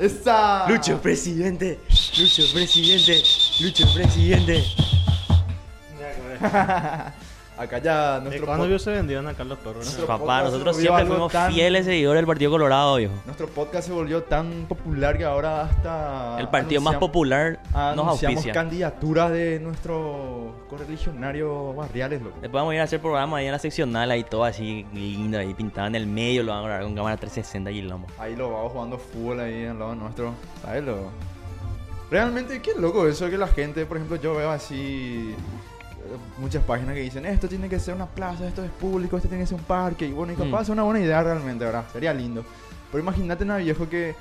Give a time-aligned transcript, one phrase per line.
[0.00, 0.66] ¡Esa!
[0.68, 1.78] Lucho, presidente.
[2.18, 3.22] Lucho, presidente.
[3.60, 4.64] Lucho, presidente.
[7.58, 9.84] Acá ya ¿De nuestro, cuándo vio se vendían acá los perros?
[9.84, 13.12] Nuestro Papá, nosotros siempre fuimos tan- fieles seguidores del Partido Colorado, viejo.
[13.26, 16.40] nuestro podcast se volvió tan popular que ahora hasta...
[16.40, 17.60] El partido más popular
[17.94, 18.52] nos auspicia.
[18.54, 22.38] candidaturas de nuestros correligionarios barriales, loco.
[22.40, 25.38] Después vamos a ir a hacer programa ahí en la seccional, ahí todo así lindo,
[25.38, 28.10] ahí pintado en el medio, lo vamos a grabar con cámara 360 y lo vamos.
[28.18, 30.32] Ahí lo vamos jugando fútbol ahí al lado nuestro.
[30.62, 31.10] ¿Sabes lo?
[32.10, 35.36] Realmente, qué loco eso que la gente, por ejemplo, yo veo así eh,
[36.38, 39.44] muchas páginas que dicen esto tiene que ser una plaza, esto es público, esto tiene
[39.44, 40.06] que ser un parque.
[40.06, 40.62] Y bueno, y capaz Mm.
[40.62, 41.84] es una buena idea realmente, ¿verdad?
[41.92, 42.44] Sería lindo.
[42.90, 44.14] Pero imagínate una viejo que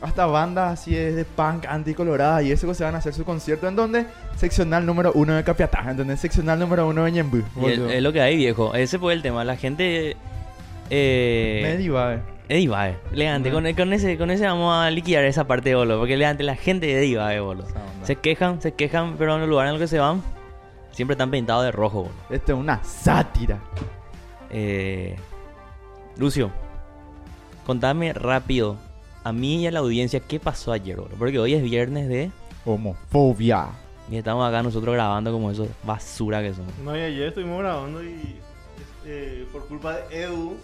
[0.00, 3.66] hasta bandas así es de punk anticolorada y eso se van a hacer su concierto
[3.66, 6.20] en donde seccional número uno de Capiatá, ¿entendés?
[6.20, 7.42] Seccional número uno de Ñembú.
[7.66, 8.74] Es, lo que hay, viejo.
[8.74, 9.44] Ese fue el tema.
[9.44, 10.16] La gente.
[10.90, 12.14] Eh, Me diva,
[12.48, 12.96] Es Ibae.
[13.12, 13.50] Elegante.
[13.50, 13.52] Mm.
[13.54, 15.98] Con, con ese, con ese vamos a liquidar esa parte de bolo.
[15.98, 17.64] Porque elegante, la gente de Ibae, bolo.
[18.04, 20.22] Se quejan, se quejan, pero en el lugar en el que se van,
[20.98, 22.14] siempre están pintados de rojo, bolo.
[22.28, 23.60] Esto es una sátira.
[24.50, 25.14] Eh,
[26.16, 26.50] Lucio,
[27.64, 28.76] contame rápido
[29.22, 31.14] a mí y a la audiencia qué pasó ayer, bolo.
[31.16, 32.32] Porque hoy es viernes de.
[32.64, 33.68] Homofobia.
[34.10, 36.76] Y estamos acá nosotros grabando como esos basura que somos.
[36.82, 38.34] No, y ayer estuvimos grabando y
[39.06, 40.56] eh, por culpa de Edu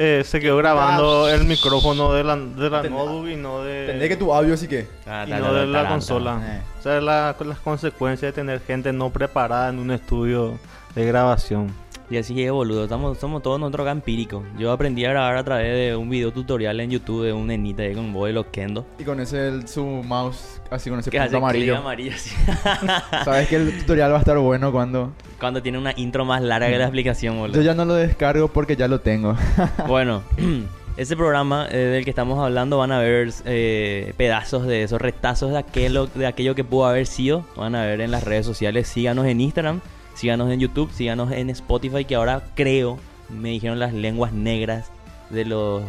[0.00, 4.08] eh, se quedó grabando el micrófono de la, de la notebook y no de, Entendés
[4.08, 4.86] que tu audio sí que.
[5.06, 6.40] Ah, y no de la consola.
[6.42, 6.60] Eh.
[6.78, 10.58] O sea, la- las consecuencias de tener gente no preparada en un estudio
[10.94, 11.74] de grabación.
[12.10, 12.84] Y así es, boludo.
[12.84, 14.42] Estamos, somos todos nosotros acá empíricos.
[14.58, 17.82] Yo aprendí a grabar a través de un video tutorial en YouTube de un nenita
[17.82, 18.86] ahí con un de los Kendo.
[18.98, 21.76] Y con ese el- su mouse, así con ese punto amarillo.
[21.76, 22.34] amarillo así.
[23.24, 25.12] Sabes que el tutorial va a estar bueno cuando.
[25.38, 27.60] Cuando tiene una intro más larga que la explicación, Yo boludo.
[27.62, 29.36] ya no lo descargo porque ya lo tengo.
[29.86, 30.22] Bueno,
[30.96, 35.52] ese programa eh, del que estamos hablando van a ver eh, pedazos de esos retazos
[35.52, 37.44] de aquello, de aquello que pudo haber sido.
[37.54, 38.88] Van a ver en las redes sociales.
[38.88, 39.80] Síganos en Instagram,
[40.18, 42.98] síganos en YouTube, síganos en Spotify, que ahora creo,
[43.28, 44.90] me dijeron las lenguas negras
[45.30, 45.82] de los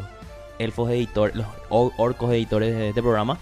[0.59, 3.37] elfos editores, los or- orcos editores de este programa.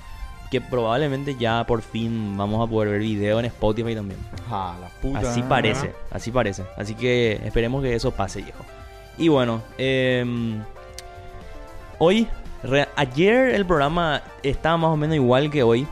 [0.49, 4.17] Que probablemente ya por fin vamos a poder ver video en Spotify también.
[4.49, 5.19] Ja, la puta.
[5.29, 6.63] Así parece, así parece.
[6.77, 8.63] Así que esperemos que eso pase, viejo.
[9.17, 10.63] Y bueno, em,
[11.97, 12.27] hoy,
[12.95, 15.85] ayer el programa estaba más o menos igual que hoy,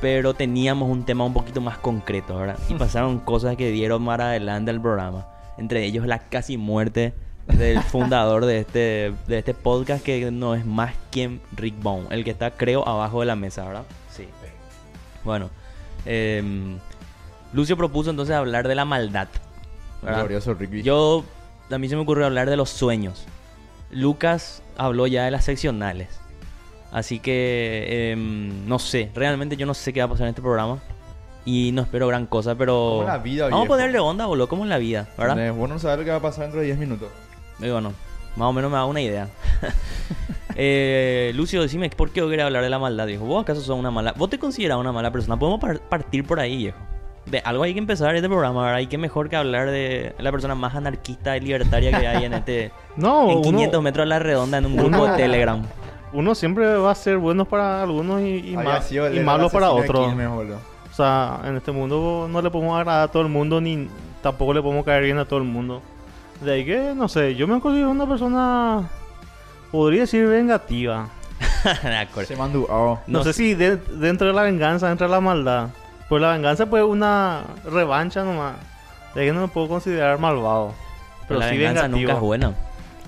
[0.00, 2.58] pero teníamos un tema un poquito más concreto, ¿verdad?
[2.68, 5.26] Y pasaron cosas que dieron más adelante al programa.
[5.58, 7.14] Entre ellos la casi muerte
[7.46, 12.24] del fundador de este, de este podcast, que no es más que Rick Bone, el
[12.24, 13.84] que está, creo, abajo de la mesa, ¿verdad?
[14.10, 14.28] Sí.
[15.24, 15.50] Bueno,
[16.04, 16.78] em,
[17.52, 19.28] Lucio propuso entonces hablar de la maldad.
[20.02, 20.20] ¿verdad?
[20.20, 20.82] Glorioso Rigby.
[20.82, 21.24] Yo,
[21.70, 23.24] a mí se me ocurrió hablar de los sueños.
[23.90, 26.20] Lucas habló ya de las seccionales.
[26.92, 30.42] Así que, em, no sé, realmente yo no sé qué va a pasar en este
[30.42, 30.78] programa.
[31.44, 32.96] Y no espero gran cosa, pero...
[32.96, 35.46] Como la vida, Vamos a ponerle onda, boludo, como en la vida, ¿verdad?
[35.46, 37.08] Eh, Vos no sabes lo que va a pasar dentro de 10 minutos.
[37.60, 37.92] Y bueno,
[38.34, 39.28] más o menos me da una idea.
[40.56, 43.24] eh, Lucio, decime, ¿por qué vos querés hablar de la maldad, viejo?
[43.24, 44.12] ¿Vos acaso sos una mala...
[44.16, 45.38] ¿Vos te consideras una mala persona?
[45.38, 46.78] Podemos par- partir por ahí, viejo.
[47.26, 48.80] De algo hay que empezar este programa, ¿verdad?
[48.80, 52.34] Y qué mejor que hablar de la persona más anarquista y libertaria que hay en
[52.34, 52.72] este...
[52.96, 55.62] No, en uno, 500 metros a la redonda en un grupo de Telegram.
[56.12, 60.12] Uno siempre va a ser bueno para algunos y, y, y malo para otros.
[60.92, 63.88] O sea, en este mundo no le podemos agradar a todo el mundo ni
[64.22, 65.82] tampoco le podemos caer bien a todo el mundo.
[66.40, 68.88] De ahí que, no sé, yo me considero una persona,
[69.70, 71.08] podría decir, vengativa.
[72.26, 72.66] Se mandó.
[72.70, 72.98] oh.
[73.06, 73.38] No, No sé sé.
[73.42, 75.68] si de- dentro de la venganza entra la maldad.
[76.08, 78.54] Pues la venganza pues una revancha nomás.
[79.14, 80.72] De ahí que no me puedo considerar malvado.
[81.26, 82.00] Pero la sí venganza vengativo.
[82.08, 82.52] nunca es buena.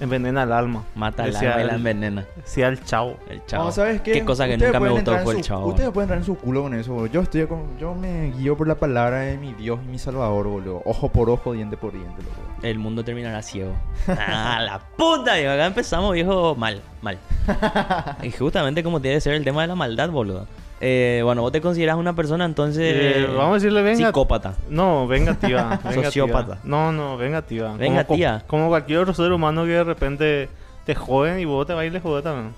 [0.00, 0.84] Envenena el alma.
[0.94, 2.24] Mata al Decía alma y la el- envenena.
[2.36, 3.16] Decía el chavo.
[3.28, 3.64] El chavo.
[3.64, 4.12] No, ¿sabes qué?
[4.12, 5.66] Qué cosa que Ustedes nunca me pueden gustó entrar en fue el chavo.
[5.66, 7.06] Ustedes pueden entrar en su culo con eso, boludo.
[7.12, 10.46] Yo estoy con, yo me guío por la palabra de mi Dios y mi Salvador,
[10.46, 10.82] boludo.
[10.84, 12.34] Ojo por ojo, diente por diente, loco.
[12.62, 13.72] El mundo terminará ciego.
[14.08, 15.52] ah, la puta, viejo.
[15.52, 17.18] Acá empezamos, viejo, mal, mal.
[18.22, 20.46] y justamente como tiene que ser el tema de la maldad, boludo.
[20.80, 22.82] Eh, bueno, vos te consideras una persona entonces.
[22.96, 24.06] Eh, vamos a decirle venga.
[24.06, 24.54] Psicópata.
[24.68, 25.62] No, vengativa.
[25.84, 26.04] vengativa.
[26.04, 26.58] Sociópata.
[26.64, 27.68] No, no, vengativa.
[27.68, 28.42] Como- Vengativa.
[28.46, 30.48] Como, cualquier otro ser humano que de repente
[30.86, 32.54] te joden y vos te le jodes también.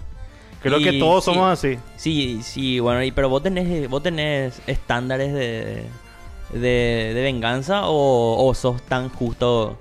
[0.62, 1.30] Creo Y que todos sí.
[1.32, 1.78] somos así.
[1.96, 5.84] Sí, sí, bueno, y, pero vos tenés, vos tenés estándares de,
[6.52, 9.78] de, de venganza o, o sos tan justo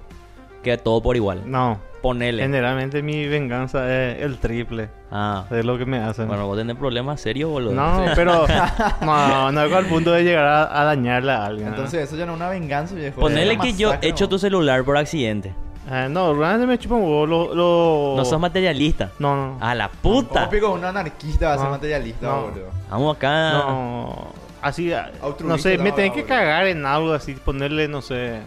[0.63, 1.41] que todo por igual.
[1.45, 1.79] No.
[2.01, 2.41] Ponele.
[2.43, 6.27] Generalmente mi venganza es el triple Ah, de lo que me hacen.
[6.27, 7.73] bueno, vos tenés problemas serios, boludo.
[7.73, 8.45] no, pero
[9.01, 11.69] no, no es al punto de llegar a, a dañarle a alguien.
[11.69, 11.75] ¿no?
[11.75, 13.19] Entonces, eso ya no es una venganza, viejo.
[13.19, 14.29] Ponele Es que yo masacre, echo ¿no?
[14.29, 15.53] tu celular por accidente.
[15.91, 17.25] Eh, no, realmente me chupa un huevo.
[17.25, 18.13] Lo, lo...
[18.17, 19.09] No sos materialista.
[19.17, 19.57] No, no.
[19.59, 20.47] A la ¿Cómo puta.
[20.47, 21.71] pico un anarquista va a ser No.
[21.71, 22.41] materialista, No.
[22.43, 22.69] boludo?
[22.91, 23.51] Vamos acá.
[23.53, 24.27] No,
[24.61, 28.41] así, ah, Altruista no sé, me tenés que cagar en algo así, ponerle, no sé.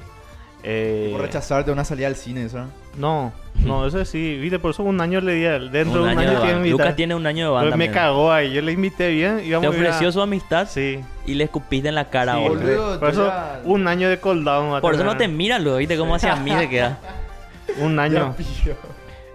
[0.62, 2.60] Eh, Por rechazarte una salida al cine, eso.
[2.96, 3.32] No,
[3.64, 5.70] no, eso sí, viste, por eso un año le di, a él.
[5.70, 6.70] dentro Un de un año año de tiene.
[6.70, 7.66] Lucas tiene un año de banda.
[7.66, 9.38] Pero me cagó ahí, yo le invité bien.
[9.38, 11.00] Te a ir a- ofreció su amistad Sí.
[11.26, 12.60] y le escupiste en la cara, sí, boludo.
[12.60, 15.96] boludo, por eso ya- un año de a Por eso no te mira, luego, viste
[15.96, 16.98] cómo hacia mí se queda.
[17.78, 18.34] Un año.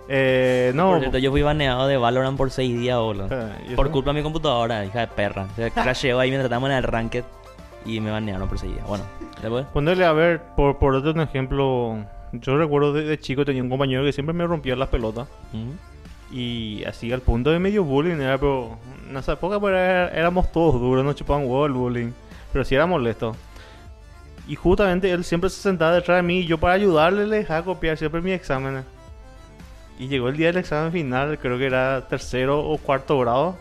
[0.10, 0.92] Eh, no.
[0.92, 3.28] Por cierto, yo fui baneado de Valorant por seis días, boludo.
[3.68, 5.48] ¿y Por culpa de mi computadora, hija de perra.
[5.56, 7.24] Se crasheó ahí mientras estábamos en el ranked
[7.86, 8.86] y me banearon por seis días.
[8.88, 9.04] Bueno,
[9.42, 9.66] después.
[9.74, 11.98] Ponerle a ver, por, por otro ejemplo,
[12.42, 15.28] yo recuerdo de, de chico tenía un compañero que siempre me rompía las pelotas.
[16.32, 18.78] Y así al punto de medio bullying era, pero
[19.10, 22.12] en esa época pues, era- éramos todos duros, no chupaban huevo el bullying.
[22.52, 23.36] Pero sí era molesto.
[24.48, 27.64] Y justamente él siempre se sentaba detrás de mí y yo para ayudarle le dejaba
[27.66, 28.84] copiar siempre mis exámenes.
[30.00, 33.58] Y llegó el día del examen final, creo que era tercero o cuarto grado.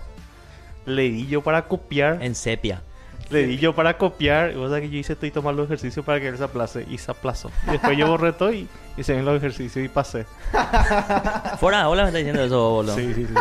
[0.85, 2.23] Le di yo para copiar.
[2.23, 2.83] En sepia.
[3.31, 4.53] Le di yo para copiar.
[4.53, 6.87] Y vos sabés que yo hice estoy tomando los ejercicios para que él se aplace.
[6.89, 7.51] Y se aplazó.
[7.67, 10.27] Y después yo borré todo y hice bien los ejercicios y pasé.
[11.59, 12.95] Fuera, hola me está diciendo eso, boludo.
[12.95, 13.35] Sí, sí, sí.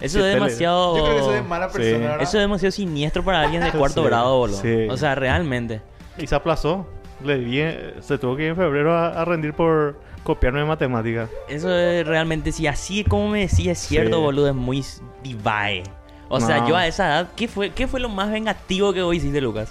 [0.00, 0.96] Eso Sí, es demasiado.
[0.96, 1.78] Yo creo que soy de mala Sí.
[1.78, 2.22] persona, ¿verdad?
[2.22, 4.60] Eso es demasiado siniestro para alguien de cuarto Sí, grado, boludo.
[4.60, 4.86] sí.
[4.90, 5.80] O sea, realmente.
[6.18, 6.86] Y se aplazó.
[7.24, 11.30] Le di, eh, se tuvo que ir en febrero a, a rendir por copiarme matemáticas.
[11.48, 14.22] Eso es realmente, si así como me decís, es cierto, Sí.
[14.22, 14.84] boludo, es muy
[15.22, 15.82] divae.
[16.28, 16.68] O sea, No.
[16.68, 19.70] yo a esa edad, ¿qué fue, ¿qué fue lo más vengativo que vos hiciste, Lucas?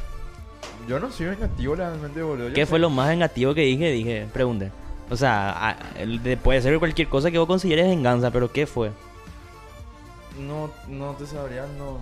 [0.88, 2.48] Yo no soy vengativo realmente, boludo.
[2.50, 3.92] Yo ¿Qué sé- fue lo más vengativo que dije?
[3.92, 4.72] Dije, pregunté.
[5.10, 5.76] O sea, a-
[6.24, 8.92] de- puede ser cualquier cosa que vos consideres venganza, pero ¿qué fue?
[10.40, 11.98] No, no te sabría, no...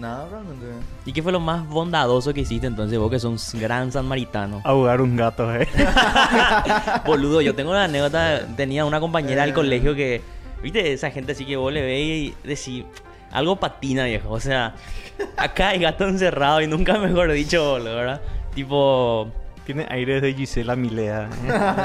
[0.00, 0.64] Nada realmente.
[1.04, 4.62] ¿Y qué fue lo más bondadoso que hiciste entonces vos que sos un gran samaritano?
[4.64, 5.68] Ahogar un gato, eh.
[7.04, 9.54] Boludo, yo tengo una anécdota, tenía una compañera del Eh.
[9.54, 10.22] colegio que,
[10.62, 12.84] viste, esa gente así que vos le ves y decís,
[13.32, 14.30] algo patina, viejo.
[14.30, 14.74] O sea,
[15.36, 18.20] acá hay gato encerrado y nunca mejor dicho, boludo, ¿verdad?
[18.54, 19.28] Tipo,
[19.64, 21.28] Tiene aires de Gisela Milea.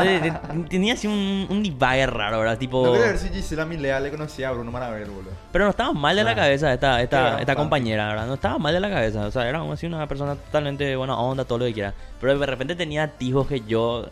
[0.04, 0.20] eh,
[0.52, 2.58] te- tenía así un, un divague raro, ¿verdad?
[2.58, 5.32] Tipo, No quería ver si Gisela Milea le conocía a Bruno Maravel, boludo.
[5.52, 6.36] pero no estaba mal de la Ah.
[6.36, 8.26] cabeza esta, esta, esta compañera, ¿verdad?
[8.26, 11.46] No estaba mal de la cabeza, o sea, era así una persona totalmente buena onda,
[11.46, 11.94] todo lo que quiera.
[12.20, 14.08] Pero de repente tenía atijos que yo,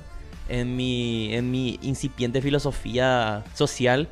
[0.48, 4.08] en mi, en mi incipiente filosofía social,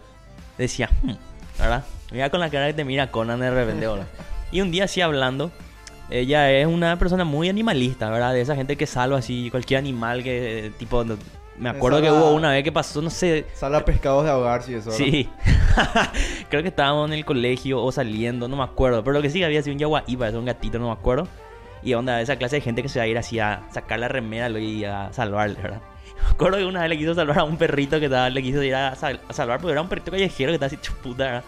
[0.58, 1.14] decía, "Hmm",
[1.60, 1.84] ¿verdad?
[2.13, 3.86] Mira con la cara que te mira Conan de repente.
[4.51, 5.51] Y un día así hablando,
[6.10, 8.33] ella es una persona muy animalista, ¿verdad?
[8.33, 11.18] De esa gente que salva así cualquier animal que, tipo, no-
[11.57, 14.71] me acuerdo que Salva- hubo una vez que pasó, no sé, Sala pescados de ahogarse
[14.71, 14.89] y eso.
[14.92, 15.06] ¿verdad?
[15.06, 15.30] Sí.
[16.50, 19.04] Creo que estábamos en el colegio o saliendo, no me acuerdo.
[19.04, 21.27] Pero lo que sí que había sido un yaguaí, parece un gatito, no me acuerdo.
[21.83, 24.07] Y onda, esa clase de gente que se va a ir así a sacar la
[24.07, 25.81] remera y a salvarle, ¿verdad?
[26.24, 28.63] Me acuerdo que una vez le quiso salvar a un perrito que estaba, le quiso
[28.63, 31.44] ir a, sal- a salvar porque era un perrito callejero que estaba así chuputa, ¿verdad?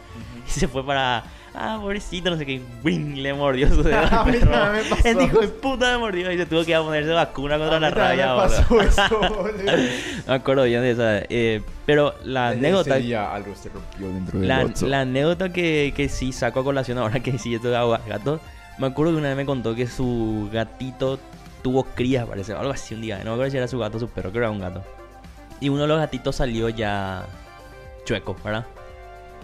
[0.48, 1.24] Y se fue para.
[1.58, 2.62] Ah, pobrecito, no sé qué.
[2.84, 3.16] ¡Wing!
[3.22, 3.98] Le mordió su dedo.
[3.98, 5.08] A mí me pasó.
[5.08, 7.78] El hijo de puta me mordió y se tuvo que ir a ponerse vacuna contra
[7.78, 9.54] A la rabia, me pasó eso, boludo.
[10.28, 11.20] Me acuerdo bien de esa.
[11.30, 12.96] eh, pero la Desde anécdota.
[12.98, 16.64] ese día algo se rompió dentro del La, la anécdota que, que sí saco a
[16.66, 18.42] colación ahora que sí esto de agua- gato,
[18.78, 21.20] me acuerdo que una vez me contó que su gatito
[21.62, 23.96] tuvo crías, parece, o algo así un día, no me acuerdo si era su gato
[23.96, 24.84] o su perro, creo que era un gato.
[25.62, 27.24] Y uno de los gatitos salió ya
[28.04, 28.66] chueco, ¿verdad?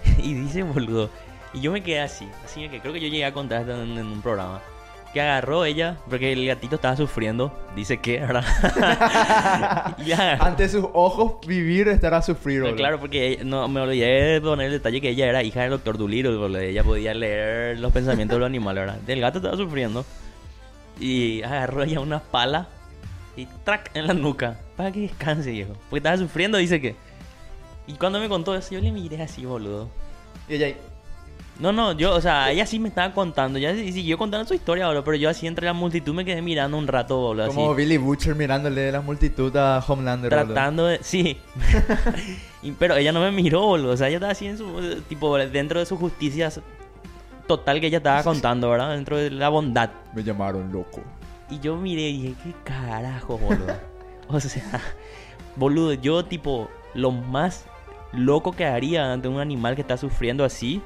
[0.17, 1.09] y dice, boludo,
[1.53, 3.97] y yo me quedé así, así que creo que yo llegué a contar esto en,
[3.97, 4.61] en un programa.
[5.13, 8.45] Que agarró ella, porque el gatito estaba sufriendo, dice que, ¿verdad?
[10.05, 12.77] y Ante sus ojos, vivir estará no, boludo.
[12.77, 15.71] claro, porque ella- no, me olvidé de poner el detalle que ella era hija del
[15.71, 15.97] doctor
[16.37, 16.59] boludo.
[16.59, 18.99] Ella podía leer los pensamientos de los animales, ¿verdad?
[19.09, 20.05] El gato estaba sufriendo
[20.97, 22.69] y agarró ella una pala
[23.35, 25.73] y track en la nuca para que descanse, viejo.
[25.89, 26.95] Porque estaba sufriendo, dice que.
[27.87, 29.89] Y cuando me contó eso, yo le miré así, boludo.
[30.47, 30.75] Y ella
[31.59, 34.87] No, no, yo, o sea, ella sí me estaba contando, ya siguió contando su historia,
[34.87, 37.55] boludo, pero yo así entre la multitud me quedé mirando un rato, boludo, así.
[37.55, 40.53] como Billy Butcher mirándole de la multitud a Homelander, boludo.
[40.53, 40.99] Tratando de.
[41.03, 41.37] Sí.
[42.63, 43.93] Y- pero ella no me miró, boludo.
[43.93, 45.01] O sea, ella estaba así en su.
[45.09, 46.61] Tipo, dentro de su justicia s-
[47.47, 48.91] total que ella estaba contando, ¿verdad?
[48.91, 49.89] Dentro de la bondad.
[50.13, 51.01] Me llamaron loco.
[51.49, 53.75] Y yo miré y dije, ¿qué carajo, boludo?
[54.27, 54.79] o sea,
[55.55, 57.65] boludo, yo, tipo, lo más
[58.13, 60.81] loco que haría ante un animal que está sufriendo así.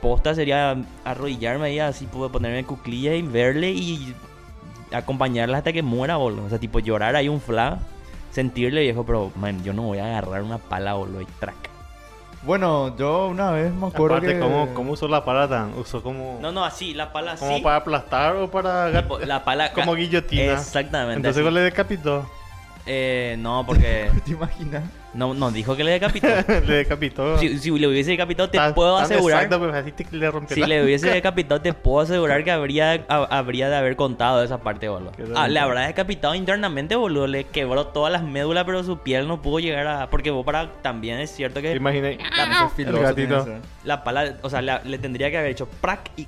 [0.00, 4.14] Posta sería arrodillarme ahí, así, puedo ponerme en cuclillas y verle y
[4.92, 6.44] acompañarla hasta que muera, boludo.
[6.44, 7.78] O sea, tipo, llorar ahí un fla,
[8.30, 11.70] sentirle viejo, pero, man, yo no voy a agarrar una pala, boludo, y track.
[12.42, 14.40] Bueno, yo una vez me acuerdo Aparte, que...
[14.40, 15.72] ¿cómo, ¿cómo usó la pala tan?
[15.78, 17.44] ¿Usó como, No, no, así, la pala así.
[17.44, 19.00] como para aplastar o para...
[19.00, 20.52] tipo, la pala como guillotina?
[20.52, 21.16] Exactamente.
[21.16, 21.54] Entonces así.
[21.54, 22.26] le decapitó.
[22.86, 24.82] Eh, no, porque ¿Te imaginas?
[25.14, 26.26] no, no dijo que le decapitó.
[26.66, 27.38] le decapitó.
[27.38, 29.44] Si, si le hubiese decapitado, te Tan- puedo tan asegurar.
[29.44, 32.50] Exacto, pues así te- le rompió Si la- le hubiese decapitado, te puedo asegurar que
[32.50, 35.12] habría, ha- habría de haber contado esa parte, boludo.
[35.34, 37.26] Ah, le habrá decapitado internamente, boludo.
[37.26, 40.10] Le quebró todas las médulas, pero su piel no pudo llegar a.
[40.10, 40.70] Porque vos para.
[40.82, 42.14] También es cierto que imaginé.
[42.14, 43.44] Eso es filoso, el tiene gatito.
[43.46, 43.60] que ser.
[43.84, 44.34] la pala.
[44.42, 46.26] O sea, la- le tendría que haber hecho prac y.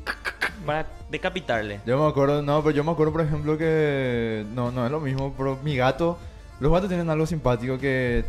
[0.64, 1.80] para decapitarle.
[1.86, 4.44] Yo me acuerdo, no, pero yo me acuerdo, por ejemplo, que.
[4.54, 6.18] No, no es lo mismo, pero mi gato.
[6.60, 8.24] Los gatos tienen algo simpático que.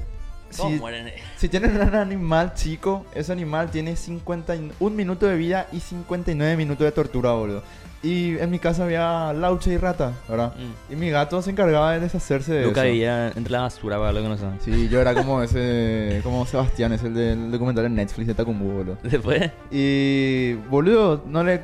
[0.50, 1.12] Si, mueren.
[1.36, 6.86] si tienen un animal chico, ese animal tiene 51 minuto de vida y 59 minutos
[6.86, 7.64] de tortura, boludo.
[8.04, 10.54] Y en mi casa había laucha y rata, ¿verdad?
[10.56, 10.94] Mm.
[10.94, 12.92] Y mi gato se encargaba de deshacerse de Luca eso.
[12.92, 14.60] vivía entre la basura, para lo que no saben.
[14.62, 16.22] Sí, yo era como ese.
[16.24, 18.98] Como Sebastián, es el del documental en Netflix de Takumbu, boludo.
[19.04, 19.52] Después.
[19.72, 20.54] Y.
[20.70, 21.64] Boludo, no le.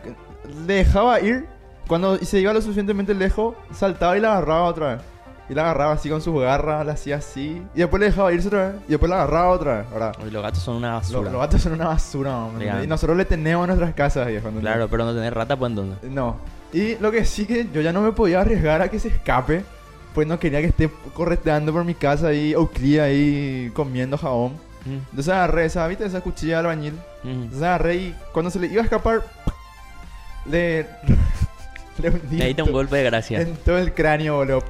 [0.67, 1.45] Le dejaba ir.
[1.87, 5.03] Cuando se iba lo suficientemente lejos, saltaba y la agarraba otra vez.
[5.49, 7.61] Y la agarraba así con sus garras, la hacía así.
[7.75, 8.75] Y después le dejaba irse otra vez.
[8.87, 10.15] Y después la agarraba otra vez, ¿verdad?
[10.31, 11.29] Los gatos son una basura.
[11.29, 12.65] los gatos son una basura, hombre.
[12.65, 12.83] Legal.
[12.83, 14.49] Y nosotros le tenemos en nuestras casas, viejo.
[14.59, 16.09] Claro, pero no tener rata, pues entonces.
[16.09, 16.37] No.
[16.71, 19.63] Y lo que sí que yo ya no me podía arriesgar a que se escape.
[20.15, 24.53] Pues no quería que esté correteando por mi casa ahí, Oakley ahí comiendo jabón.
[24.85, 26.05] Mm, Entonces agarré esa, ¿viste?
[26.05, 26.93] Esa cuchilla de albañil.
[27.23, 27.29] mm.
[27.29, 29.23] Entonces agarré y cuando se le iba a escapar,
[30.45, 30.83] le.
[31.97, 33.41] le hundí Le un golpe de gracia.
[33.41, 34.63] En todo el cráneo, boludo.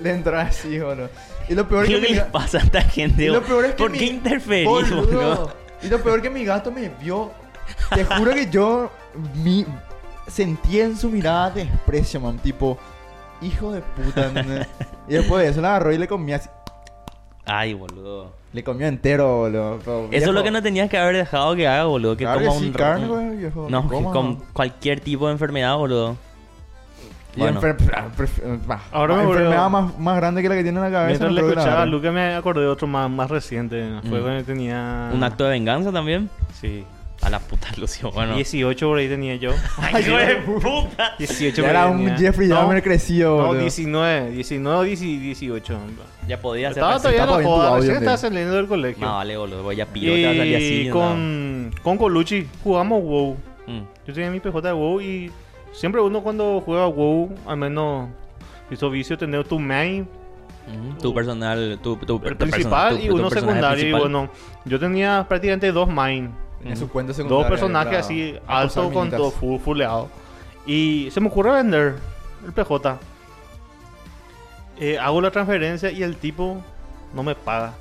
[0.00, 1.08] Le entró así, boludo.
[1.48, 2.06] Y lo peor ¿Qué que.
[2.06, 3.24] que mi pasa a esta gente?
[3.24, 4.96] y lo peor es que ¿Por mi- qué interferís, Boludo.
[5.06, 5.52] boludo?
[5.82, 7.30] Y lo peor que mi gato me vio.
[7.94, 8.90] Te juro que yo
[9.42, 9.64] mi,
[10.26, 12.38] sentí en su mirada desprecio, man.
[12.38, 12.78] Tipo,
[13.42, 14.26] hijo de puta.
[14.26, 14.66] ¿entendés?
[15.08, 16.48] y después de eso la agarró y le comía así.
[17.46, 18.32] Ay, boludo.
[18.54, 19.78] Le comió entero, boludo.
[19.84, 22.16] Pero, Eso es lo que no tenías que haber dejado que haga, boludo.
[22.16, 22.72] Que Claro que coma sí, un...
[22.72, 23.66] carne, güey, viejo.
[23.68, 26.16] No, que que con cualquier tipo de enfermedad, boludo.
[27.36, 27.60] Y Bueno.
[27.60, 28.06] enfer- ah,
[28.66, 31.08] bah, Ahora bah, me enfermedad más, más grande que la que tiene en la cabeza.
[31.26, 31.86] Mientras no le escuchaba a.
[31.86, 33.84] Luca me acordé de otro más, más reciente.
[34.08, 34.22] Fue Mm.
[34.22, 35.10] cuando tenía...
[35.12, 36.30] Un acto de venganza también.
[36.60, 36.84] Sí.
[37.22, 38.10] A la puta, Lucio.
[38.12, 38.34] Bueno.
[38.34, 39.50] 18 por ahí tenía yo.
[39.78, 41.14] Ay, hijo de puta.
[41.18, 42.08] 18 Ya por era un.
[42.16, 43.60] Jeffrey No, Dahmer crecido, No, boludo.
[43.62, 44.30] 19.
[44.32, 45.78] 19, 18.
[46.28, 47.76] Ya podía ser Estaba todavía en la joda.
[47.76, 49.04] Recién estaba saliendo del colegio.
[49.06, 49.72] No, vale, boludo.
[49.72, 50.80] Ya pillo, te va a salir así.
[50.82, 50.94] Y no.
[50.94, 53.36] con, con Colucci jugamos WoW.
[53.66, 53.80] Mm.
[54.06, 55.30] Yo tenía mi PJ de WoW y
[55.74, 58.08] siempre uno cuando juega WoW, al menos
[58.70, 60.08] hizo vicio tener tu main.
[60.98, 63.86] Tu personal, tu, tu, el tu principal persona- tu- y uno secundario.
[63.86, 64.30] Y bueno,
[64.64, 66.30] yo tenía prácticamente dos main.
[66.64, 67.42] En su cuenta secundaria.
[67.42, 70.08] Dos personajes así altos con todo full, fulleado.
[70.64, 71.96] Y se me ocurre vender
[72.46, 72.98] el PJ.
[74.80, 76.56] Eh, hago la transferencia y el tipo
[77.14, 77.74] no me paga.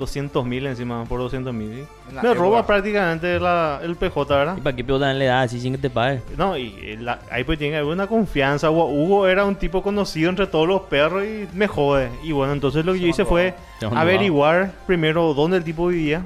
[0.00, 1.86] 200 mil encima por 200 mil.
[2.10, 2.66] Me roba época.
[2.66, 4.56] prácticamente la- el PJ, ¿verdad?
[4.56, 6.22] ¿Y para qué pivotan le da así sin que te pague?
[6.36, 8.70] No, y eh, la- ahí pues tiene que haber una confianza.
[8.70, 12.08] Hugo, era un tipo conocido entre todos los perros y me jode.
[12.24, 13.54] Y bueno, entonces lo que yo hice fue
[14.00, 16.24] averiguar primero dónde el tipo vivía.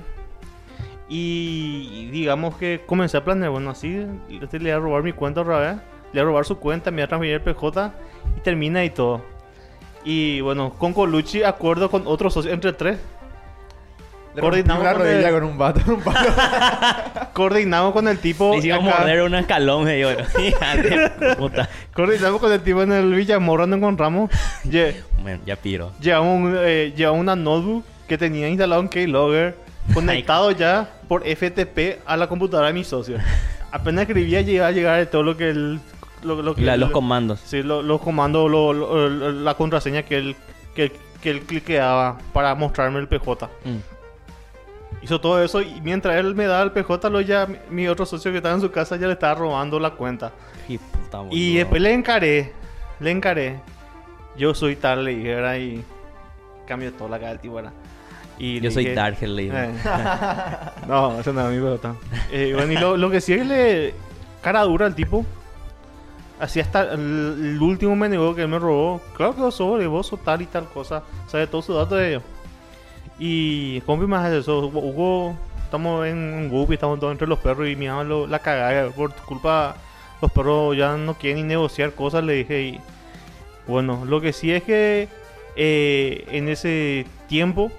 [1.08, 4.06] Y, y digamos que comencé a planear, bueno, así
[4.40, 5.76] este le voy a robar mi cuenta otra vez.
[6.12, 7.92] Le voy a robar su cuenta, me voy a transferir el PJ
[8.36, 9.20] y termina y todo.
[10.04, 12.98] Y bueno, con Colucci acuerdo con otros socios, entre tres.
[14.40, 15.80] Coordinamos la con rodilla el- con un vato.
[15.92, 16.28] Un palo.
[17.32, 18.52] Coordinamos con el tipo.
[18.52, 21.68] Le hicimos acá- morder un escalón, de puta.
[21.94, 24.30] Coordinamos con el tipo en el Villamorra, nos encontramos.
[24.64, 25.92] Lle- Bueno, ya piro.
[26.00, 29.56] Llevamos, un, eh, llevamos una notebook que tenía instalado en Keylogger,
[29.94, 33.18] conectado ya por FTP a la computadora de mi socio.
[33.72, 35.80] Apenas escribía, llegaba a llegar todo lo que él.
[36.22, 37.40] Lo, lo que La- él- los comandos.
[37.44, 40.36] Sí, lo- los comandos, lo- lo- lo- la contraseña que él,
[40.74, 40.90] que,
[41.22, 43.46] que él cliqueaba para mostrarme el PJ.
[43.64, 43.93] Mm.
[45.04, 48.30] Hizo todo eso y mientras él me daba el PJ, lo ya, mi- otro socio
[48.30, 50.32] que estaba en su casa ya le estaba robando la cuenta.
[50.66, 51.36] Qué puta, boludo.
[51.36, 52.52] Y después le encaré,
[53.00, 53.60] le encaré.
[54.36, 55.58] Yo soy tal, le dije.
[55.60, 55.84] Y
[56.66, 57.60] cambió toda la cara del tipo.
[58.38, 59.70] Y Yo soy Dargel, le eh,
[60.88, 61.94] no, eso no es mi pelota.
[62.32, 63.94] Eh, bueno, y lo, lo que sí es le...
[64.42, 65.24] Cara dura al tipo.
[66.40, 69.00] Así hasta el, el último me negó que él me robó.
[69.16, 71.02] Claro que vos sos, vos sos tal y tal cosa.
[71.28, 72.22] Sabe todos sus datos de ellos.
[73.18, 74.66] Y compi más eso.
[74.66, 78.38] Hugo, estamos en un grupo y estamos todos entre los perros y miramos lo- la
[78.40, 78.90] cagada.
[78.90, 79.76] Por tu culpa,
[80.20, 82.62] los perros ya no quieren ni negociar cosas, le dije.
[82.62, 82.80] Y
[83.66, 85.08] bueno, lo que sí es que
[85.56, 87.70] eh, en ese tiempo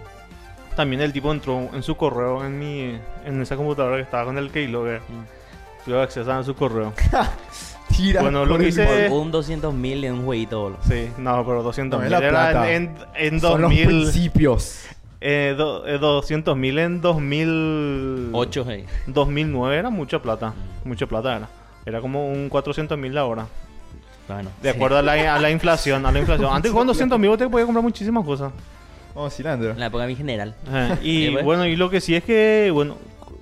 [0.76, 4.38] también el tipo entró en su correo en mi en esa computadora que estaba con
[4.38, 5.00] el keylogger.
[5.02, 5.86] Mm.
[5.86, 6.94] Tuve acceso a su correo.
[7.96, 8.22] Tira.
[8.22, 10.80] Bueno, lo que hice- un 200 mil en un jueguito, boludo.
[10.88, 12.72] Sí, no, pero 200 No, es mil la era plata.
[12.74, 13.86] en, en Son los 2000.
[13.88, 14.86] principios.
[15.28, 18.30] Eh, do- eh, 200 mil en 2000.
[18.32, 18.86] 8, hey.
[19.08, 20.54] 2009 era mucha plata.
[20.84, 20.88] Mm.
[20.88, 21.50] Mucha plata era.
[21.84, 23.48] Era como un 400 mil la hora.
[24.28, 24.52] Bueno.
[24.62, 26.06] De acuerdo a, la, a la inflación.
[26.06, 26.54] A la inflación.
[26.54, 28.52] Antes con 200 mil te podías comprar muchísimas cosas.
[29.16, 29.72] Vamos, cilantro.
[29.72, 30.54] En la época de mi general.
[31.02, 31.44] ¿Y Y pues?
[31.44, 32.96] bueno, y lo que sí es que, bueno,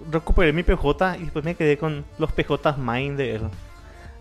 [0.10, 3.42] recuperé mi PJ y después me quedé con los PJ Mine de él.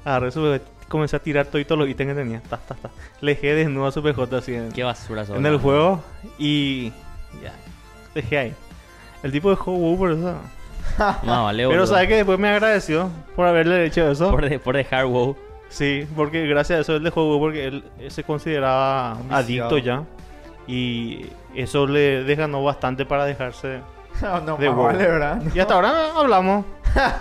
[0.04, 2.40] Agarré su comencé a tirar todos los ítems que tenía.
[2.50, 2.90] Ta, ta, ta.
[3.20, 6.02] Le dejé desnudo a su PJ así en, Qué basura sos, en el juego
[6.38, 6.92] y
[7.42, 7.52] ya,
[8.14, 8.54] dejé ahí.
[9.22, 10.34] El tipo dejó WoW por eso.
[11.22, 11.86] No, vale, Pero boludo.
[11.86, 14.30] sabe que después me agradeció por haberle hecho eso.
[14.30, 15.36] Por, de- por dejar WoW.
[15.68, 20.02] Sí, porque gracias a eso él dejó WoW porque él se consideraba Un adicto viciado.
[20.02, 20.72] ya.
[20.72, 23.78] Y eso le desganó bastante para dejarse.
[24.22, 24.84] no, no, De huevo.
[24.84, 25.42] vale, ¿verdad?
[25.54, 26.64] Y hasta ahora hablamos.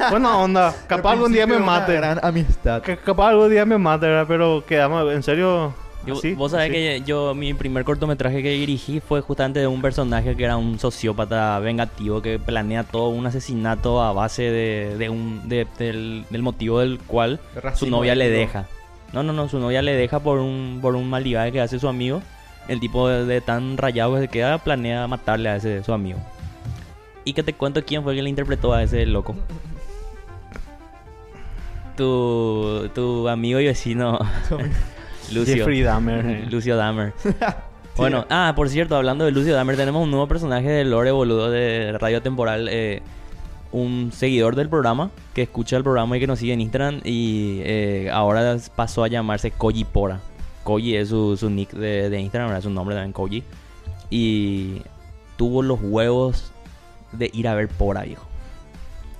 [0.09, 0.73] Buena onda.
[0.87, 1.93] Capaz Al algún día me mate.
[1.95, 2.81] gran amistad.
[2.81, 4.25] Que Capaz algún día me mate, ¿verdad?
[4.27, 5.73] Pero quedamos, en serio.
[6.05, 10.35] Yo- vos sabés que yo, mi primer cortometraje que dirigí fue justamente de un personaje
[10.35, 15.47] que era un sociópata vengativo que planea todo un asesinato a base de, de un,
[15.47, 17.39] de- del, del motivo del cual
[17.75, 18.65] su novia le deja.
[19.13, 21.87] No, no, no, su novia le deja por un, por un maldad que hace su
[21.87, 22.21] amigo.
[22.67, 26.19] El tipo de, de tan rayado que se queda planea matarle a ese su amigo.
[27.25, 29.35] Y que te cuento quién fue el que le interpretó a ese loco.
[31.97, 34.17] Tu, tu amigo y vecino
[35.33, 35.55] Lucio.
[35.55, 36.25] Jeffrey Dahmer.
[36.25, 36.47] eh.
[36.49, 37.13] Lucio Dahmer.
[37.97, 41.51] Bueno, ah, por cierto, hablando de Lucio Dahmer, tenemos un nuevo personaje de Lore, boludo,
[41.51, 42.67] de Radio Temporal.
[42.71, 43.01] eh,
[43.73, 47.01] un seguidor del programa que escucha el programa y que nos sigue en Instagram.
[47.03, 50.19] Y eh, ahora pasó a llamarse Koji Pora.
[50.63, 52.63] Koji es su, su nick de, de Instagram, ¿verdad?
[52.63, 53.43] su nombre también, Koji.
[54.09, 54.81] Y
[55.37, 56.51] tuvo los huevos
[57.11, 58.25] de ir a ver Pora, viejo.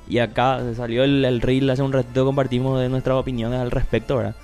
[0.08, 4.18] Y acá salió el, el reel hace un ratito, compartimos de nuestras opiniones al respecto,
[4.18, 4.36] ¿verdad?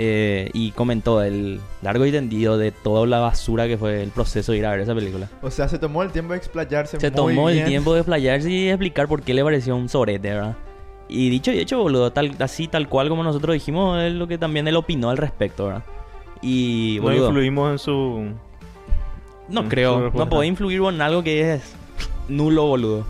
[0.00, 4.52] Eh, y comentó el largo y tendido de toda la basura que fue el proceso
[4.52, 5.28] de ir a ver esa película.
[5.42, 8.48] O sea, se tomó el tiempo de explayarse Se muy tomó el tiempo de explayarse
[8.48, 10.56] y explicar por qué le pareció un sorete, ¿verdad?
[11.08, 14.38] Y dicho y hecho, boludo, tal, así tal cual como nosotros dijimos, es lo que
[14.38, 15.82] también él opinó al respecto, ¿verdad?
[16.42, 18.28] Y, No boludo, influimos en su.
[19.48, 21.74] no en creo, su no puede influir en algo que es
[22.28, 23.04] nulo, boludo.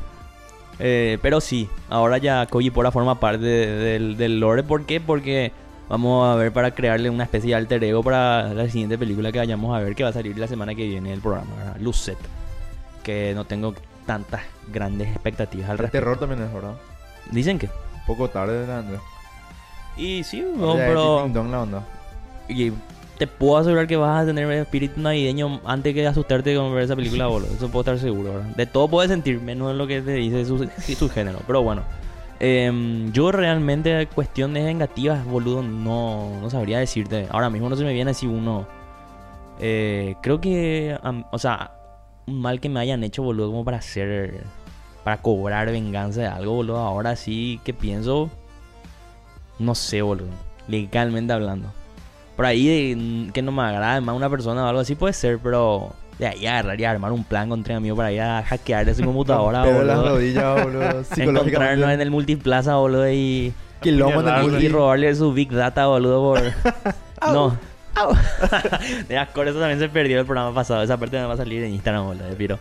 [0.78, 4.62] Eh, pero sí, ahora ya Koji Pora forma parte de- del, del lore.
[4.62, 5.00] ¿Por qué?
[5.00, 5.52] Porque
[5.88, 9.38] vamos a ver para crearle una especie de alter ego para la siguiente película que
[9.38, 11.76] vayamos a ver, que va a salir la semana que viene el programa, ¿verdad?
[11.80, 12.18] Lucet.
[13.02, 13.74] Que no tengo
[14.06, 15.98] tantas grandes expectativas al El respecto.
[16.04, 16.74] terror también es, ¿verdad?
[17.30, 17.68] Dicen que.
[18.06, 19.00] Poco tarde, Andrés.
[19.96, 21.28] Y sí, no, pero.
[21.28, 21.84] La onda.
[22.48, 22.72] Y
[23.18, 26.96] te puedo asegurar que vas a tener espíritu navideño antes que asustarte con ver esa
[26.96, 27.52] película, boludo.
[27.52, 28.56] Eso puedo estar seguro, ¿verdad?
[28.56, 31.40] De todo puedes sentir, menos de lo que te dice su, su género.
[31.46, 31.82] Pero bueno.
[32.40, 37.26] Em, yo realmente, cuestiones vengativas, boludo, no, no sabría decirte.
[37.30, 38.66] Ahora mismo no se me viene así uno.
[39.58, 40.96] Eh, creo que,
[41.32, 41.72] o sea,
[42.26, 44.44] mal que me hayan hecho, boludo, como para hacer.
[45.04, 46.78] Para cobrar venganza de algo, boludo.
[46.78, 48.30] Ahora sí que pienso.
[49.58, 50.30] No sé, boludo.
[50.68, 51.72] Legalmente hablando.
[52.36, 55.38] Por ahí mm, que no me agrade más una persona o algo así puede ser,
[55.40, 58.84] pero de ahí agarrar y armar un plan contra mi amigo para ir a hackear
[58.84, 60.14] de su computadora, Pero las boludo.
[60.14, 61.02] rodillas, boludo.
[61.16, 64.60] Encontrarnos en el multiplaza, boludo, y, Quilombo en el Apuñalarlo.
[64.60, 66.42] y, robarle su big data, boludo, por...
[67.32, 67.56] no.
[69.08, 70.82] de acuerdo, eso también se perdió el programa pasado.
[70.82, 72.58] Esa parte no va a salir en Instagram, boludo, pero...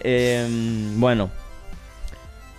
[0.00, 1.30] Em, bueno.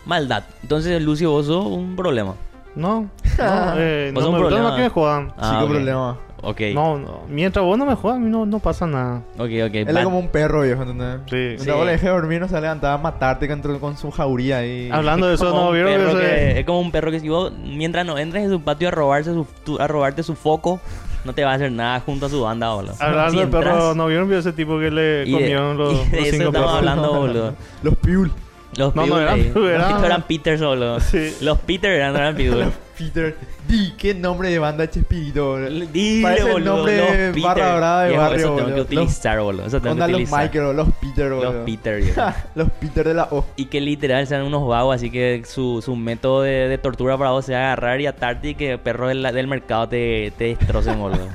[0.06, 0.44] Maldad.
[0.62, 2.36] Entonces, Lucio, vos sos un problema.
[2.76, 4.76] No, no, eh, no me problema.
[4.76, 5.34] que me jodan.
[5.38, 6.18] Ah, Chico problema.
[6.42, 6.62] Ok.
[6.74, 9.18] No, no, mientras vos no me jodas, a mí no, no pasa nada.
[9.38, 9.76] Ok, ok.
[9.76, 11.20] Él es como un perro viejo, ¿entendés?
[11.30, 11.56] Sí.
[11.58, 14.90] Cuando vos le dejes dormir, no se levantaba a matarte con, con su jauría ahí.
[14.92, 18.18] Hablando de Es eso, ¿no vieron Es como un perro que si vos, mientras no
[18.18, 20.80] entres en su patio a robarse su, tu- a robarte su foco,
[21.26, 22.94] no te va a hacer nada junto a su banda, boludo.
[23.00, 26.10] Hablando Si del perro, ¿no vieron ese tipo que le y de- comieron los, y
[26.10, 26.74] de los eso cinco estamos perros?
[26.78, 27.54] hablando, boludo.
[27.84, 28.32] Los piul.
[28.78, 29.38] Los No, no eran-.
[29.54, 31.00] Los eran- Pitbull eran Peters, boludo.
[31.00, 31.36] Sí.
[31.42, 32.60] Los Peter eran, no eran Pitbull.
[32.66, 33.36] Los Peter.
[33.68, 35.86] Di, qué nombre de banda Chespirito, boludo.
[35.92, 36.76] Dile, Parece el boludo.
[36.76, 37.42] nombre los de Peter.
[37.44, 38.68] barra brava de barrio, Eso tengo boludo.
[38.68, 39.66] que Los- utilizar, boludo.
[39.66, 40.44] Eso tengo que los utilizar.
[40.44, 41.54] Michael, los Peter, boludo.
[41.54, 42.04] Los Peter,
[42.56, 43.46] los Peter de la O.
[43.56, 47.30] Y que literal sean unos vagos, así que su, su método de, de tortura para
[47.32, 51.28] vos sea agarrar y atarte y que perros del, del mercado te, te destrocen, boludo.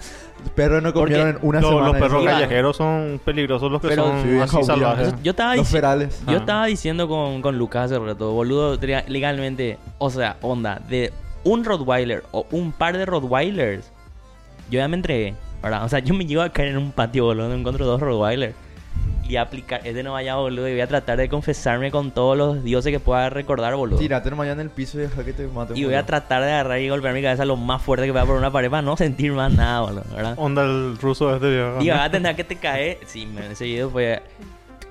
[0.51, 1.89] Perros no Porque comieron en una Los, semana.
[1.89, 5.09] los perros callejeros son peligrosos los que Pero- son Sí, así salvajes.
[5.09, 6.23] Eso- yo estaba Los ferales.
[6.27, 6.37] Yo Ah.
[6.41, 8.79] estaba diciendo con, con Lucas hace rato, boludo,
[9.09, 11.13] legalmente, o sea, onda, de
[11.45, 13.91] un Rottweiler o un par de Rottweilers,
[14.71, 15.85] yo ya me entregué, ¿verdad?
[15.85, 18.55] O sea, yo me llevo a caer en un patio, boludo, no encuentro dos Rottweilers.
[19.27, 22.63] Y aplicar, este no vaya, boludo, y voy a tratar de confesarme con todos los
[22.63, 23.99] dioses que pueda recordar, boludo.
[23.99, 25.73] Tírate nomás en el piso y deja que te mate.
[25.77, 28.27] Y voy a tratar de agarrar y golpear mi cabeza lo más fuerte que pueda
[28.27, 30.35] por una pared para no sentir más nada, boludo, ¿verdad?
[30.37, 31.83] Onda el ruso este viejo.
[31.83, 32.99] Y vas a tener que te caer.
[33.07, 34.23] Sí, man, ese video fue.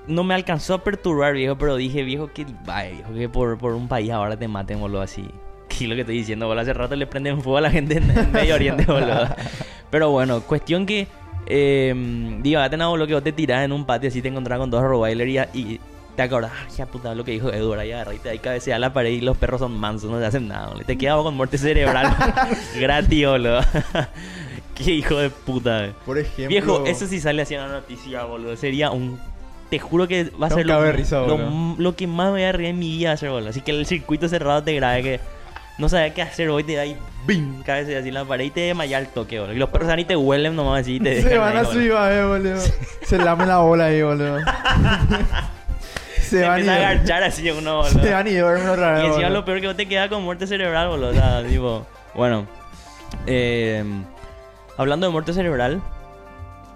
[0.08, 3.72] No me alcanzó a perturbar, viejo, pero dije, viejo, que vaya, viejo, que por, por
[3.72, 5.28] un país ahora te maten, boludo, así.
[5.68, 6.62] ¿Qué es lo que estoy diciendo, boludo?
[6.62, 9.28] Hace rato le prenden fuego a la gente en, en Medio Oriente, boludo.
[9.90, 11.06] Pero bueno, cuestión que
[11.46, 14.70] Eh, Divagate no, lo que vos te tirás en un patio así te encontrás con
[14.70, 15.80] dos Rottweiler y, y
[16.16, 19.10] te acordás, ya puta, lo que dijo Edward ahí y te ahí cabecea la pared
[19.10, 20.84] y los perros son mansos, no te hacen nada, boludo.
[20.84, 22.16] Te quedas con muerte cerebral
[22.78, 23.60] gratis, boludo.
[24.74, 25.92] Qué hijo de puta.
[26.04, 26.48] Por ejemplo.
[26.48, 28.56] Viejo, eso sí sale así en la noticia, boludo.
[28.56, 29.18] Sería un.
[29.70, 32.78] Te juro que va a ser lo, lo, que más me voy a reír en
[32.78, 33.50] mi vida hacer, boludo.
[33.50, 35.20] Así que el circuito cerrado te grave que
[35.78, 37.62] no sabes qué hacer hoy, te da ahí, ¡bing!
[37.64, 39.54] Cabeza así en la pared y te desmaya el toque, boludo.
[39.54, 42.24] Y los perros ni te huelen nomás así y te Se van a subir, eh,
[42.24, 42.60] boludo.
[43.02, 44.38] Se lame la bola ahí, boludo.
[46.20, 48.02] Se Te van y a agarchar así uno, boludo.
[48.02, 49.02] Se van y duermen otra vez.
[49.02, 49.40] Y encima boludo.
[49.40, 51.10] lo peor que vos te quedas con muerte cerebral, boludo.
[51.10, 51.86] O sea, tipo.
[52.14, 52.46] Bueno.
[53.26, 53.84] eh,
[54.76, 55.80] hablando de muerte cerebral,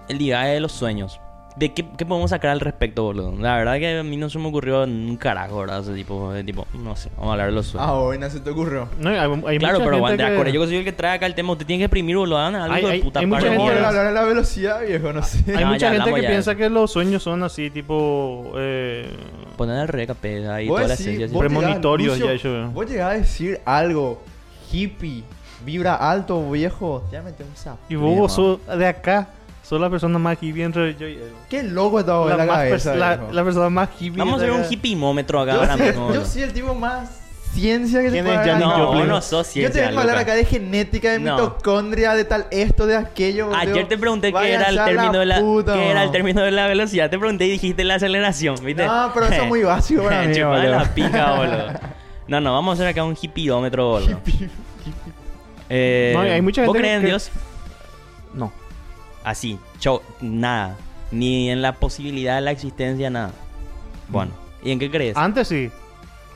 [0.07, 1.19] el día de los sueños.
[1.59, 3.33] ¿De qué, qué podemos sacar al respecto, boludo?
[3.37, 5.81] La verdad que a mí no se me ocurrió un carajo, ¿verdad?
[5.81, 7.89] Ese tipo, de tipo, no sé, vamos a hablar de los sueños.
[7.89, 8.87] Ah, hoy no se te ocurrió.
[8.97, 11.15] No, hay, hay claro, mucha pero gente aguante, que- acorde, yo soy el que trae
[11.17, 11.51] acá el tema.
[11.51, 12.37] Usted tiene que exprimir, boludo.
[12.37, 13.19] algo Hay- de hay- puta.
[13.19, 13.87] hay mucha paren, ¿Cómo gente- boludo.
[13.99, 15.11] hablar de la velocidad, viejo?
[15.11, 15.43] No sé.
[15.47, 18.53] Hay Ya, mucha ya gente que piensa que los sueños son así, tipo.
[18.57, 19.09] Eh,
[19.57, 21.27] Poner el recapé ahí, toda la esencia.
[21.37, 24.21] Premonitorios ya yo- Vos llegás a decir algo
[24.71, 25.23] hippie,
[25.65, 27.03] vibra alto, viejo.
[27.11, 27.79] Ya metí un sapo.
[27.89, 29.27] y vos sos de acá.
[29.69, 31.31] Sos la persona más hippie entre yo y él.
[31.47, 32.93] Qué loco estaba La, en la, cabeza.
[32.95, 34.17] pers- la, la persona más hippie.
[34.17, 34.67] Vamos a hacer un acá.
[34.73, 36.11] hippimómetro acá yo, ahora mismo.
[36.13, 37.17] yo soy el tipo más
[37.53, 40.33] ciencia que ¿Quién puede No, vos no sos Yo ciencia, te vengo a hablar acá
[40.35, 41.33] de genética, de No.
[41.35, 43.51] mitocondria, de tal esto, de aquello.
[43.55, 46.11] Ayer te pregunté qué era el término de la puta, qué era el no.
[46.13, 47.09] término de la velocidad.
[47.11, 48.85] Te pregunté y dijiste la aceleración, ¿viste?
[48.87, 51.67] No, pero eso es muy básico para mí, la pica, boludo.
[52.27, 54.19] No, no, vamos a hacer acá un hippidómetro, boludo.
[55.69, 57.31] Eh, No, hay mucha ¿Vos gente crees en que- Dios?
[59.23, 60.75] Así, chau, nada.
[61.11, 63.31] Ni en la posibilidad de la existencia, nada.
[64.07, 64.31] Bueno,
[64.63, 65.17] ¿y en qué crees?
[65.17, 65.71] Antes sí.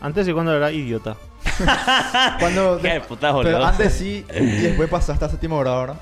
[0.02, 1.16] Antes sí, cuando era idiota.
[2.40, 5.96] Cuando, Qué puta, pero antes sí, y después pasaste a séptimo grado, ¿no?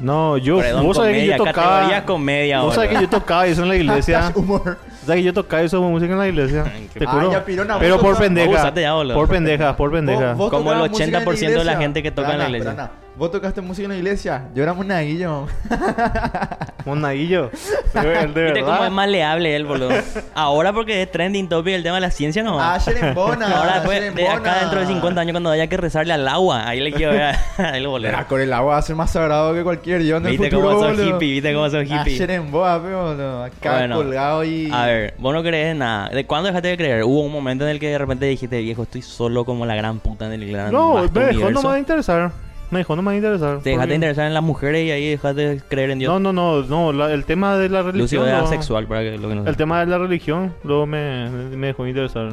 [0.00, 0.58] No, yo.
[0.58, 2.04] Perdón, vos sabés que yo tocaba.
[2.04, 4.32] comedia, Vos sabés que yo tocaba eso en la iglesia.
[4.34, 4.78] Humor.
[5.06, 6.64] ¿Sabes que yo tocaba eso de música en la iglesia?
[6.92, 7.32] Te Ah, juro.
[7.32, 8.72] ya, pirona, Pero por pendeja.
[8.74, 9.14] Ya.
[9.14, 10.34] Por pendeja, por pendeja.
[10.34, 12.90] Como el tocabas música en la 80% de la gente que toca en la iglesia.
[13.18, 14.44] Vos tocaste música en la iglesia.
[14.54, 15.46] Yo era monaguillo.
[16.86, 17.50] Monaguillo.
[17.94, 19.90] El de ¿Viste cómo es maleable él, boludo?
[20.34, 22.58] Ahora porque es trending topic el tema de la ciencia, no.
[22.60, 23.46] Ah, Sherembona.
[23.58, 26.80] Ahora después, de acá dentro de 50 años cuando haya que rezarle al agua, ahí
[26.80, 28.08] le quiero ver a él, boludo.
[28.08, 30.50] Era con el agua va a ser más sagrado que cualquier dios en el Viste
[30.50, 31.16] futuro, cómo sos boludo.
[31.16, 32.16] hippie, viste cómo sos Ah, hippie.
[32.16, 33.42] Sheremboa, pe, boludo.
[33.44, 34.70] Acá Bueno, colgado y...
[34.72, 36.08] A ver, vos no crees en nada.
[36.10, 37.02] ¿De cuándo dejaste de creer?
[37.02, 39.98] Hubo un momento en el que de repente dijiste, viejo, estoy solo como la gran
[39.98, 42.30] puta en el gran No, me dejó nomás de interesar.
[42.70, 43.60] Me dejó nomás interesar.
[43.60, 46.12] Te dejaste interesar en las mujeres y ahí dejaste de creer en Dios.
[46.12, 46.92] No, no, no, no.
[46.92, 48.02] la- el tema de la religión.
[48.02, 48.46] Lucio era no.
[48.46, 51.84] sexual, para que lo que no El tema de la religión luego me, me dejó
[51.84, 52.32] de interesar.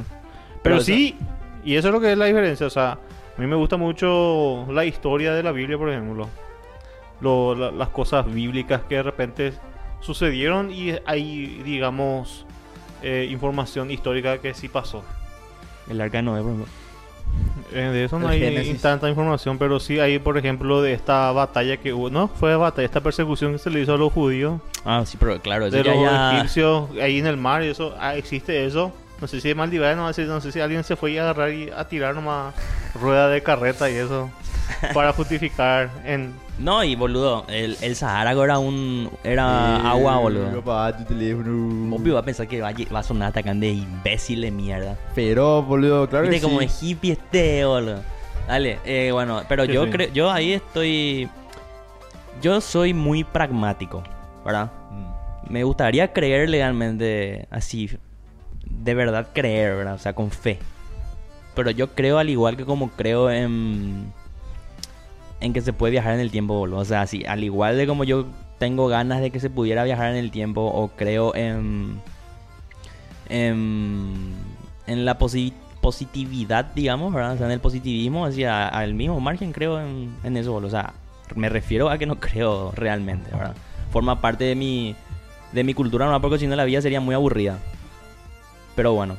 [0.61, 1.15] Pero, sí,
[1.63, 2.67] y eso es lo que es la diferencia.
[2.67, 2.91] O sea,
[3.37, 6.27] a mí me gusta mucho la historia de la Biblia, por ejemplo.
[7.21, 9.53] Lo- la- las cosas bíblicas que de repente
[10.01, 12.45] sucedieron y hay, digamos,
[13.01, 15.03] eh, información histórica que sí pasó.
[15.89, 16.73] El arca de Noé, por ejemplo.
[17.73, 18.81] Eh, de eso no El hay Génesis.
[18.81, 22.09] tanta información, pero sí hay, por ejemplo, de esta batalla que hubo.
[22.09, 24.61] No, fue batalla, esta persecución que se le hizo a los judíos.
[24.85, 27.67] Ah, sí, pero claro, eso de ya, los ya- egipcios ahí en el mar y
[27.67, 30.83] eso ah, existe eso no sé si es Maldivania no sé, no sé si alguien
[30.83, 32.53] se fue a agarrar y a tirar nomás
[33.01, 34.29] rueda de carreta y eso
[34.93, 39.09] para justificar en No, y boludo, el, el Sahara era un...
[39.23, 40.61] Era Eh, agua, boludo.
[40.61, 41.95] papá, tu teléfono.
[41.95, 44.51] Obvio va a pensar que va, a lle- va a sonar atacante de imbécil de
[44.51, 44.95] mierda.
[45.13, 46.51] Pero, boludo, claro que Viste sí.
[46.51, 48.01] como es hippie este, boludo.
[48.47, 49.89] Dale, eh, bueno, pero Sí, yo sí.
[49.91, 51.27] creo, yo ahí estoy,
[52.41, 54.03] yo soy muy pragmático,
[54.45, 54.71] ¿verdad?
[54.91, 55.51] Mm.
[55.53, 57.89] Me gustaría creer legalmente así,
[58.69, 59.95] de verdad creer, ¿verdad?
[59.95, 60.59] O sea, con fe.
[61.55, 64.11] Pero yo creo al igual que como creo en,
[65.41, 66.79] en que se puede viajar en el tiempo, boludo.
[66.79, 68.25] O sea, así, al igual de como yo
[68.59, 71.99] tengo ganas de que se pudiera viajar en el tiempo o creo en,
[73.29, 74.33] en,
[74.87, 77.33] en la posi- positividad, digamos, ¿verdad?
[77.33, 80.67] O sea, en el positivismo, hacia al mismo margen creo en, en eso, boludo.
[80.67, 80.93] O sea,
[81.35, 83.55] me refiero a que no creo realmente, ¿verdad?
[83.91, 84.95] Forma parte de mi,
[85.51, 87.59] de mi cultura, no, porque si no la vida sería muy aburrida.
[88.75, 89.15] Pero bueno,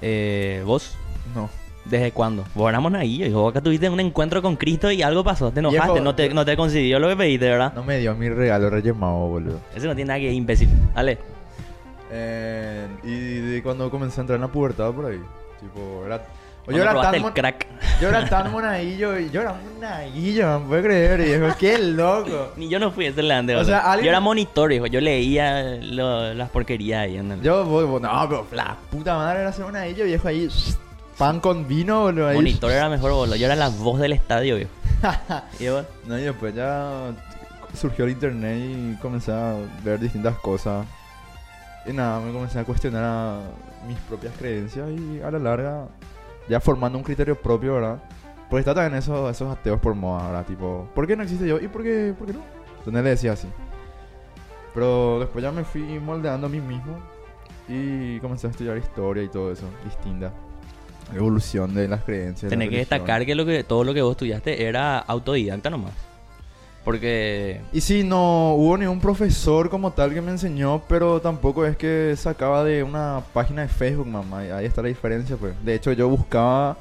[0.00, 0.94] eh, vos,
[1.34, 1.48] No.
[1.84, 2.44] ¿Desde cuándo?
[2.54, 3.48] Vos eras monaguillo, hijo.
[3.48, 5.50] Acá tuviste un encuentro con Cristo y algo pasó.
[5.50, 7.72] Te enojaste, Viejo, no, te, no te concedió lo que pediste, ¿verdad?
[7.74, 9.60] No me dio mi regalo Reyes Magos, boludo.
[9.74, 10.68] Eso no tiene nada que ver, imbécil.
[10.94, 11.18] Dale.
[12.10, 13.10] Eh, y
[13.50, 15.20] de cuando comencé a entrar en la pubertad por ahí.
[15.60, 16.24] Tipo, era...
[16.66, 17.66] Yo era, tan mon- crack.
[18.00, 21.54] yo era tan monaguillo y yo era monaguillo, me puede creer, viejo.
[21.60, 22.52] Qué loco.
[22.56, 24.86] Ni yo no fui ese delante, O sea, alguien- Yo era monitor, hijo.
[24.86, 27.42] Yo leía lo- las porquerías ahí en el...
[27.42, 30.48] Yo, no, pero la puta madre era ser monaguillo, viejo, ahí.
[31.18, 32.28] Pan con vino, boludo.
[32.28, 32.36] Ahí.
[32.36, 33.36] Monitor era mejor, boludo.
[33.36, 34.70] Yo era la voz del estadio, viejo.
[35.60, 35.84] ¿Y vos?
[36.06, 37.12] No, y después ya.
[37.74, 40.86] surgió el internet y comencé a ver distintas cosas.
[41.86, 43.40] Y nada, me comencé a cuestionar a
[43.86, 45.86] mis propias creencias y a la larga,
[46.48, 48.02] ya formando un criterio propio, ¿verdad?
[48.48, 50.46] Porque está también eso, esos ateos por moda, ¿verdad?
[50.46, 51.58] Tipo, ¿por qué no existe yo?
[51.60, 52.40] ¿Y por qué, por qué no?
[52.78, 53.48] Entonces le decía así.
[54.72, 56.98] Pero después ya me fui moldeando a mí mismo
[57.68, 60.32] y comencé a estudiar historia y todo eso, distinta.
[61.14, 62.44] Evolución de las creencias.
[62.44, 65.92] la Tenés que destacar que, lo que todo lo que vos estudiaste era autodidacta nomás.
[66.84, 71.64] Porque Y sí, no hubo ni un profesor como tal que me enseñó, pero tampoco
[71.64, 74.40] es que sacaba de una página de Facebook, mamá.
[74.40, 75.54] Ahí está la diferencia, pues.
[75.64, 76.76] De hecho, yo buscaba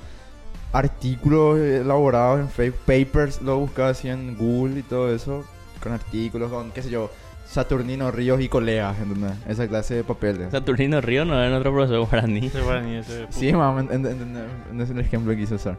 [0.74, 5.46] artículos elaborados en Facebook, papers, lo buscaba así en Google y todo eso,
[5.82, 7.10] con artículos, con, qué sé yo,
[7.54, 9.34] Saturnino Ríos y colegas, ¿entendés?
[9.48, 10.50] Esa clase de papeles.
[10.52, 12.48] Saturnino Río no era nuestro profesor guaraní.
[12.48, 15.78] Ese guaraní, ese Sí, es el ejemplo que quise usar.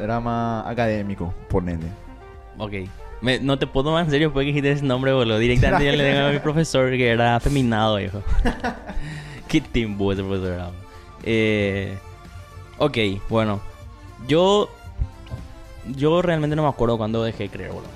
[0.00, 1.86] Era más académico, ponele.
[2.58, 2.72] Ok.
[3.22, 5.38] Me- no te puedo tomar en serio porque dijiste ese nombre, boludo.
[5.38, 8.22] Directamente yo le tengo a mi profesor que era afeminado, viejo.
[9.48, 10.70] Qué timbo ese profesor era.
[11.22, 11.96] Eh,
[12.78, 13.60] ok, bueno.
[14.26, 14.68] Yo.
[15.96, 17.95] Yo realmente no me acuerdo cuándo dejé de creer, boludo.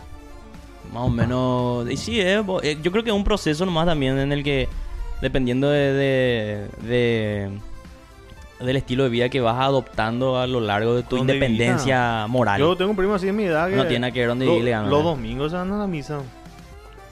[0.92, 1.88] Más o menos.
[1.90, 4.68] Y sí, eh, eh, yo creo que es un proceso nomás también en el que.
[5.20, 7.50] Dependiendo de, de, de-
[8.64, 12.58] del estilo de vida que vas adoptando a lo largo de tu independencia moral.
[12.60, 13.76] Yo tengo un primo así en mi edad que...
[13.76, 14.88] No tiene que ver dónde lo- le gana.
[14.88, 16.20] Los domingos se van a la misa.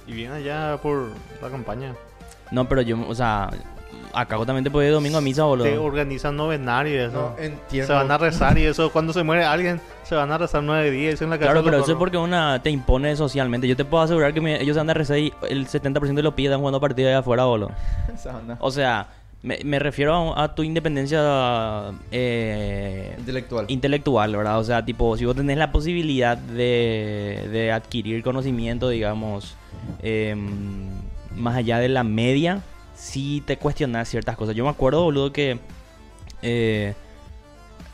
[0.06, 1.10] Y vienen allá por
[1.42, 1.94] la campaña.
[2.50, 3.50] No, pero yo, o sea,
[4.12, 5.64] acá también te puedes ir domingo a misa, boludo.
[5.64, 7.34] Te organizan novenario y eso.
[7.36, 7.86] No, entiendo.
[7.86, 8.90] se van a rezar y eso.
[8.90, 11.14] Cuando se muere alguien, se van a rezar nueve días.
[11.14, 13.66] Eso en la casa Claro, pero eso es porque una te impone socialmente.
[13.68, 16.22] Yo te puedo asegurar que me- ellos se van a rezar y el 70% de
[16.22, 17.70] los pibes están jugando partidos allá afuera, boludo.
[18.60, 19.06] O sea,
[19.42, 21.20] me, me refiero a, a tu independencia
[22.10, 23.64] eh, Intelectual.
[23.68, 24.58] intelectual, ¿verdad?
[24.58, 29.54] O sea, tipo, si vos tenés la posibilidad de, de adquirir conocimiento, digamos,
[30.02, 30.88] em,
[31.36, 32.62] más allá de la media,
[32.98, 34.54] sí te cuestionas ciertas cosas.
[34.56, 35.58] Yo me acuerdo, boludo, que
[36.42, 36.94] eh,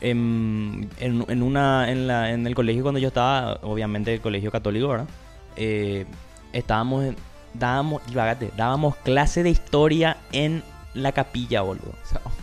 [0.01, 4.51] en, en, en una, en, la, en el colegio cuando yo estaba, obviamente el colegio
[4.51, 5.07] católico, ¿verdad?
[5.55, 6.05] Eh,
[6.53, 7.15] estábamos, en-
[7.53, 10.63] dábamos, divagate, dábamos clase de historia en
[10.93, 11.93] la capilla, boludo.
[12.03, 12.35] Esa onda.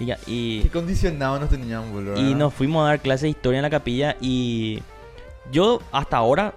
[0.26, 2.16] Y, Qué condicionado nos tenían, boludo.
[2.18, 4.82] y nos fuimos a dar clase de historia en la capilla y
[5.52, 6.54] yo hasta ahora,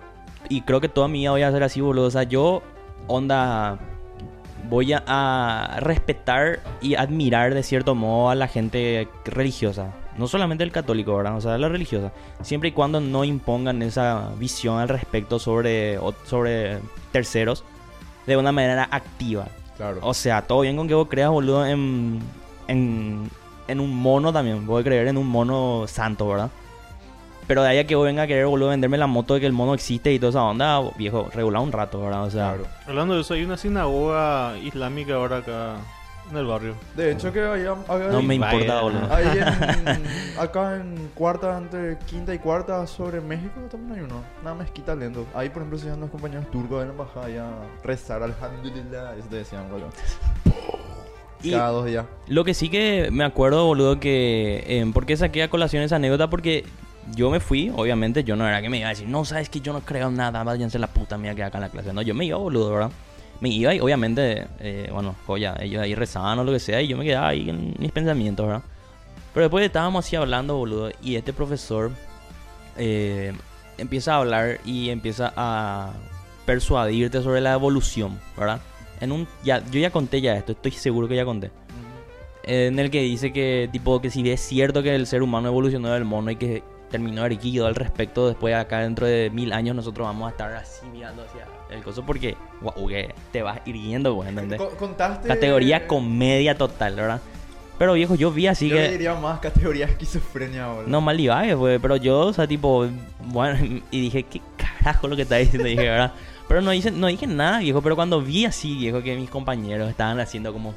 [0.47, 2.05] y creo que toda mi vida voy a hacer así, boludo.
[2.05, 2.63] O sea, yo,
[3.07, 3.79] onda,
[4.69, 9.93] voy a, a respetar y admirar de cierto modo a la gente religiosa.
[10.17, 11.37] No solamente el católico, ¿verdad?
[11.37, 12.11] O sea, la religiosa.
[12.41, 16.79] Siempre y cuando no impongan esa visión al respecto sobre, sobre
[17.11, 17.63] terceros
[18.27, 19.47] de una manera activa.
[19.77, 19.99] Claro.
[20.01, 22.19] O sea, todo bien con que vos creas, boludo, en,
[22.67, 23.29] en,
[23.67, 24.67] en un mono también.
[24.67, 26.51] Voy a creer en un mono santo, ¿verdad?
[27.47, 29.45] Pero de ahí a que vos venga a querer, boludo, venderme la moto de que
[29.45, 32.23] el mono existe y toda esa onda, viejo, regular un rato, ¿verdad?
[32.23, 32.67] O sea, Claro.
[32.87, 35.75] Hablando de eso, hay una sinagoga islámica ahora acá
[36.31, 36.75] en el barrio.
[36.95, 37.75] De hecho, que había.
[37.87, 38.53] había no me Vaya.
[38.53, 39.13] importa, boludo.
[39.13, 44.23] Ahí en, acá en cuarta, entre quinta y cuarta sobre México también hay uno.
[44.41, 45.25] Una mezquita lento.
[45.35, 47.49] Ahí, por ejemplo, se iban los compañeros turcos de la embajada y a
[47.83, 49.15] rezar alhamdulillah.
[49.17, 49.89] Eso te decían, boludo.
[51.43, 52.05] Y Cada dos días.
[52.27, 54.63] lo que sí que me acuerdo, boludo, que...
[54.65, 56.29] Eh, ¿Por qué saqué a colación esa anécdota?
[56.29, 56.63] Porque
[57.15, 59.59] yo me fui, obviamente, yo no era que me iba a decir, no, sabes que
[59.59, 61.93] yo no creo en nada, váyanse la puta mía que acá en la clase.
[61.93, 62.91] No, yo me iba, boludo, ¿verdad?
[63.39, 66.87] Me iba y obviamente, eh, bueno, joya, ellos ahí rezaban o lo que sea y
[66.87, 68.63] yo me quedaba ahí en mis pensamientos, ¿verdad?
[69.33, 71.91] Pero después estábamos así hablando, boludo, y este profesor
[72.77, 73.33] eh,
[73.77, 75.93] empieza a hablar y empieza a
[76.45, 78.61] persuadirte sobre la evolución, ¿verdad?
[79.01, 81.51] En un, ya, yo ya conté ya esto, estoy seguro que ya conté.
[82.43, 85.89] En el que dice que, tipo, que si es cierto que el ser humano evolucionó
[85.89, 86.61] del mono y que
[86.93, 90.85] terminó erguido al respecto, después acá dentro de mil años nosotros vamos a estar así
[90.85, 94.59] mirando hacia el coso porque, guau, que te vas irguiendo, pues, ¿entendés?
[94.59, 95.27] Co- Contaste.
[95.27, 97.19] Categoría comedia total, ¿verdad?
[97.79, 98.89] Pero viejo, yo vi así Yo que...
[98.91, 100.87] diría más categoría esquizofrenia, boludo.
[100.87, 102.87] No, mal divague, pues, pero yo, o sea, tipo,
[103.25, 103.57] bueno,
[103.91, 105.67] y dije, ¿qué carajo lo que está diciendo?
[105.67, 106.13] Dije, ¿verdad?
[106.47, 109.89] Pero no, hice, no dije nada, viejo, pero cuando vi así, viejo, que mis compañeros
[109.89, 110.75] estaban haciendo como...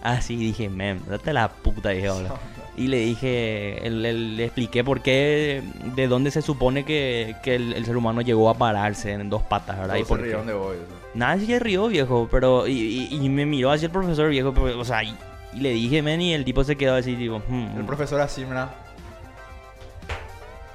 [0.00, 2.34] Así, dije, men, date la puta, dije, hola.
[2.78, 5.62] Y le dije, el- le expliqué por qué,
[5.96, 9.42] de dónde se supone que, que el, el ser humano llegó a pararse en dos
[9.42, 9.94] patas, ¿verdad?
[9.94, 10.24] Todos Y se por qué.
[10.26, 10.76] rieron de vos.
[11.14, 12.68] Nadie se rió, viejo, pero...
[12.68, 15.12] Y, y- y me miró así el profesor, viejo, pero, o sea, y,
[15.54, 17.42] y le dije, men, y el tipo se quedó así, tipo...
[17.48, 18.68] "Hmm, El profesor así, mira.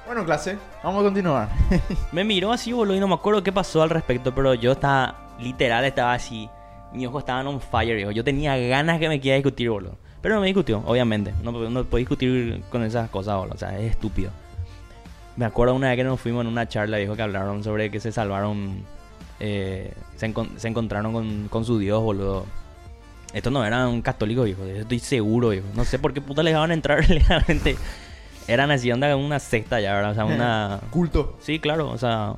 [0.06, 1.48] Bueno, clase, vamos a continuar.
[2.12, 5.30] Me miró así, boludo, y no me acuerdo qué pasó al respecto, pero yo estaba,
[5.40, 6.48] literal, estaba así.
[6.92, 8.10] Mis ojos estaban on fire, viejo.
[8.10, 9.96] Yo tenía ganas que me quiera discutir, boludo.
[10.24, 11.34] Pero no me discutió, obviamente.
[11.42, 13.54] No, no puedo discutir con esas cosas, boludo.
[13.56, 14.30] O sea, es estúpido.
[15.36, 18.00] Me acuerdo una vez que nos fuimos en una charla, viejo, que hablaron sobre que
[18.00, 18.78] se salvaron
[19.40, 22.46] eh, se, encon- se encontraron con, con su Dios, boludo.
[23.34, 24.64] Estos no eran católicos, viejo.
[24.64, 25.66] Estoy seguro, viejo.
[25.74, 27.76] No sé por qué puta les dejaban entrar legalmente.
[28.48, 30.12] Eran así, onda, una secta ya, ¿verdad?
[30.12, 30.80] O sea, una...
[30.90, 31.36] Culto.
[31.40, 32.36] Sí, claro, o sea,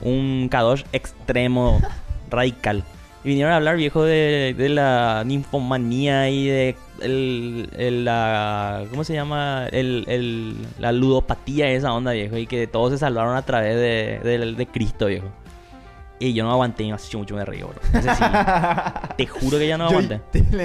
[0.00, 1.80] un Kadosh extremo,
[2.30, 2.84] radical.
[3.24, 8.84] Y vinieron a hablar, viejo, de, de la ninfomanía y de el, el- la...
[8.90, 9.66] ¿Cómo se llama?
[9.72, 12.36] El, el- la ludopatía, esa onda, viejo.
[12.36, 15.26] Y que todos se salvaron a través de, de, de Cristo, viejo.
[16.18, 17.78] Y yo no aguanté, y así mucho me reí, boludo.
[17.92, 18.24] Ese sí,
[19.18, 20.22] te juro que ya no aguanté.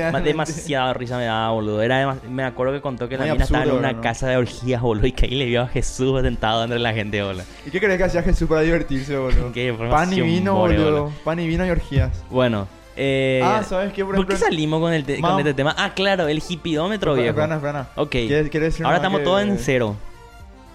[0.10, 1.82] Más demasiada risa me daba, boludo.
[1.82, 4.02] Era me acuerdo que contó que la Muy mina estaba en absurdo, una ¿no?
[4.02, 5.08] casa de orgías, boludo.
[5.08, 7.44] Y que ahí le vio a Jesús sentado entre la gente, boludo.
[7.66, 9.52] ¿Y qué crees que hacía Jesús para divertirse, boludo?
[9.54, 11.12] Qué Pan y vino, more, boludo.
[11.26, 12.24] Pan y vino y orgías.
[12.30, 12.70] Bueno,
[13.04, 14.06] eh, ah, ¿sabes qué?
[14.06, 15.74] Por ¿por qué salimos con, el con este tema?
[15.78, 17.30] Ah, claro, el hipidómetro, viejo.
[17.30, 17.90] Espera, espera.
[17.96, 18.12] Ok.
[18.12, 19.96] ¿Quieres- quieres decir Ahora estamos que- todos en cero.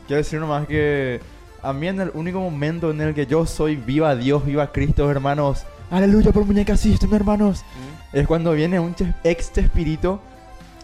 [0.09, 1.21] Quiero decir nomás que
[1.63, 5.09] a mí en el único momento en el que yo soy viva Dios, viva Cristo,
[5.11, 5.65] hermanos.
[5.91, 7.65] Aleluya por muñeca system, hermanos.
[8.13, 10.19] Es cuando viene un ex espíritu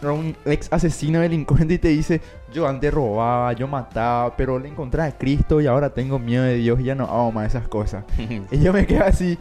[0.05, 2.21] o un ex asesino delincuente y te dice,
[2.53, 6.55] yo antes robaba, yo mataba, pero le encontré a Cristo y ahora tengo miedo de
[6.57, 8.05] Dios y ya no hago más esas cosas.
[8.51, 9.39] Y yo me quedo así,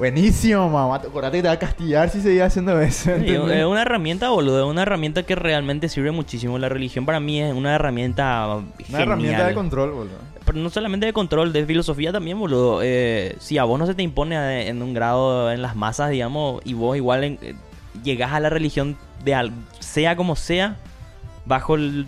[0.00, 3.12] buenísimo, mamá, acordate que te va a castigar si seguías haciendo eso.
[3.14, 4.64] Es una herramienta, boludo.
[4.64, 6.58] Es una herramienta que realmente sirve muchísimo.
[6.58, 9.02] La religión para mí es una herramienta Una genial.
[9.02, 10.16] herramienta de control, boludo.
[10.44, 12.80] Pero no solamente de control, de filosofía también, boludo.
[12.82, 16.60] Eh, si a vos no se te impone en un grado en las masas, digamos,
[16.64, 17.54] y vos igual en- eh,
[18.02, 20.76] llegás a la religión de al- sea como sea,
[21.44, 22.06] bajo el-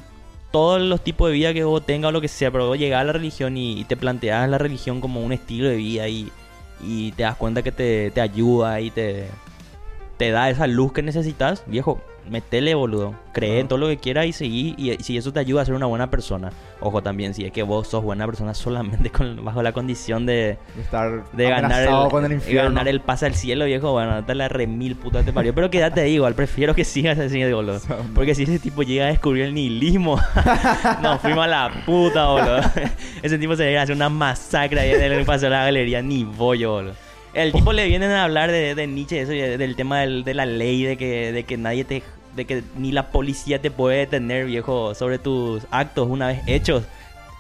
[0.51, 3.01] todos los tipos de vida que vos tengas o lo que sea, pero vos llegás
[3.03, 6.31] a la religión y, y te planteas la religión como un estilo de vida y,
[6.83, 9.29] y te das cuenta que te, te ayuda y te,
[10.17, 13.15] te da esa luz que necesitas, viejo, metele, boludo.
[13.33, 14.75] Cree en todo lo que quieras y seguí.
[14.77, 16.51] Y, y si eso te ayuda a ser una buena persona.
[16.81, 20.59] Ojo también, si es que vos sos buena persona solamente con, bajo la condición de,
[20.75, 22.71] De estar de ganar el, con el de infierno.
[22.71, 23.93] ganar el pase al cielo, viejo.
[23.93, 25.55] Bueno, te la remil puta te parió.
[25.55, 26.35] Pero quédate igual.
[26.35, 27.81] Prefiero que sigas así, boludo.
[28.15, 30.19] Porque si ese tipo llega a descubrir el nihilismo,
[31.03, 32.61] nos fuimos a la puta, boludo.
[33.23, 36.03] Ese tipo se llega a hacer una masacre ahí en el paseo de la galería,
[36.03, 36.95] ni bollo, boludo.
[37.35, 40.45] El tipo le vienen a hablar de, de Nietzsche, eso, del tema del- de la
[40.47, 42.03] ley, de que, de que nadie te.
[42.37, 46.85] de que ni la policía te puede detener, viejo, sobre tus actos una vez hechos.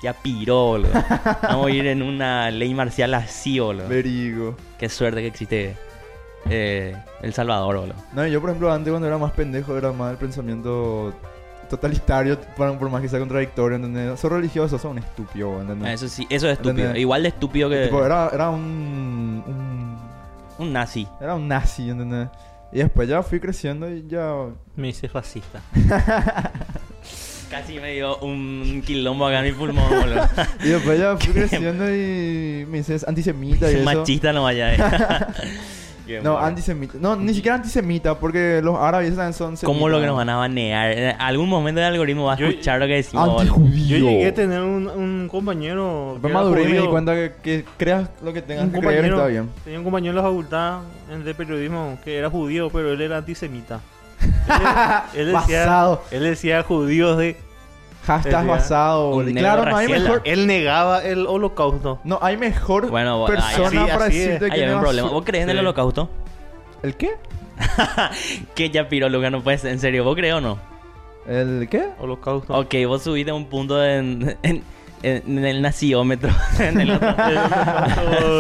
[0.03, 0.91] Ya piró, boludo.
[1.43, 3.87] Vamos a ir en una ley marcial así, boludo.
[3.89, 4.57] Verigo.
[4.79, 5.77] Qué suerte que existe
[6.51, 7.95] eh, El Salvador, boludo.
[8.13, 11.15] No, yo por ejemplo antes cuando era más pendejo era más el pensamiento
[11.73, 14.21] totalitario, por, por más que sea contradictorio, ¿entendés?
[14.21, 15.95] Sos religioso, sos un estúpido, ¿entendés?
[15.95, 16.71] Eso sí, eso es estúpido.
[16.79, 17.01] ¿Entendés?
[17.01, 19.97] Igual de estúpido que Tipo, era, era un, un...
[20.59, 21.07] un nazi.
[21.21, 22.29] Era un nazi, ¿entendés?
[22.73, 24.33] Y después ya fui creciendo y ya...
[24.77, 25.61] Me hice fascista.
[27.51, 30.27] Casi me dio un quilombo acá en mi pulmón, boludo.
[30.65, 33.85] Y después ya fui creciendo y me hice antisemita y eso.
[33.85, 34.75] Machista no vaya.
[34.75, 34.79] eh.
[36.23, 36.95] No, antisemita.
[37.01, 40.91] No, ni siquiera antisemita, porque los árabes son ¿Cómo lo que nos van a banear?
[40.93, 43.45] En algún momento el algoritmo va a Yo- escuchar lo que decimos.
[43.87, 46.19] Yo llegué a tener un, un compañero.
[46.23, 49.05] era maduré y me di cuenta que, que creas lo que tengas un que creer
[49.07, 49.51] está bien.
[49.65, 50.81] tenía un compañero en la facultad
[51.25, 53.81] de periodismo que era judío, pero él era antisemita.
[55.15, 56.03] Él, él decía, Basado.
[56.11, 57.37] él decía judíos de...
[58.05, 60.23] Hashtag basado, Claro, no hay mejor...
[60.25, 62.01] Él negaba el holocausto.
[62.05, 65.09] No hay mejor Bueno, persona así- para decirte Ahí que hay un problema.
[65.09, 66.11] ¿Vos crees en el holocausto?
[66.83, 67.13] ¿El qué?
[68.55, 69.65] que ya piro, no puedes.
[69.65, 70.59] En serio, ¿vos crees o no?
[71.27, 71.91] ¿El qué?
[72.01, 72.59] Holocausto.
[72.59, 74.65] Ok, vos subiste un punto en, en,
[75.03, 76.31] en el naciómetro.
[76.59, 77.15] en el otro.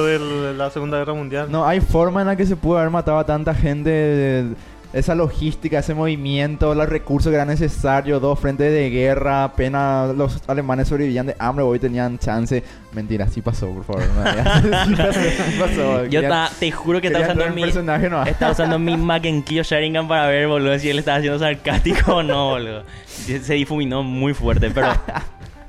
[0.06, 1.50] De la Segunda Guerra Mundial.
[1.50, 3.90] No hay forma en la que se pudo haber matado a tanta gente.
[3.90, 4.54] de-
[4.92, 10.42] esa logística, ese movimiento, los recursos que eran necesarios, dos frentes de guerra, apenas los
[10.48, 12.62] alemanes sobrevivían de hambre, hoy tenían chance.
[12.92, 14.02] Mentira, sí pasó, por favor.
[14.84, 16.04] sí pasó.
[16.06, 17.62] Yo ta- te juro que estaba usando mi.
[17.62, 18.22] personaje, no.
[18.24, 22.16] Estaba usando mi Mac en Kyo Sharingan para ver, boludo, si él estaba haciendo sarcástico
[22.16, 22.84] o no, boludo.
[23.06, 24.88] Se difuminó muy fuerte, pero.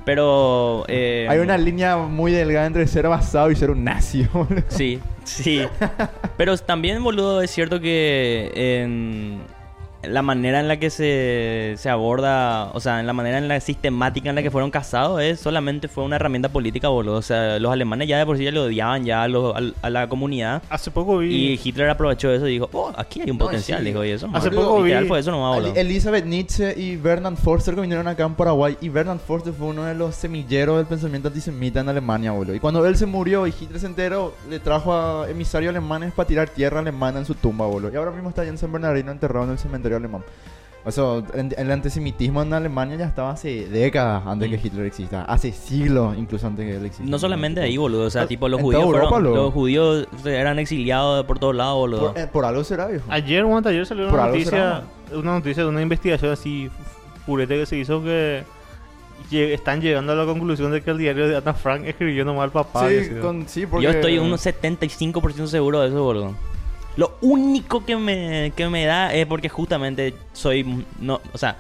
[0.06, 0.84] Pero.
[0.90, 4.64] Eh, Hay una línea muy delgada entre ser basado y ser un nazi, boludo.
[4.68, 5.62] Sí, sí.
[6.38, 9.42] Pero también, boludo, es cierto que en
[10.04, 13.60] la manera en la que se, se aborda, o sea, en la manera en la
[13.60, 17.16] sistemática en la que fueron casados, es solamente fue una herramienta política, boludo.
[17.16, 19.90] O sea, los alemanes ya de por sí ya le odiaban ya a, los- a
[19.90, 20.62] la comunidad.
[20.70, 21.34] Hace poco vi...
[21.54, 23.86] Y Hitler aprovechó eso y dijo, oh, aquí hay un No, potencial, sí.
[23.86, 24.30] dijo, y eso.
[24.34, 25.80] Hace poco vi- fue eso nomás, El- boludo.
[25.80, 28.78] Elizabeth Nietzsche y Bernard Forster que vinieron acá en Paraguay.
[28.82, 32.56] Y Bernard Forster fue uno de los semilleros del pensamiento antisemita en Alemania, boludo.
[32.56, 36.28] Y cuando él se murió y Hitler se enteró, le trajo a emisarios alemanes para
[36.28, 37.92] tirar tierra alemana en su tumba, boludo.
[37.94, 40.24] Y ahora mismo está allá en San Bernardino enterrado en el cementerio alemán.
[40.86, 41.24] O sea,
[41.58, 44.52] el, antisemitismo en Alemania ya estaba hace décadas antes Mm.
[44.52, 45.24] que Hitler exista.
[45.24, 47.10] Hace siglos incluso antes que él exista.
[47.10, 48.08] No solamente ahí, boludo.
[48.08, 49.38] O sea, Ah, tipo, los judíos, Europa, fueron- luego.
[49.46, 52.12] los judíos eran exiliados por todos lados, boludo.
[52.12, 53.06] Por, eh, por algo será, viejo.
[53.10, 54.82] Ayer o anteayer salió una noticia,
[55.14, 56.70] una noticia de una investigación así
[57.26, 58.44] purete que se hizo que
[59.32, 62.44] lle- están llegando a la conclusión de que el diario de Ana Frank escribió nomás
[62.44, 62.90] al papá.
[62.90, 63.86] sí, con, sí, porque...
[63.86, 66.34] Yo estoy un 75% seguro de eso, boludo.
[66.98, 70.86] Lo único que me, que me da es porque justamente soy...
[71.00, 71.56] No, o sea,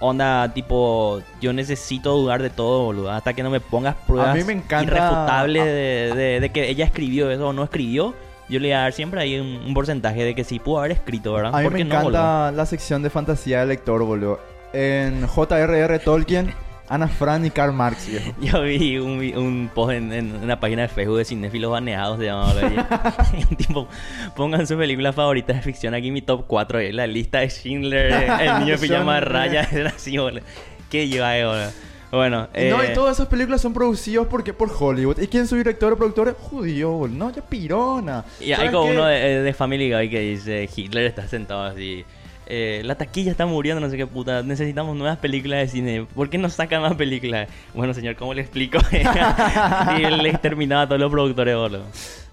[0.00, 1.20] onda tipo...
[1.40, 3.10] Yo necesito dudar de todo, boludo.
[3.10, 6.68] Hasta que no me pongas pruebas mí me encanta- irrefutables a- de, de- de que
[6.68, 8.14] ella escribió eso o no escribió.
[8.48, 10.92] Yo le voy a dar siempre ahí un, un porcentaje de que sí pudo haber
[10.92, 11.54] escrito, ¿verdad?
[11.54, 11.98] A mí ¿Por me boludo?
[11.98, 14.38] encanta la sección de fantasía del lector, boludo.
[14.74, 15.98] En J.R.R.
[16.00, 16.52] Tolkien,
[16.88, 18.34] Ana Frank y Karl Marx, viejo.
[18.40, 22.26] Yo vi un, un post en, en una página de Facebook de cinéfilos baneados, se
[22.26, 22.54] llamaba.
[24.36, 28.12] pongan su película favorita de ficción aquí, mi top 4, eh, la lista de Schindler,
[28.12, 30.42] eh, el niño pijama de raya, era así, boludo.
[30.90, 31.70] ¿Qué lleva ahí, boludo?
[32.10, 35.18] Bueno, no, eh, y todas esas películas son producidas porque por Hollywood.
[35.18, 36.36] ¿Y quién es su director o productor?
[36.38, 37.08] Judío.
[37.10, 38.24] No, ya pirona.
[38.38, 42.04] y hay ¿Sabes como uno de, de Family Guy que dice, Hitler está sentado así.
[42.46, 44.42] Eh, la taquilla está muriendo, no sé qué puta.
[44.42, 46.06] Necesitamos nuevas películas de cine.
[46.14, 47.48] ¿Por qué no sacan más películas?
[47.74, 48.78] Bueno, señor, ¿cómo le explico?
[48.92, 51.84] y él exterminaba a todos los productores, boludo.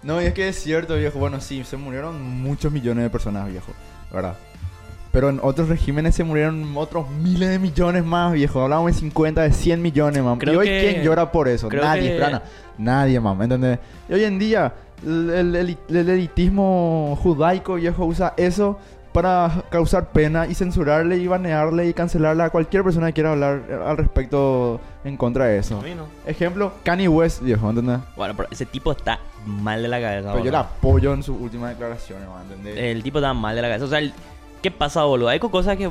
[0.03, 1.19] No, y es que es cierto, viejo.
[1.19, 3.71] Bueno, sí, se murieron muchos millones de personas, viejo.
[4.11, 4.35] ¿Verdad?
[5.11, 8.61] Pero en otros regímenes se murieron otros miles de millones más, viejo.
[8.61, 10.39] Hablamos de 50, de 100 millones, mam.
[10.39, 11.67] Creo y hoy, que- ¿quién llora por eso?
[11.67, 12.41] creo Nadie, que- Frana.
[12.77, 13.41] Nadie, mam.
[13.41, 13.79] ¿Entendés?
[14.09, 14.73] Y hoy en día,
[15.05, 18.79] el, el- el- el elitismo judaico, viejo, usa eso
[19.13, 23.61] para causar pena y censurarle y banearle y cancelarle a cualquier persona que quiera hablar
[23.85, 25.79] al respecto en contra de eso.
[25.79, 26.05] A mí no.
[26.25, 27.99] Ejemplo, Kanye West, viejo, ¿entendés?
[28.15, 30.31] Bueno, pero ese tipo está mal de la cabeza.
[30.31, 32.77] Pero yo le apoyo en sus últimas declaraciones, man, ¿entendés?
[32.77, 33.85] El tipo está mal de la cabeza.
[33.85, 34.13] O sea, el-
[34.61, 35.27] ¿qué pasa, boludo?
[35.29, 35.89] Hay co- cosas que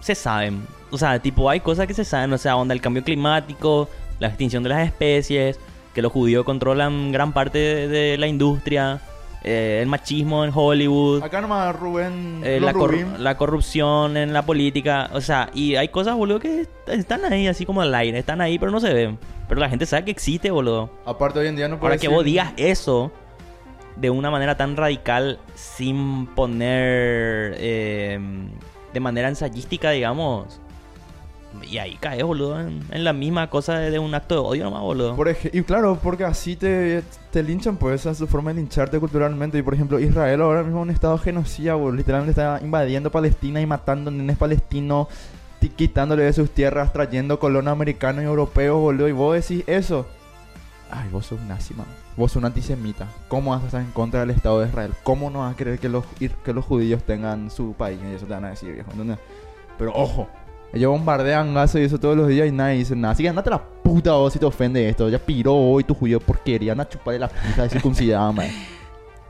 [0.00, 0.66] se saben.
[0.90, 2.32] O sea, tipo, hay cosas que se saben.
[2.32, 3.88] O sea, onda el cambio climático,
[4.18, 5.58] la extinción de las especies,
[5.94, 9.00] que los judíos controlan gran parte de la industria,
[9.44, 11.22] eh, el machismo en Hollywood.
[11.22, 13.22] Acá nomás Rubén, eh, la, cor- Rubín.
[13.22, 17.46] la corrupción en la política, o sea, y hay cosas, boludo, que est- están ahí,
[17.46, 19.18] así como al aire, están ahí, pero no se ven.
[19.48, 20.90] Pero la gente sabe que existe, boludo.
[21.04, 23.12] Aparte hoy en día no puede Ahora que vos digas eso
[23.94, 28.18] de una manera tan radical sin poner eh,
[28.92, 30.60] de manera ensayística, digamos.
[31.62, 35.16] Y ahí caes, boludo, en, la misma cosa de, un acto de odio nomás, boludo.
[35.16, 38.98] Por y claro, porque así te, te linchan, pues esa es su forma de lincharte
[38.98, 39.58] culturalmente.
[39.58, 41.96] Y por ejemplo, Israel ahora mismo es un estado genocida, boludo.
[41.96, 45.08] Literalmente está invadiendo Palestina y matando nenes palestinos,
[45.60, 49.08] ti- quitándole de sus tierras, trayendo colonos americanos y europeos, boludo.
[49.08, 50.06] Y vos decís eso.
[50.90, 51.86] Ay, vos sos nazi, man.
[52.16, 53.08] Vos sos un antisemita.
[53.28, 54.92] ¿Cómo vas a estar en contra del Estado de Israel?
[55.02, 56.04] ¿Cómo no vas a querer que los,
[56.44, 57.98] que los judíos tengan su país?
[58.08, 58.90] Y eso te van a decir, viejo.
[59.78, 60.28] Pero ojo,
[60.72, 63.12] ellos bombardean gases y eso todos los días y nadie dice nada.
[63.12, 65.08] Así que andate a la puta vos si te ofende esto.
[65.08, 66.72] Ya piró hoy tu judío porquería.
[66.72, 68.48] Anda a chuparle la puta de circuncidada, man.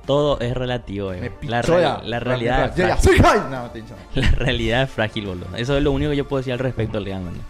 [0.07, 1.33] Todo es relativo, eh.
[1.43, 2.01] Me la, real- ya.
[2.09, 3.23] la realidad es Ya, ya, frágil.
[3.23, 3.51] soy Jai.
[3.51, 3.83] No, te.
[4.21, 5.47] La realidad es frágil, boludo.
[5.57, 7.41] Eso es lo único que yo puedo decir al respecto legalmente.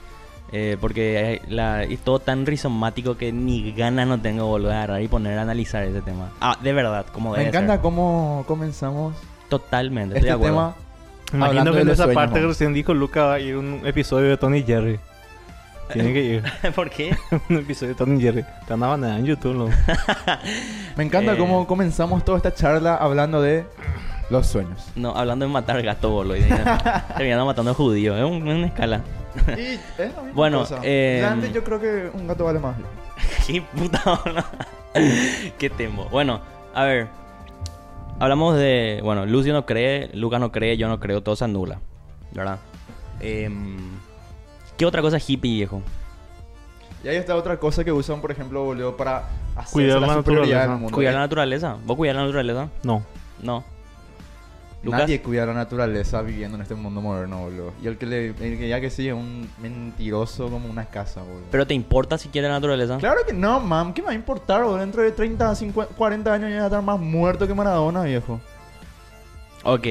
[0.52, 4.76] Eh, porque la- es todo tan rizomático que ni ganas no tengo de volver a
[4.84, 6.30] agarrar y poner a analizar ese tema.
[6.40, 7.82] Ah, de verdad, como Me debe encanta ser.
[7.82, 9.14] cómo comenzamos
[9.50, 10.72] Totalmente, estoy este de acuerdo.
[10.74, 10.85] tema.
[11.32, 13.82] Imagino Hablando que de en esa parte que recién dijo Luca va a ir un
[13.84, 14.98] episodio de Tony Jerry.
[15.92, 16.42] Tiene que ir.
[16.74, 17.16] ¿Por qué?
[17.48, 18.44] un episodio de Tony Jerry.
[18.66, 19.64] Te andaban en YouTube, ¿no?
[20.96, 21.36] Me encanta Eh.
[21.38, 23.64] cómo comenzamos toda esta charla hablando de
[24.30, 24.88] los sueños.
[24.96, 26.36] No, hablando de matar gato, boludo.
[26.36, 26.42] y
[27.16, 28.16] Terminando matando a judíos.
[28.16, 29.00] Es un- una escala.
[29.56, 30.78] Y es la misma Bueno, cosa.
[30.82, 32.76] eh, Realmente yo creo que un gato vale más.
[33.46, 34.44] Qué puta boludo.
[35.58, 36.06] Qué temo.
[36.06, 36.40] Bueno,
[36.74, 37.08] a ver.
[38.18, 39.00] Hablamos de.
[39.02, 41.80] Bueno, Lucio no cree, Luca no cree, yo no creo, todo se anula.
[42.32, 42.58] ¿Verdad?
[43.20, 43.76] Em,
[44.76, 45.82] ¿Qué otra cosa hippie, viejo?
[47.04, 50.16] Y ahí está otra cosa que usan, por ejemplo, boludo, para hacer Cuidar la, la
[50.16, 50.78] naturaleza.
[50.92, 51.76] ¿Cuidar la naturaleza?
[51.84, 52.68] ¿Vos cuidar la naturaleza?
[52.82, 53.02] No.
[53.42, 53.64] No.
[54.82, 55.00] Lucas.
[55.00, 57.72] Nadie cuida la naturaleza viviendo en este mundo moderno, boludo.
[57.82, 61.22] Y el que le el que ya que sí es un mentiroso como una casa,
[61.22, 61.46] boludo.
[61.50, 62.98] ¿Pero te importa si quiere la naturaleza?
[62.98, 63.92] Claro que no, mam.
[63.94, 64.78] ¿Qué me va a importar, boludo?
[64.78, 68.40] Dentro de 30, 50, 40 años ya va a estar más muerto que Maradona, viejo.
[69.64, 69.86] Ok.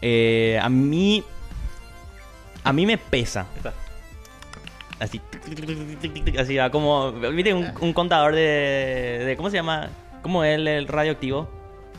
[0.00, 1.22] Eh, a mí.
[2.64, 3.46] A mí me pesa.
[4.98, 5.20] Así.
[6.38, 7.12] Así va como.
[7.12, 9.34] ¿Viste un, un contador de, de.
[9.36, 9.88] ¿Cómo se llama?
[10.22, 11.48] ¿Cómo es el, el radioactivo?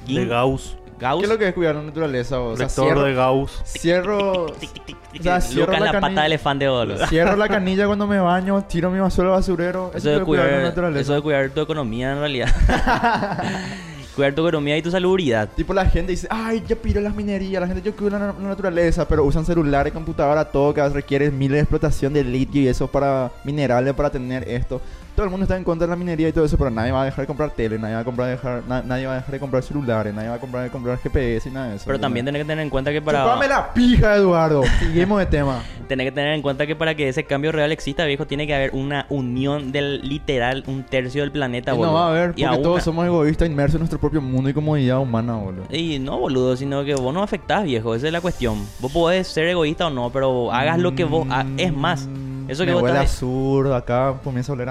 [0.07, 0.77] De Gauss.
[1.03, 1.19] Gauss.
[1.19, 2.39] ¿Qué es lo que es cuidar la naturaleza?
[2.39, 3.61] O sea, Vector cierro, de Gauss.
[3.65, 4.53] cierro, O
[5.21, 6.21] sea, cierro Lucas la la pata canilla.
[6.21, 7.07] de elefante, boludo.
[7.09, 9.91] cierro la canilla cuando me baño, tiro mi basura al basurero.
[9.93, 11.01] Eso de, es cuidar la cuidar, naturaleza.
[11.01, 12.49] eso de cuidar tu economía en realidad.
[14.15, 15.49] Cuidar tu economía y tu salubridad.
[15.55, 18.33] Tipo la gente dice, ay, yo piro las minerías, la gente yo cuido la, la
[18.33, 22.85] naturaleza, pero usan celulares, computadora, todo que requiere miles de explotación de litio y eso
[22.87, 24.79] para minerales, para tener esto.
[25.15, 27.03] Todo el mundo está en contra de la minería y todo eso, pero nadie va
[27.03, 29.31] a dejar de comprar tele, nadie va a, comprar dejar, na- nadie va a dejar
[29.31, 31.83] de comprar celulares, nadie va a comprar de comprar GPS y nada de eso.
[31.85, 33.23] Pero también tenés que tener en cuenta que para...
[33.23, 34.63] Chupame la pija, Eduardo.
[34.79, 35.61] Seguimos de tema.
[35.87, 38.55] Tenés que tener en cuenta que para que ese cambio real exista, viejo, tiene que
[38.55, 41.91] haber una unión del literal un tercio del planeta, boludo.
[41.91, 44.97] no va a haber, porque todos somos egoístas inmersos en nuestro propio mundo y comodidad
[44.99, 45.65] humana, boludo.
[45.71, 47.93] Y no, boludo, sino que vos no afectás, viejo.
[47.93, 48.57] Esa es la cuestión.
[48.79, 51.27] Vos podés ser egoísta o no, pero hagas lo que vos...
[51.29, 52.09] ha- Es más,
[52.49, 53.11] eso que Mm, Me vos huele estás...
[53.13, 54.69] absurdo, acá comienza a oler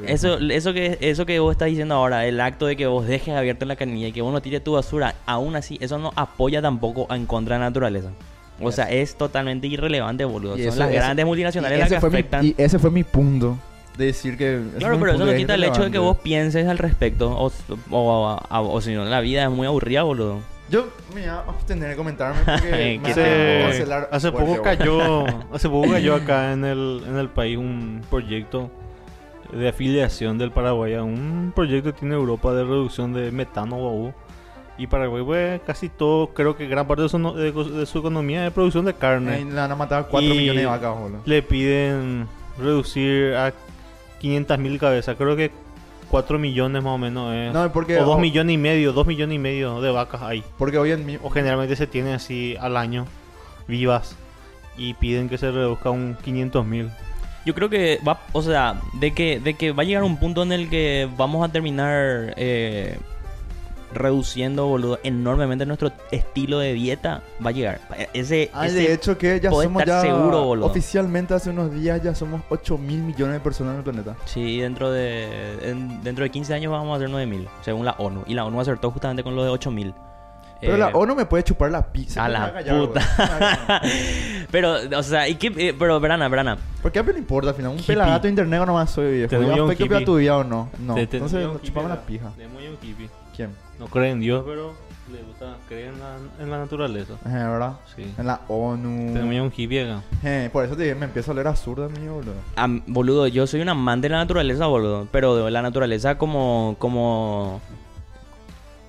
[0.00, 0.14] viejo.
[0.14, 3.34] Eso, eso, que, eso que vos estás diciendo ahora, el acto de que vos dejes
[3.34, 6.60] abierta la canilla y que vos no tires tu basura, aún así, eso no apoya
[6.62, 8.10] tampoco en contra de la naturaleza.
[8.62, 10.56] O sea, es totalmente irrelevante, boludo.
[10.56, 12.44] Son las ese- grandes multinacionales las que fue mi- afectan.
[12.46, 13.56] y ese fue mi punto.
[13.96, 14.60] De decir que...
[14.78, 17.30] Claro, pero eso no quita el hecho de que vos pienses al respecto.
[17.30, 17.50] O,
[17.90, 20.40] o, o- o si no, la vida es muy aburrida, boludo.
[20.70, 22.70] Yo me voy a abstener de comentarme porque
[23.02, 24.08] ¿Qué me te- van a Hace, cancelar.
[24.12, 28.70] Hace fuerte, poco cayó hace poco cayó acá en el, en el país un proyecto
[29.52, 34.14] de afiliación del Paraguay a un proyecto que tiene Europa de reducción de metano guau.
[34.78, 37.98] y Paraguay pues casi todo creo que gran parte de su, no- de, de su
[37.98, 39.44] economía es producción de carne.
[39.44, 41.22] Le van a matar 4 Y- millones de vacas, boludo.
[41.24, 43.52] le piden reducir a
[44.20, 45.16] 500 mil cabezas.
[45.16, 45.50] Creo que
[46.10, 47.98] 4 millones más o menos es No, porque...
[47.98, 50.90] o 2 oh, millones y medio 2 millones y medio de vacas hay Porque hoy
[50.90, 51.18] en mi...
[51.22, 53.06] o generalmente se tiene así al año
[53.66, 54.16] vivas
[54.76, 56.90] y piden que se reduzca un 500 mil.
[57.44, 60.42] Yo creo que va, o sea, de que, de que va a llegar un punto
[60.42, 62.98] en el que vamos a terminar eh,
[63.92, 67.80] reduciendo, boludo, enormemente nuestro estilo de dieta, va a llegar.
[68.12, 70.00] Ese, Ah, ese- de hecho que ya somos ya...
[70.00, 70.66] seguro, boludo.
[70.66, 74.16] Oficialmente hace unos días ya somos 8 mil millones de personas en el planeta.
[74.26, 78.22] Sí, dentro de, en- dentro de 15 años vamos a hacer 9000, según la ONU.
[78.26, 79.94] Y la ONU acertó justamente con lo de 8000.
[80.60, 82.22] Pero Eh, la ONU me puede chupar la pizza.
[82.22, 83.00] a la puta.
[84.50, 85.52] Pero, o sea, ¿y qué?
[85.56, 86.58] eh, pero, Verana, Verana.
[86.82, 87.70] ¿Por qué a mí no importa al final?
[87.72, 87.86] Un Hippie.
[87.94, 89.30] pelagato de internet nomás soy viejo.
[89.30, 90.04] Yo ya un hippie.
[90.04, 90.68] tu vida o no.
[90.78, 90.94] No.
[90.96, 92.32] Te- te- Entonces, chupame la hippie, pija.
[92.36, 93.08] tenemos un hippie.
[93.34, 93.50] ¿Quién?
[93.80, 94.74] No cree en Dios, pero
[95.10, 97.14] le gusta creer en la, en la naturaleza.
[97.24, 97.72] Eh, ¿verdad?
[97.96, 98.04] Sí.
[98.18, 99.14] En la ONU.
[99.14, 100.02] Ya un hippie acá.
[100.22, 102.34] Eh, por eso te digo, me empiezo a oler absurdo a mí, boludo.
[102.56, 105.08] Am- boludo, yo soy un amante de la naturaleza, boludo.
[105.10, 106.76] Pero de la naturaleza como.
[106.78, 107.62] como.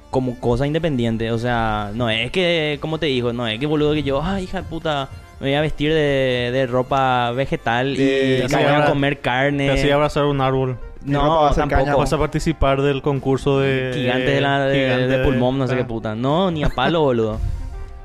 [0.10, 1.32] como cosa independiente.
[1.32, 4.44] O sea, no es que, como te digo, no es que boludo que yo, ay,
[4.44, 5.08] hija de puta,
[5.40, 9.68] me voy a vestir de, de ropa vegetal y hacía voy a comer carne.
[9.68, 10.78] Te hacía abrazar un árbol.
[11.04, 11.98] No, tampoco.
[11.98, 13.92] Vas a participar del concurso de...
[13.94, 15.78] Gigantes de, la, de, Gigante de pulmón, no sé ah.
[15.78, 16.16] qué puta.
[16.16, 17.40] No, ni a palo, boludo.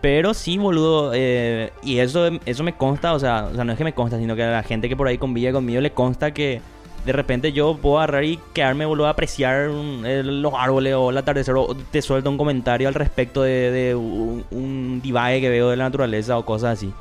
[0.01, 1.13] Pero sí, boludo.
[1.15, 4.19] eh, y eso, eso me consta, o sea, o sea, no es que me consta,
[4.19, 6.61] sino que a la gente que por ahí convive conmigo le consta que
[7.05, 11.11] de repente yo puedo agarrar y quedarme, boludo, a apreciar un- el- los árboles o
[11.11, 15.49] el atardecer o te suelto un comentario al respecto de, de un, un divague que
[15.49, 16.93] veo de la naturaleza o cosas así.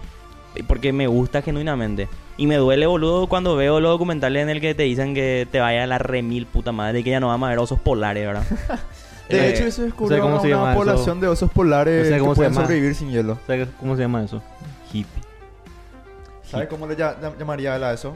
[0.64, 2.08] Porque me gusta genuinamente.
[2.38, 5.60] Y me duele, boludo, cuando veo los documentales en el que te dicen que te
[5.60, 8.26] vaya a la remil puta madre y que ya no vamos a ver osos polares,
[8.26, 8.44] ¿verdad?
[9.30, 10.80] De Eh, hecho, se descubrió ¿cómo una, se llama una eso?
[10.80, 12.66] población de osos polares sé que cómo se pueden llama.
[12.66, 13.40] sobrevivir sin hielo.
[13.48, 14.42] ¿Sabes cómo se llama eso?
[14.94, 15.24] Hippie.
[16.44, 18.16] ¿Sabes cómo le llamaría él a eso?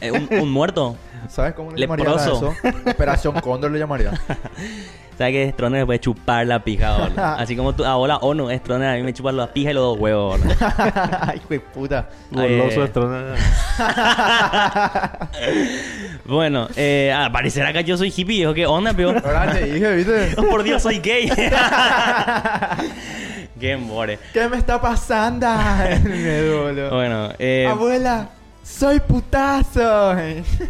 [0.00, 0.96] Eh, un, un muerto.
[1.28, 2.54] ¿Sabes cómo le llamaría a eso?
[2.90, 4.12] Operación Cóndor le llamaría.
[5.18, 7.24] ¿Sabes que Stroner le puede chupar la pija, boludo?
[7.38, 9.98] Así como tú, ahora ONU, Stroner a mí me chupa la pija y los dos
[9.98, 10.54] huevos, boludo.
[11.22, 12.08] Ay, hijo de puta.
[12.30, 12.88] Goloso Eh.
[12.88, 13.34] trona.
[16.26, 18.52] Bueno, eh, al parecer acá yo soy hippie, viejo.
[18.54, 19.22] ¿Qué onda, peor?
[19.24, 20.34] Ahora te dije, ¿viste?
[20.36, 21.30] Oh, por Dios, soy gay.
[23.58, 24.18] Qué more.
[24.34, 25.46] ¿Qué me está pasando?
[26.04, 26.90] me duele.
[26.90, 28.28] Bueno, eh, Abuela,
[28.66, 30.10] soy putazo.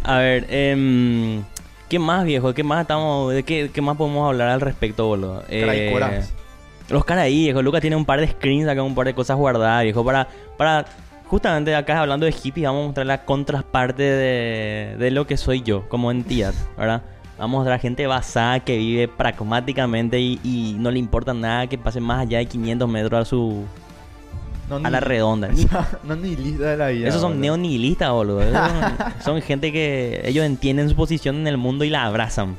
[0.03, 1.43] a ver, em,
[1.89, 2.53] ¿qué más, viejo?
[2.53, 5.43] ¿Qué más estamos, de qué, qué más podemos hablar al respecto, boludo?
[5.49, 6.23] Eh.
[6.89, 7.61] Los caraí, viejo.
[7.61, 10.05] Lucas tiene un par de screens acá, un par de cosas guardadas, viejo.
[10.05, 10.27] Para,
[10.57, 10.85] para,
[11.25, 15.61] justamente acá hablando de hippie, vamos a mostrar la contraparte de, de lo que soy
[15.61, 17.01] yo como entidad, ¿verdad?
[17.37, 21.77] Vamos a mostrar gente basada que vive pragmáticamente y, y no le importa nada que
[21.77, 23.65] pase más allá de 500 metros a su
[24.69, 25.49] No, a la redonda.
[26.03, 27.07] no ni lista de la vida.
[27.07, 27.41] Esos son boludo.
[27.41, 28.41] neonihilistas, boludo.
[28.41, 32.57] Son, son gente que ellos entienden su posición en el mundo y la abrazan.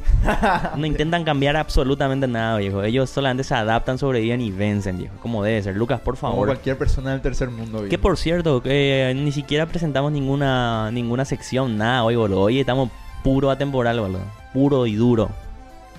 [0.76, 2.82] No intentan cambiar absolutamente nada, viejo.
[2.82, 5.14] Ellos solamente se adaptan, sobreviven y vencen, viejo.
[5.20, 5.76] Como debe ser.
[5.76, 6.48] Lucas, por Como favor.
[6.48, 7.80] cualquier persona del tercer mundo.
[7.80, 8.02] Que viejo.
[8.02, 12.40] por cierto, que ni siquiera presentamos ninguna ninguna sección, nada hoy, boludo.
[12.40, 12.88] Hoy estamos
[13.22, 14.22] puro atemporal, boludo.
[14.54, 15.28] Puro y duro.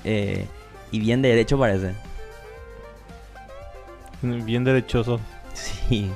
[0.03, 0.47] Eh,
[0.91, 1.93] y bien derecho parece.
[4.22, 5.20] Bien derechoso.
[5.60, 6.12] Sí.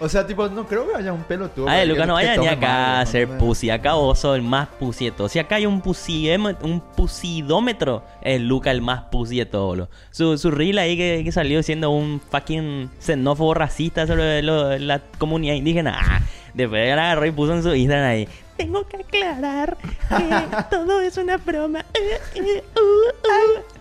[0.00, 1.68] O sea, tipo, no creo que haya un pelotudo.
[1.68, 3.70] Ay, que- Luca, no vaya ni acá a hacer pussy.
[3.70, 5.30] Acá vos sos el más pussy de todos.
[5.30, 9.88] Si acá hay un pusiemo- un pusidómetro, es Luca el más pussy de boludo.
[10.10, 15.00] Su, su reel ahí que, que salió siendo un fucking xenófobo racista sobre lo- la
[15.18, 15.96] comunidad indígena.
[15.96, 16.20] Ah,
[16.54, 18.28] después la agarró y puso en su Instagram ahí.
[18.56, 21.84] Tengo que aclarar que todo es una broma.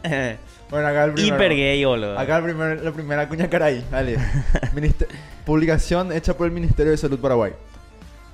[0.70, 1.36] Bueno, acá el primero.
[1.36, 2.18] Hiper gay, boludo.
[2.20, 3.84] Acá el primer, la primera cuña caray.
[3.90, 4.18] Dale.
[4.74, 5.08] Minister-
[5.46, 7.54] Publicación hecha por el Ministerio de Salud Paraguay.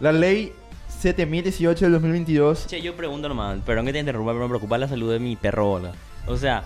[0.02, 0.52] La ley
[1.00, 2.68] 7018 del 2022.
[2.68, 5.36] Che, yo pregunto nomás, perdón que te interrumpa, pero me preocupa la salud de mi
[5.38, 5.92] perro, boludo.
[6.28, 6.64] O sea,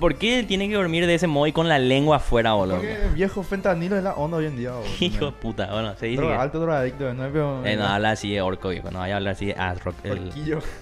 [0.00, 2.76] ¿por qué tiene que dormir de ese modo y con la lengua afuera, boludo?
[2.76, 4.72] Porque viejo fentanilo es la onda hoy en día.
[4.72, 4.88] boludo.
[5.00, 6.42] Hijo de puta, bueno, se dice Droga, que...
[6.42, 7.64] alto drogadicto, no veo.
[7.64, 10.30] Eh, no habla así de orco, viejo, no vaya a hablar así de Asrock, el,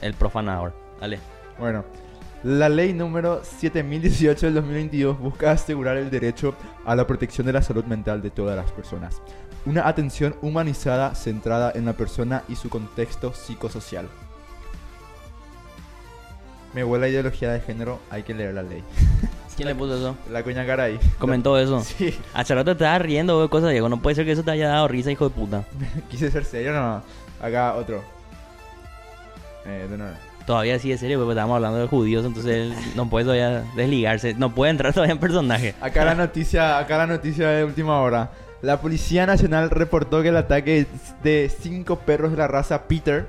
[0.00, 0.72] el profanador.
[1.00, 1.20] Dale.
[1.58, 1.84] Bueno,
[2.44, 7.62] la ley número 7018 del 2022 busca asegurar el derecho a la protección de la
[7.62, 9.22] salud mental de todas las personas.
[9.64, 14.08] Una atención humanizada centrada en la persona y su contexto psicosocial.
[16.74, 18.82] Me huele la ideología de género, hay que leer la ley.
[19.56, 20.16] ¿Quién le puso eso?
[20.30, 20.98] La coña cara ahí.
[21.18, 21.80] Comentó eso.
[21.84, 23.88] Sí, Hace rato te estabas riendo de cosas, Diego.
[23.88, 25.64] No puede ser que eso te haya dado risa, hijo de puta.
[26.10, 27.02] quise ser serio, no.
[27.40, 28.02] Acá otro.
[29.66, 30.16] Eh, de nuevo.
[30.46, 34.34] Todavía sigue serio, porque estamos hablando de judíos, entonces él no puede todavía desligarse.
[34.34, 35.74] No puede entrar todavía en personaje.
[35.80, 38.30] Acá la noticia, acá la noticia de última hora.
[38.60, 40.86] La Policía Nacional reportó que el ataque
[41.22, 43.26] de cinco perros de la raza Peter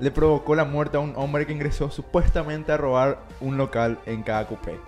[0.00, 4.22] le provocó la muerte a un hombre que ingresó supuestamente a robar un local en
[4.22, 4.78] cada coupé.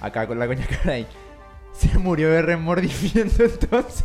[0.00, 1.06] Acá con la coña cara ahí.
[1.72, 4.04] Se murió de remordimiento entonces.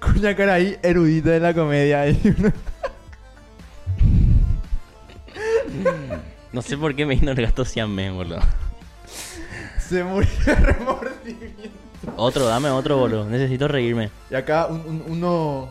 [0.00, 2.04] Cuña cara ahí, erudita de la comedia.
[6.52, 8.40] No sé por qué me vino el gato siamés, boludo.
[9.78, 11.70] Se murió de remordimiento.
[12.16, 13.24] Otro, dame otro, boludo.
[13.26, 14.10] Necesito reírme.
[14.30, 15.68] Y acá un- un- uno,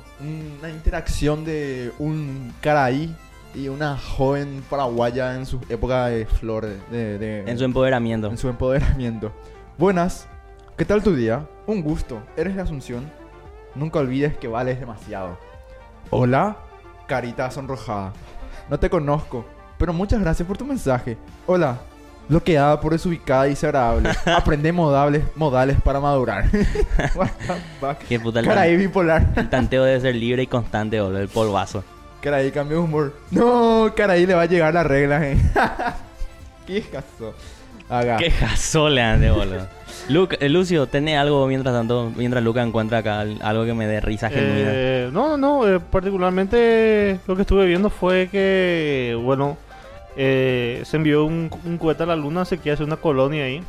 [0.59, 3.15] una interacción de un caraí
[3.55, 8.27] y una joven paraguaya en su época de flor, de, de- En su empoderamiento.
[8.27, 9.31] en su empoderamiento.
[9.77, 10.27] Buenas,
[10.77, 11.47] ¿qué tal tu día?
[11.67, 13.09] Un gusto, eres de Asunción.
[13.75, 15.37] Nunca olvides que vales demasiado.
[16.09, 16.57] Hola,
[17.07, 18.13] carita sonrojada.
[18.69, 19.45] No te conozco,
[19.83, 21.17] pero muchas gracias por tu mensaje.
[21.45, 21.77] Hola,
[22.29, 24.11] bloqueada por desubicada y desagradable.
[24.25, 26.45] Aprende modales, modales para madurar.
[27.15, 27.97] What the fuck?
[28.07, 29.27] Qué puta el, Caraí bipolar.
[29.35, 31.19] el tanteo debe ser libre y constante, boludo.
[31.19, 31.83] El polvazo.
[32.21, 33.13] Caraí cambió de humor.
[33.31, 35.37] No, Caraí le va a llegar la regla, eh.
[36.65, 37.33] ¿Qué caso?
[37.89, 38.15] Haga.
[38.15, 39.67] Qué jasole de boludo.
[40.07, 42.09] Luca- eh, Lucio, ¿tenés algo mientras tanto?
[42.15, 44.69] Mientras Luca encuentra acá al- algo que me dé risa genuina.
[44.71, 49.57] Eh, no, no, eh, particularmente lo que estuve viendo fue que, bueno,
[50.15, 53.61] eh, se envió un, un cohete a la luna, se quiere hacer una colonia ahí.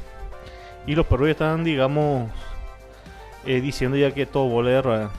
[0.87, 2.31] Y los perros ya están, digamos,
[3.47, 5.11] eh, diciendo ya que todo vole de rueda.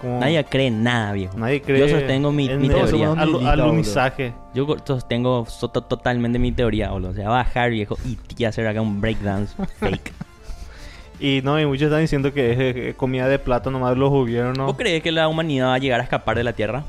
[0.00, 1.38] Como Nadie cree nada, viejo.
[1.38, 3.12] nadie cree Yo sostengo mi- mi teoría.
[3.12, 4.34] alunizaje.
[4.54, 7.10] Yo sostengo so- to- totalmente mi teoría, boludo.
[7.10, 7.96] O sea, bajar, viejo,
[8.36, 10.12] y hacer acá un breakdance fake.
[11.20, 14.66] Y no, y muchos están diciendo que es comida de plata nomás de los gobiernos.
[14.66, 16.84] ¿Vos crees que la humanidad va a llegar a escapar de la Tierra?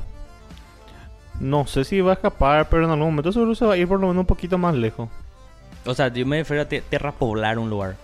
[1.40, 3.86] No sé si va a escapar, pero en algún momento seguro se va a ir
[3.88, 5.08] por lo menos un poquito más lejos.
[5.84, 7.96] O sea, yo me refiero a te- terrapoblar un lugar.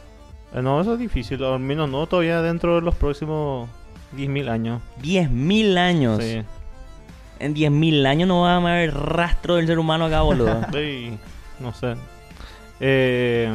[0.55, 3.69] Eh, No, eso es difícil, al menos no todavía dentro de los próximos
[4.17, 4.83] 10.000 años.
[5.01, 6.23] 10.000 años.
[6.23, 6.43] Sí.
[7.39, 10.61] En 10.000 años no va a haber rastro del ser humano acá, boludo.
[10.73, 11.17] Sí,
[11.59, 11.95] no sé.
[12.81, 13.51] Eh,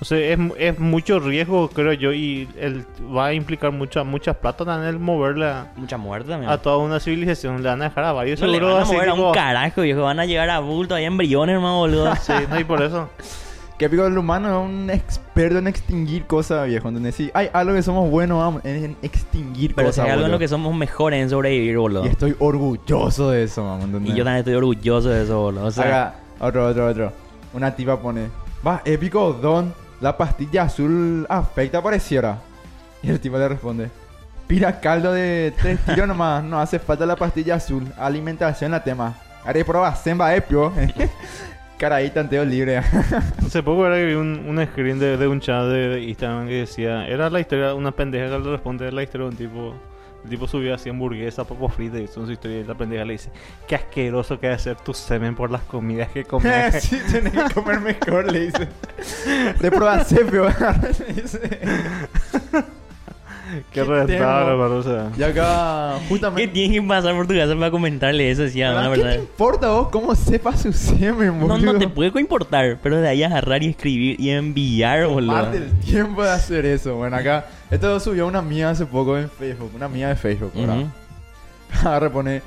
[0.00, 2.84] no sé, es, es mucho riesgo, creo yo, y el,
[3.16, 6.50] va a implicar mucha mucha plata también el moverla Mucha muerte también.
[6.52, 7.62] a toda una civilización.
[7.62, 9.34] Le van a dejar a varios no le van a así, mover a tipo- un
[9.34, 10.02] carajo, viejo.
[10.02, 12.14] Van a llegar a bulto ahí embriones, hermano, boludo.
[12.16, 13.08] Sí, no, y por eso.
[13.78, 16.88] Que pico el humano es un experto en extinguir cosas, viejo.
[16.88, 17.14] ¿Entendés?
[17.14, 20.06] Sí, hay algo que somos buenos vamos, en extinguir Pero si cosas.
[20.06, 22.06] hay algo en lo que somos mejores en sobrevivir, boludo.
[22.06, 23.84] Y estoy orgulloso de eso, mamá.
[23.84, 24.14] ¿entendés?
[24.14, 25.66] Y yo también estoy orgulloso de eso, boludo.
[25.66, 27.12] O sea, Haga otro, otro, otro.
[27.52, 28.28] Una tipa pone,
[28.66, 32.38] va, épico, Don, la pastilla azul afecta pareciera.
[33.02, 33.90] Y el tipo le responde,
[34.46, 39.14] pira caldo de tres tiros nomás, no hace falta la pastilla azul, alimentación la tema.
[39.44, 40.72] Haré prueba semba epio.
[41.78, 42.78] Caray, tanteo libre.
[43.46, 46.60] Hace poco era que vi un, un screen de, de un chat de, Instagram que
[46.60, 49.74] decía, era la historia, una pendeja que le responde la historia de un tipo.
[50.26, 53.12] El tipo subió así hamburguesa, papo frito y hizo su historia y la pendeja le
[53.12, 53.30] dice,
[53.68, 56.82] qué asqueroso que debe ser tu semen por las comidas que comes.
[56.82, 58.66] sí, tenés que comer mejor, le dice.
[59.60, 60.48] De prueba sepio.
[60.48, 61.40] le dice.
[63.72, 65.12] Qué rentable, o sea.
[65.16, 66.48] Y acá, ¿Qué justamente...
[66.48, 68.48] tiene que pasar por tu casa para comentarle eso?
[68.48, 69.04] Sí, a una ¿Verdad?
[69.04, 71.72] ¿Qué te importa vos cómo sepa su semen, No, boludo?
[71.72, 75.32] no te puede importar, pero de ahí agarrar y escribir y enviar, boludo.
[75.32, 76.96] Parte el tiempo de hacer eso.
[76.96, 80.84] Bueno, acá, esto subió una mía hace poco en Facebook, una mía de Facebook, ¿verdad?
[81.84, 82.42] Agarra, pone,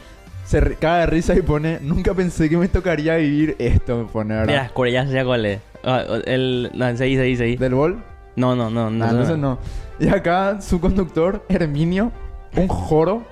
[0.45, 4.35] se caga de risa y pone, nunca pensé que me tocaría vivir esto, me pone,
[4.35, 4.55] ¿verdad?
[4.55, 5.59] las Coreas, ya sé cuál es.
[5.83, 6.71] Ah, el...
[6.73, 7.55] No, seguí, seguí, seguí.
[7.57, 8.01] ¿Del bol?
[8.35, 8.89] No, no, no.
[8.89, 9.59] No, no, entonces no.
[9.99, 12.11] Y acá su conductor, Herminio,
[12.55, 13.23] un joro,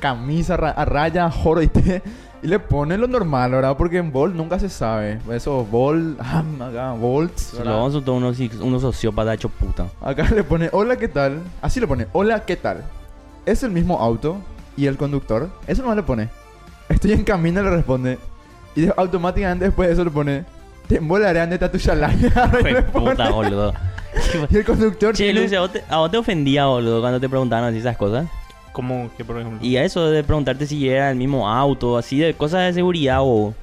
[0.00, 2.02] camisa ra- a raya, joro y té.
[2.44, 3.74] Y le pone lo normal, ¿verdad?
[3.74, 5.18] Porque en Bolt nunca se sabe.
[5.32, 7.72] Eso, Bolt, ah, acá, Volts, Si ¿verdad?
[7.72, 9.86] lo vamos a todo unos, unos sociópatas hecho puta.
[10.02, 11.40] Acá le pone, hola, ¿qué tal?
[11.62, 12.84] Así le pone, hola, ¿qué tal?
[13.46, 14.36] Es el mismo auto
[14.76, 15.48] y el conductor.
[15.66, 16.28] Eso nomás le pone.
[16.90, 18.18] Estoy en camino, le responde.
[18.76, 20.44] Y automáticamente después de eso le pone,
[20.86, 22.30] te embolaré ande tu chalaya.
[22.60, 23.72] Fue puta, boludo.
[24.50, 27.28] Y el conductor Che, tiene- ¿a vos, te, a vos te ofendía, boludo, cuando te
[27.28, 28.26] preguntaban así esas cosas?
[28.74, 29.64] Como que, por ejemplo.
[29.64, 33.18] Y a eso de preguntarte si era el mismo auto, así de cosas de seguridad
[33.20, 33.54] o...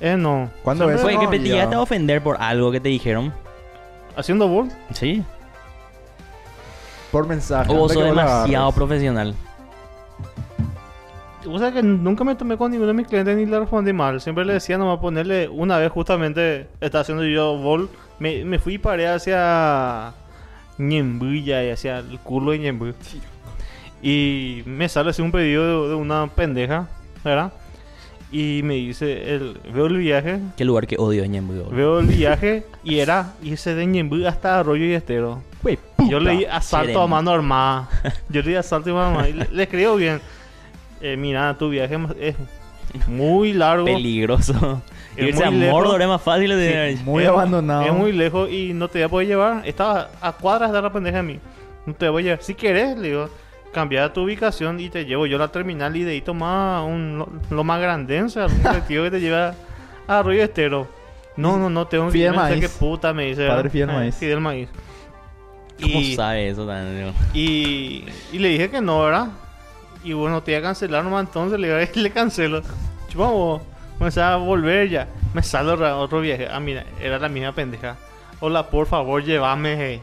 [0.00, 0.50] Eh, no.
[0.64, 3.32] ¿Cuándo Eso Fue no que te llegaste a ofender por algo que te dijeron.
[4.16, 4.68] Haciendo bol.
[4.92, 5.22] Sí.
[7.12, 7.70] por mensaje.
[7.72, 9.32] O vos sos demasiado profesional.
[11.48, 14.20] O sea que nunca me tomé con ninguno de mis clientes ni le respondí mal.
[14.20, 17.88] Siempre le decía nomás ponerle una vez justamente estaba haciendo yo bol.
[18.18, 20.14] Me, me fui y paré hacia
[20.78, 22.92] Ñembuya y hacia el culo de Ñembu.
[24.06, 26.86] Y me sale así un pedido de, de una pendeja,
[27.24, 27.52] ¿verdad?
[28.30, 31.70] Y me dice, el, veo el viaje, Qué lugar que odio Ñembu, boludo.
[31.70, 35.42] veo el viaje y era irse de Ñembu hasta Arroyo y Estero.
[36.08, 37.88] Yo leí asalto a mano armada.
[38.28, 39.28] Yo leí asalto a mano armada.
[39.28, 40.20] Y le, le escribo bien.
[41.00, 42.36] Eh, mira, tu viaje es
[43.08, 43.86] muy largo.
[43.86, 44.82] Peligroso.
[45.16, 45.74] Es Irse a muy lejos.
[45.74, 46.96] Mordor es más fácil de...
[47.04, 47.82] Muy es, abandonado.
[47.82, 49.62] Es muy lejos y no te voy a poder llevar.
[49.66, 51.40] Estaba a cuadras de la pendeja de mí.
[51.86, 52.42] No te voy a llevar.
[52.42, 53.30] Si querés, le digo,
[53.76, 57.18] cambia tu ubicación y te llevo yo a la terminal y de ahí toma un
[57.18, 59.54] lo, lo más grandense, algún colectivo que te lleva
[60.08, 60.88] a Arroyo Estero.
[61.36, 62.60] No, no, no, tengo que Maíz.
[62.60, 63.46] qué puta me dice.
[63.46, 63.68] Padre.
[63.68, 64.14] Fidel Eh, Maíz.
[64.16, 64.68] Fidel Maíz.
[65.82, 67.12] ¿Cómo Y- sabe eso también?
[67.34, 69.28] Y, y le dije que no, ¿verdad?
[70.02, 72.62] Y bueno, te iba a cancelar nomás entonces, le, le cancelo.
[73.14, 73.60] Vamos,
[73.98, 75.06] vamos a volver ya.
[75.34, 76.48] Me sale otro, otro viaje.
[76.50, 77.96] Ah, mira, era la misma pendeja.
[78.40, 79.76] Hola, por favor, llévame.
[79.78, 80.02] hey.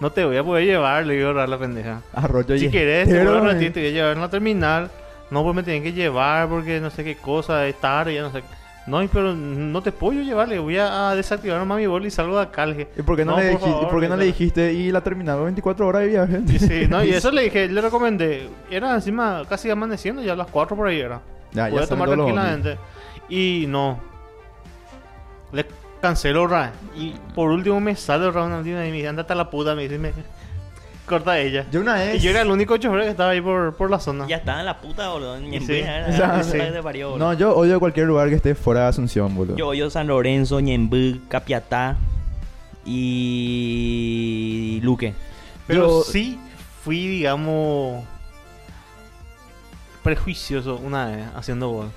[0.00, 2.02] No te voy a poder llevar, le digo a la pendeja.
[2.12, 3.52] Arroyo Si querés, te voy a güey.
[3.52, 4.90] repetir, te voy a llevar en la terminal.
[5.30, 8.30] No, pues me tienen que llevar porque no sé qué cosa, es tarde, ya no
[8.32, 8.42] sé.
[8.86, 12.36] No, pero no te puedo llevar, le voy a, desactivar nomás mi bol y salgo
[12.36, 12.64] de acá.
[12.64, 12.88] le dije.
[12.96, 14.72] ¿Y por qué no, le, por dijiste, favor, ¿y por qué no le le- dijiste
[14.72, 16.40] y la terminaba 24 horas de viaje?
[16.48, 18.48] Y sí, no, y eso le dije, le recomendé.
[18.70, 21.20] Era encima casi amaneciendo, ya a las 4 por ahí era.
[21.52, 22.78] Ya, ya Puede salen tomar tranquilamente.
[23.28, 24.00] Y no.
[25.52, 25.66] Le
[26.00, 26.72] canceló Ra.
[26.96, 29.74] Y por último me sale Ra una tía y me dice, andate a la puta,
[29.74, 30.12] me dice, me
[31.06, 31.64] corta ella.
[31.72, 32.16] Yo una vez...
[32.16, 34.26] Y yo era el único chofer que estaba ahí por, por la zona.
[34.28, 35.36] Ya estaba en la puta, boludo.
[35.36, 35.82] En Sí.
[36.42, 36.52] sí.
[36.58, 37.26] te parió, boludo.
[37.26, 39.56] No, yo odio cualquier lugar que esté fuera de Asunción, boludo.
[39.56, 41.96] Yo odio San Lorenzo, Ñembu, Capiatá
[43.48, 45.14] y Luque.
[45.66, 46.38] Pero Yo- sí
[46.84, 48.04] fui, digamos,
[50.02, 51.90] prejuicioso una vez haciendo gol.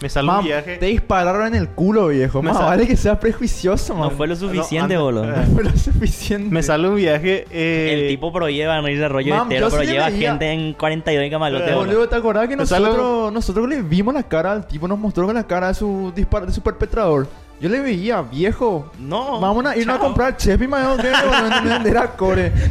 [0.00, 0.76] Me salió un viaje.
[0.76, 2.40] te dispararon en el culo, viejo.
[2.40, 4.10] Me Más vale que seas prejuicioso, No man.
[4.12, 5.24] fue lo suficiente, anda- boludo.
[5.24, 5.36] eh.
[5.48, 6.48] No fue lo suficiente.
[6.54, 7.46] Me sale un viaje.
[7.50, 10.52] Eh, El tipo prohíba no irse a rollo Mam, yo pero le lleva veía- gente
[10.52, 11.86] en 42 en camalote, Eh, boludo.
[11.86, 14.86] Boludo, ¿te acordás que Me sale- nosotros, nosotros le vimos la cara al tipo?
[14.86, 17.26] Nos mostró con la cara de su, dispar de su perpetrador.
[17.60, 18.90] Yo le veía, viejo.
[18.98, 19.40] No.
[19.40, 22.52] Vamos a irnos a comprar chef y mayo que no era core.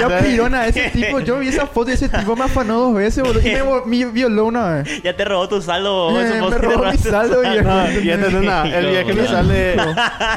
[0.00, 1.18] Ya pirona a ese tipo.
[1.20, 3.40] Yo vi esa foto y ese tipo me afanó dos veces, boludo.
[3.40, 5.02] Y me, violó una vez.
[5.02, 7.62] Ya te robó tu saldo, vos, Eh, me robó mi saldo, viejo.
[7.68, 8.78] No, y ya nada.
[8.78, 9.76] El viaje me sale.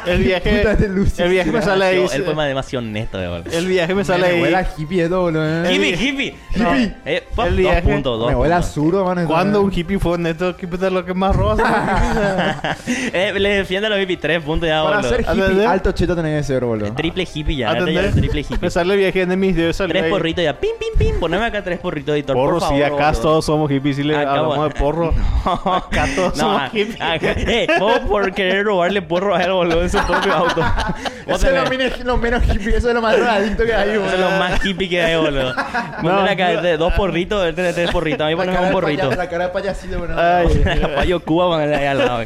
[0.06, 0.56] El viaje.
[0.58, 1.24] Puta de Lucio.
[1.24, 2.08] El viaje me sale ahí.
[2.24, 3.54] Fue más demasiado honesto, de verdad.
[3.54, 4.66] El viaje me sale Me huele a ahí.
[4.76, 5.44] hippie boludo.
[5.64, 5.72] eh.
[5.74, 6.36] Hippie, hippie.
[6.56, 6.74] No.
[6.74, 9.26] Eh, El dos viaje- puntos, dos Me huele a zurdo, man.
[9.26, 11.56] Cuando un hippie fue honesto, ¿qué puta es lo que más roba?
[11.56, 13.14] son los hippies?
[13.14, 15.08] Eh, le defiende a los hippies, tres puntos ya, Para boludo.
[15.10, 15.66] ser hippie, ¿Atendés?
[15.66, 16.92] alto cheto tenés que ser, boludo.
[16.94, 18.04] Triple hippie ya, ya ¿Atendés?
[18.06, 18.58] es triple hippie.
[18.60, 20.10] Me sale el viaje de mis Tres ahí.
[20.10, 21.20] porritos ya, pim, pim, pim.
[21.20, 22.82] Poneme acá tres porritos, editor, Porro, por favor.
[22.82, 23.20] acá boludo.
[23.22, 23.96] todos somos hippies.
[23.96, 25.14] Si le Acá, hablamos de porro.
[25.44, 27.00] Acá todos No, somos hippies.
[27.00, 30.60] acá- eh, vos por querer robarle porro a él, boludo, en su propio auto.
[31.26, 33.72] Vos Eso es lo tenés- menos, lo menos hippie, eso es lo más drogadicto que
[33.72, 35.54] hay, Eso es lo más hippie que hay, boludo.
[36.02, 38.22] Ponle acá de dos porritos, él tiene tres porritos.
[38.22, 39.10] A mí La poneme cara un de porrito.
[39.14, 40.16] La cara de payasito, boludo.
[40.20, 40.64] Ay.
[40.96, 42.24] Payo Cuba ponele ahí al lado.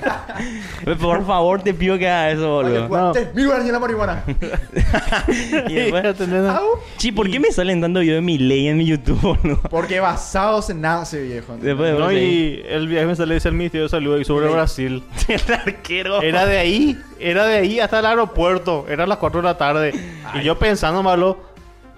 [1.01, 2.89] Por favor, te pido que hagas eso, boludo.
[2.89, 3.12] No.
[3.35, 4.25] Mil guaraníes la marihuana.
[5.69, 6.05] Y después-.
[6.51, 6.79] Au.
[6.97, 9.61] Chi, ¿por qué me salen dando videos de mi ley en mi YouTube, boludo?
[9.71, 11.57] Porque basados en nace, viejo.
[11.61, 12.15] Después- No, sí.
[12.17, 14.49] y el viaje me sale dice el ministerio de salud ahí sobre.
[14.49, 15.03] Brasil.
[15.29, 16.23] El arquero.
[16.23, 18.87] Era de ahí, era de ahí hasta el aeropuerto.
[18.89, 19.95] Era las 4 de la tarde.
[20.35, 21.39] Y yo pensando malo,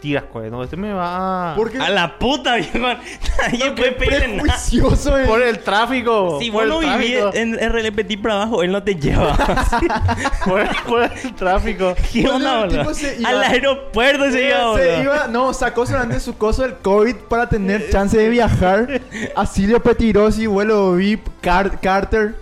[0.07, 1.57] tiras, no, este me va a...
[1.57, 2.79] Porque A la puta, viejo.
[2.79, 4.43] Nadie puede pedirle nada.
[4.43, 5.25] prejuicioso, eh.
[5.27, 6.39] Por el tráfico.
[6.41, 9.37] Si vos el no vivís en RL Petit para abajo, él no te lleva.
[10.45, 11.95] por, por el tráfico.
[12.13, 12.95] ¿Qué onda, boludo?
[12.95, 15.03] se Al aeropuerto se iba, Se boludo.
[15.03, 19.01] iba, no, sacó solamente su coso del COVID para tener chance de viajar.
[19.35, 22.37] Asilio Petirosi, vuelo VIP, Car- Carter,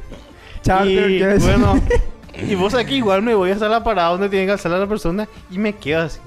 [0.62, 1.80] Charter, y, bueno,
[2.34, 4.86] y vos aquí igual me voy hasta la parada donde tiene que alzar a la
[4.86, 6.18] persona y me quedo así.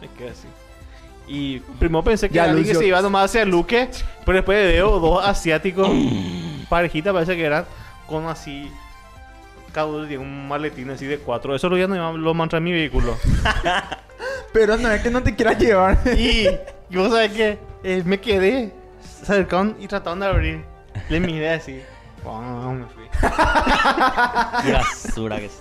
[0.00, 0.48] Me quedo así.
[1.26, 3.90] Y primero pensé que Ya, era alguien que se iba nomás hacia Luque,
[4.24, 5.90] pero después veo dos asiáticos,
[6.68, 7.66] parejita parece que eran,
[8.06, 8.70] con así,
[9.72, 11.54] cada uno tiene un maletín así de cuatro.
[11.54, 13.16] Eso lo ya no lo mantra en mi vehículo.
[14.52, 15.98] Pero no es que no te quieras llevar.
[16.16, 16.48] y,
[16.88, 20.64] y vos sabés que eh, me quedé, se acercaron y trataron de abrir.
[21.08, 21.82] Le miré así.
[22.24, 23.04] Wow, me fui.
[24.64, 25.60] Qué basura que es.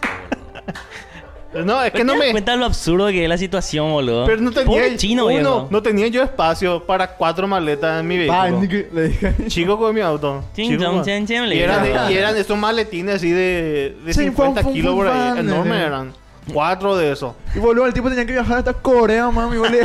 [1.53, 2.31] No, es que no me...
[2.31, 4.25] cuenta lo absurdo que es la situación, boludo?
[4.25, 5.67] Pero no tenía Pobre chino, uno, viejo.
[5.71, 8.61] no tenía yo espacio para cuatro maletas en mi vehículo.
[8.93, 9.33] le dije.
[9.47, 10.43] Chico con mi auto.
[10.53, 14.63] Chen, chen, le y, eran, y eran estos maletines así de, de Sí, 50 fum,
[14.63, 15.39] fum, kilos por ahí.
[15.39, 16.26] Enormes eran.
[16.53, 17.33] Cuatro de esos.
[17.55, 19.57] Y boludo, el tipo tenía que viajar hasta Corea, mami.
[19.57, 19.79] Vos le,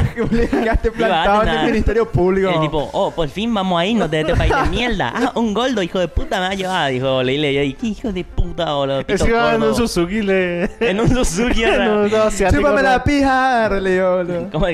[0.47, 1.67] dejaste plantado en el.
[1.67, 2.51] Ministerio Público.
[2.51, 5.13] El tipo, oh, por fin vamos a irnos de este país de mierda.
[5.15, 6.91] Ah, un goldo, hijo de puta, me va a llevar.
[6.93, 8.99] Dijo, le le y ¿qué hijo de puta, boludo?
[9.01, 10.71] Pito Encima en un Suzuki le...
[10.81, 12.89] En un Suzuki, un asiático, Chúpame ¿no?
[12.89, 14.49] la pija, le digo, boludo.
[14.53, 14.67] ¿Cómo,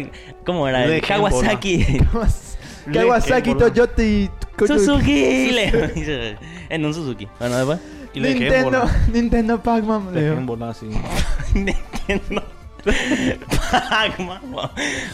[0.44, 0.86] cómo era?
[0.86, 2.00] Le El Kawasaki.
[2.92, 3.54] Kawasaki.
[3.54, 4.30] Toyota y...
[4.66, 5.50] Suzuki.
[5.52, 6.36] le-
[6.68, 7.28] en un Suzuki.
[7.38, 7.78] Bueno, después.
[8.14, 8.96] Y le dejé en Nintendo, bola.
[9.12, 10.40] Nintendo Pac-Man, Le dejé digo.
[10.40, 10.86] en bola así.
[11.54, 12.42] Nintendo.
[13.70, 14.40] Pac-Man.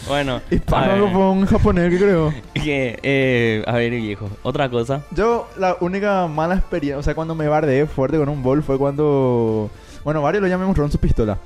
[0.07, 0.41] Bueno.
[0.49, 2.33] Y Pac-Man fue un japonés que creo.
[2.53, 4.29] que, eh, a ver, viejo.
[4.43, 5.01] Otra cosa.
[5.11, 8.77] Yo, la única mala experiencia, o sea, cuando me bardeé fuerte con un bol fue
[8.77, 9.69] cuando.
[10.03, 11.37] Bueno, varios lo llamamos Ron su pistola.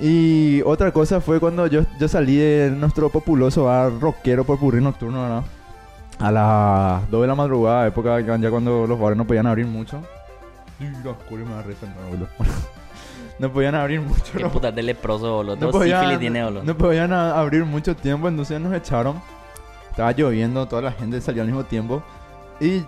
[0.00, 4.80] Y otra cosa fue cuando yo, yo salí de nuestro populoso bar rockero por purri
[4.80, 5.42] nocturno, ¿verdad?
[6.20, 10.00] A las 2 de la madrugada, época ya cuando los bares no podían abrir mucho.
[10.80, 12.28] Y la cura me va a reventar, boludo.
[13.38, 14.32] No podían abrir mucho.
[14.32, 15.54] Qué los- puta de leproso, boludo.
[15.56, 16.64] no podían, tiene, boludo.
[16.64, 19.20] no podían abrir mucho tiempo, entonces nos echaron.
[19.90, 22.02] Estaba lloviendo, toda la gente salió al mismo tiempo.
[22.60, 22.84] Y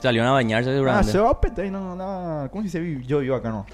[0.00, 1.12] Salieron a bañarse Ah, seguramente.
[1.12, 2.48] se va a petar y no, nada.
[2.50, 3.06] ¿Cómo se dice?
[3.06, 3.66] Yo vivo acá, no.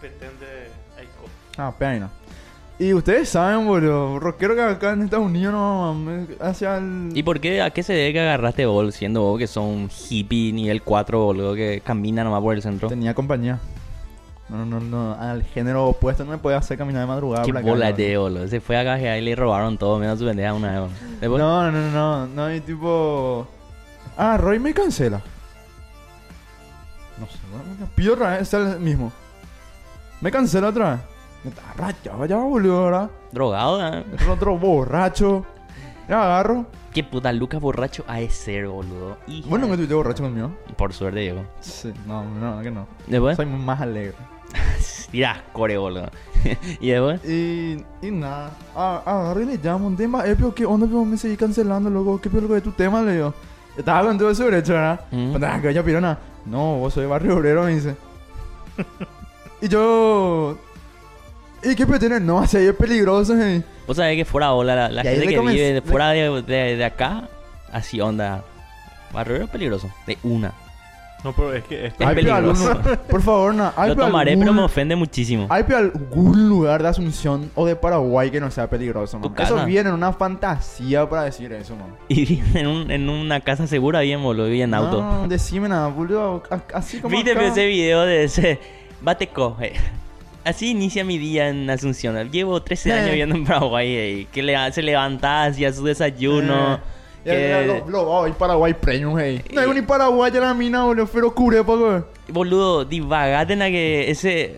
[0.00, 0.68] Petén de
[0.98, 1.24] Aiko.
[1.56, 2.08] Ah, pena.
[2.82, 7.10] Y ustedes saben, boludo, rockero que acá en Estados Unidos no mames, hacia el.
[7.14, 7.62] ¿Y por qué?
[7.62, 11.54] ¿A qué se debe que agarraste bol siendo vos que son hippie nivel 4, boludo,
[11.54, 12.88] que camina nomás por el centro?
[12.88, 13.60] Tenía compañía.
[14.48, 15.14] No, no, no.
[15.14, 17.44] Al género opuesto no me podía hacer caminar de madrugada.
[17.44, 18.48] Qué boludo.
[18.48, 20.90] Se fue a cajear y le robaron todo, menos su pendeja una vez.
[21.20, 22.26] Después- No, no, no, no.
[22.26, 23.46] No hay tipo.
[24.16, 25.22] Ah, Roy me cancela.
[27.20, 29.12] No sé, bueno, pido otra vez, es el mismo.
[30.20, 31.00] Me cancela otra vez.
[31.44, 33.10] Me está rayado ya, boludo, ¿verdad?
[33.32, 34.04] Drogado, ¿eh?
[34.30, 35.44] Otro borracho.
[36.08, 36.66] Ya agarro.
[36.92, 39.16] Qué puta Lucas borracho a ser, boludo.
[39.26, 40.50] Hija Bueno, que de- estuviste borracho conmigo.
[40.76, 41.44] Por suerte, Diego.
[41.60, 42.86] Sí, no, no, que no.
[43.06, 44.14] Después, Soy más alegre.
[45.10, 46.10] tira core, boludo.
[46.80, 48.50] y después, Y, y nada.
[48.76, 50.24] Ah, agarré y le llamo un tema.
[50.26, 50.86] Eh, pero ¿qué onda?
[50.86, 52.20] Pero me seguí cancelando, loco.
[52.20, 53.00] ¿Qué peor de tu tema?
[53.02, 53.34] Le digo.
[53.76, 55.00] Estaba con todo eso derecho, ¿verdad?
[55.10, 55.70] Mm.
[55.72, 56.18] Yo pirona.
[56.44, 57.96] No, vos soy barrio obrero, me dice.
[59.62, 60.58] y yo.
[61.64, 62.18] ¿Y qué pretende?
[62.20, 63.62] No, así es peligroso, eh.
[63.86, 66.84] vos sabés que fuera bola, la, la Y gente que vive fuera de, de, de
[66.84, 67.28] acá,
[67.72, 68.42] así onda.
[69.12, 69.90] Barrio es peligroso.
[70.06, 70.52] De una.
[71.22, 71.86] No, pero es que...
[71.86, 72.70] Es que Es peligroso.
[72.72, 73.72] algún- por favor, no.
[73.76, 75.46] Hay Lo tomaré, algún- pero me ofende muchísimo.
[75.50, 79.32] Hay algún lugar de Asunción o de Paraguay que no sea peligroso, man.
[79.32, 79.54] casa.
[79.54, 81.94] Eso viene en una fantasía para decir eso, man.
[82.08, 85.00] Y en, un- en una casa segura bien, boludo, vive en auto.
[85.00, 86.42] No, decime nada, boludo.
[86.74, 87.44] Así como ¿Viste acá.
[87.46, 88.58] ese video de ese?
[89.00, 89.74] Bate coge.
[90.44, 92.30] Así inicia mi día en Asunción.
[92.30, 92.92] Llevo 13 Eh.
[92.94, 93.88] años viviendo en Paraguay.
[93.94, 96.80] eh, Que le, se levanta, hacía su desayuno.
[97.24, 99.42] Que- lo- Paraguay premium, hey.
[99.52, 101.06] No hay ni Paraguay ya la mina, boludo.
[101.06, 102.04] Pero cure, poco.
[102.28, 104.56] Boludo, divagate en la que ese...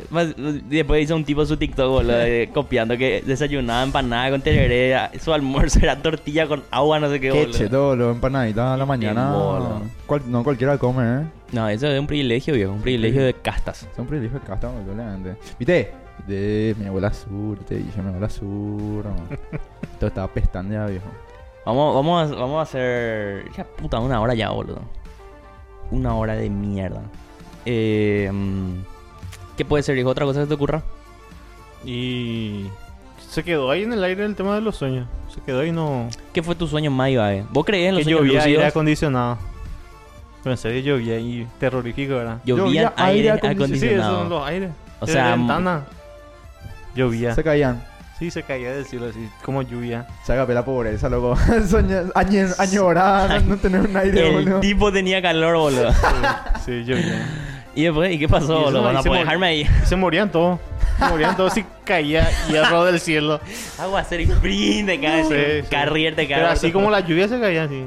[0.69, 2.15] Después hizo un tipo su TikTok, boludo,
[2.55, 4.97] copiando que desayunaba empanada con tereré.
[5.21, 7.59] Su almuerzo era tortilla con agua, no sé qué, Qué boludo.
[7.59, 9.35] cheto, lo empanadita a la mañana.
[10.07, 11.25] Cual- no cualquiera come, eh.
[11.53, 12.73] No, eso es un privilegio, viejo.
[12.73, 13.87] Un privilegio de castas.
[13.95, 15.37] Son privilegios de casta, boludo, obviamente.
[15.59, 15.93] ¿Viste?
[16.29, 19.05] De mi abuela sur, te dije, mi abuela sur.
[19.99, 21.07] Todo estaba pestando ya, viejo.
[21.65, 23.51] Vamos, vamos, a, vamos a hacer.
[23.57, 24.83] Ya puta, una hora ya, boludo.
[25.91, 27.01] Una hora de mierda.
[27.65, 28.83] Eh, mm,
[29.57, 30.11] ¿Qué puede ser, hijo?
[30.11, 30.83] ¿Otra cosa que te ocurra?
[31.85, 32.67] Y...
[33.29, 35.09] Se quedó ahí en el aire el tema de los sueños.
[35.29, 36.09] Se quedó ahí no...
[36.33, 37.45] ¿Qué fue tu sueño más, Ibae?
[37.51, 39.39] ¿Vos creés en los Que sueños llovía aire acondicionado.
[40.43, 42.39] Pero en serio llovía y terrorífico, ¿verdad?
[42.45, 44.29] Llovía aire aire Sí, sí, esos son acondicionado.
[44.29, 44.71] los aires.
[45.01, 45.85] O sea, ventana.
[46.95, 47.35] Llovía.
[47.35, 47.83] Se caían.
[48.25, 50.07] Sí, se caía del cielo así, como lluvia.
[50.23, 51.37] Sácame la pobreza, loco.
[51.69, 54.61] Soña- añe- Añorada, no, tener un aire, El boludo.
[54.61, 55.93] tipo tenía calor, boludo.
[56.65, 57.27] Sí, lluvia.
[57.75, 58.81] y después, ¿y qué pasó, Y eso, boludo?
[58.81, 59.61] y Bueno, se mor- dejarme ahí.
[59.83, 60.59] Y se morían todos.
[60.99, 63.41] Se morían todos y caía hierro del cielo.
[63.79, 65.69] Hago hacer sprint de cada Sí, sí.
[65.71, 67.85] carrier de cada Pero así como la lluvia se caía así.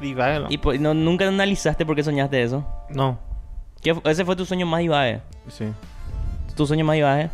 [0.00, 0.48] Divágalo.
[0.50, 2.66] Y pues, no, nunca analizaste por qué soñaste eso.
[2.90, 3.20] No.
[3.82, 5.20] ¿Qué fu- ese fue tu sueño más divague.
[5.48, 5.66] Sí.
[6.56, 7.30] Tu sueño más divague.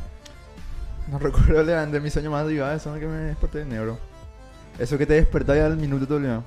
[1.12, 3.98] No recuerdo de mi sueño más divas, son que me desperté de negro.
[4.78, 6.42] Eso que te despertás ya al minuto te olvidó.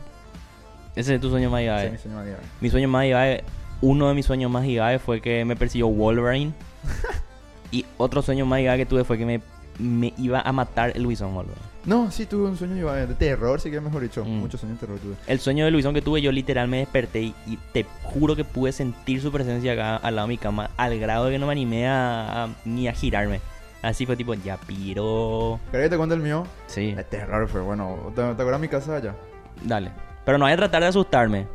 [0.96, 1.86] Ese es tu sueño más Ese divague.
[1.88, 2.40] es mi sueño más divas.
[2.62, 3.44] Mi sueño más divague,
[3.82, 6.54] uno de mis sueños más divague fue que me persiguió Wolverine.
[7.72, 9.42] y otro sueño más divague que tuve fue que me,
[9.78, 11.54] me iba a matar el Luisón, boludo.
[11.86, 14.26] No, sí tuve un sueño de terror, sí que mejor dicho.
[14.26, 14.30] Mm.
[14.40, 15.14] Muchos sueños de terror tuve.
[15.28, 18.44] El sueño de Luisón que tuve, yo literal me desperté y, y te juro que
[18.44, 21.46] pude sentir su presencia acá al lado de mi cama, al grado de que no
[21.46, 23.42] me animé a, a- ni a girarme.
[23.86, 25.60] Así fue tipo, ya piro.
[25.70, 26.44] ¿Querés que te cuente el mío?
[26.66, 28.12] Sí, De terror fue, bueno.
[28.16, 29.16] ¿Te, te acuerdas mi casa allá?
[29.62, 29.92] dale.
[30.26, 31.48] Pero no hay que tratar de asustarme.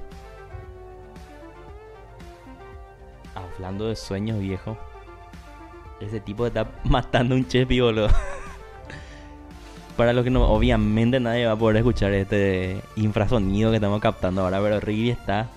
[3.35, 4.78] Hablando de sueños, viejo.
[6.01, 8.09] Ese tipo está matando un chepi, boludo.
[9.97, 14.43] Para los que no, obviamente nadie va a poder escuchar este infrasonido que estamos captando
[14.43, 15.49] ahora, pero Ricky está.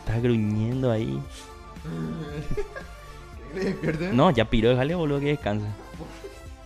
[0.00, 1.22] Está gruñendo ahí.
[4.12, 5.66] No, ya piró, déjale, boludo, que descanse.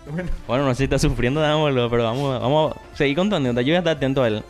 [0.06, 3.30] Bueno, Bueno, no sé si está sufriendo nada, boludo, pero vamos, vamos a seguir con
[3.30, 3.62] tu anécdota.
[3.62, 4.42] Yo voy a estar atento a él.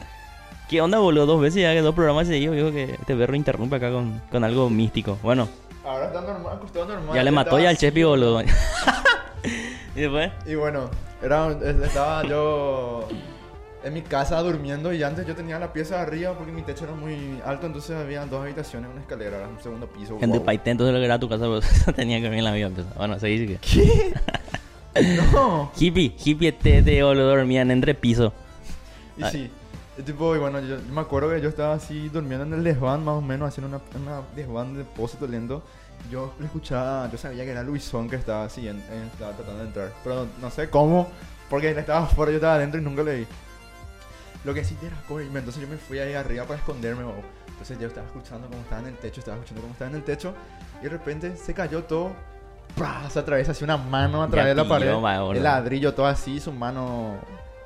[0.68, 1.26] ¿Qué onda, boludo?
[1.26, 4.44] Dos veces ya que dos programas seguidos, digo que este perro interrumpe acá con, con
[4.44, 5.18] algo místico.
[5.20, 5.48] Bueno,
[5.84, 7.16] ahora está normal, acostado normal.
[7.16, 7.76] ya le mató ya al.
[7.76, 8.42] Chepi, boludo.
[9.96, 10.88] y después, Y bueno,
[11.20, 13.08] era, es- estaba yo
[13.84, 16.84] en mi casa durmiendo y antes yo tenía la pieza de arriba porque mi techo
[16.84, 20.18] era muy alto, entonces había dos habitaciones, una escalera, era un segundo piso.
[20.20, 20.38] en wow.
[20.38, 21.66] Dupaité, entonces lo que era tu casa, pues,
[21.96, 22.70] tenía que ver en la vida.
[22.70, 22.86] Pues.
[22.96, 23.58] Bueno, se dice que.
[23.58, 24.14] ¿Qué?
[25.32, 25.70] no.
[25.78, 28.32] Hippie, hippie, te, te, boludo, dormían entre piso.
[29.16, 29.50] Y sí.
[29.98, 32.64] Y tipo, y bueno, yo, yo me acuerdo que yo estaba así durmiendo en el
[32.64, 35.62] desván, más o menos, haciendo una, una desván de depósito lento.
[36.10, 39.60] Yo le escuchaba, yo sabía que era Luisón que estaba así, en- en- estaba tratando
[39.60, 39.92] de entrar.
[40.02, 41.08] Pero no sé cómo,
[41.50, 43.26] porque él estaba afuera, yo estaba adentro y nunca le vi.
[44.44, 47.22] Lo que sí era entonces yo me fui ahí arriba para esconderme, bobo.
[47.48, 50.02] Entonces yo estaba escuchando cómo estaba en el techo, estaba escuchando cómo estaba en el
[50.02, 50.34] techo,
[50.80, 52.12] y de repente se cayó todo.
[52.76, 53.08] ¡Pah!
[53.10, 54.90] Se atraviesa así una mano a través de la pared.
[55.36, 57.16] el ladrillo todo así, su mano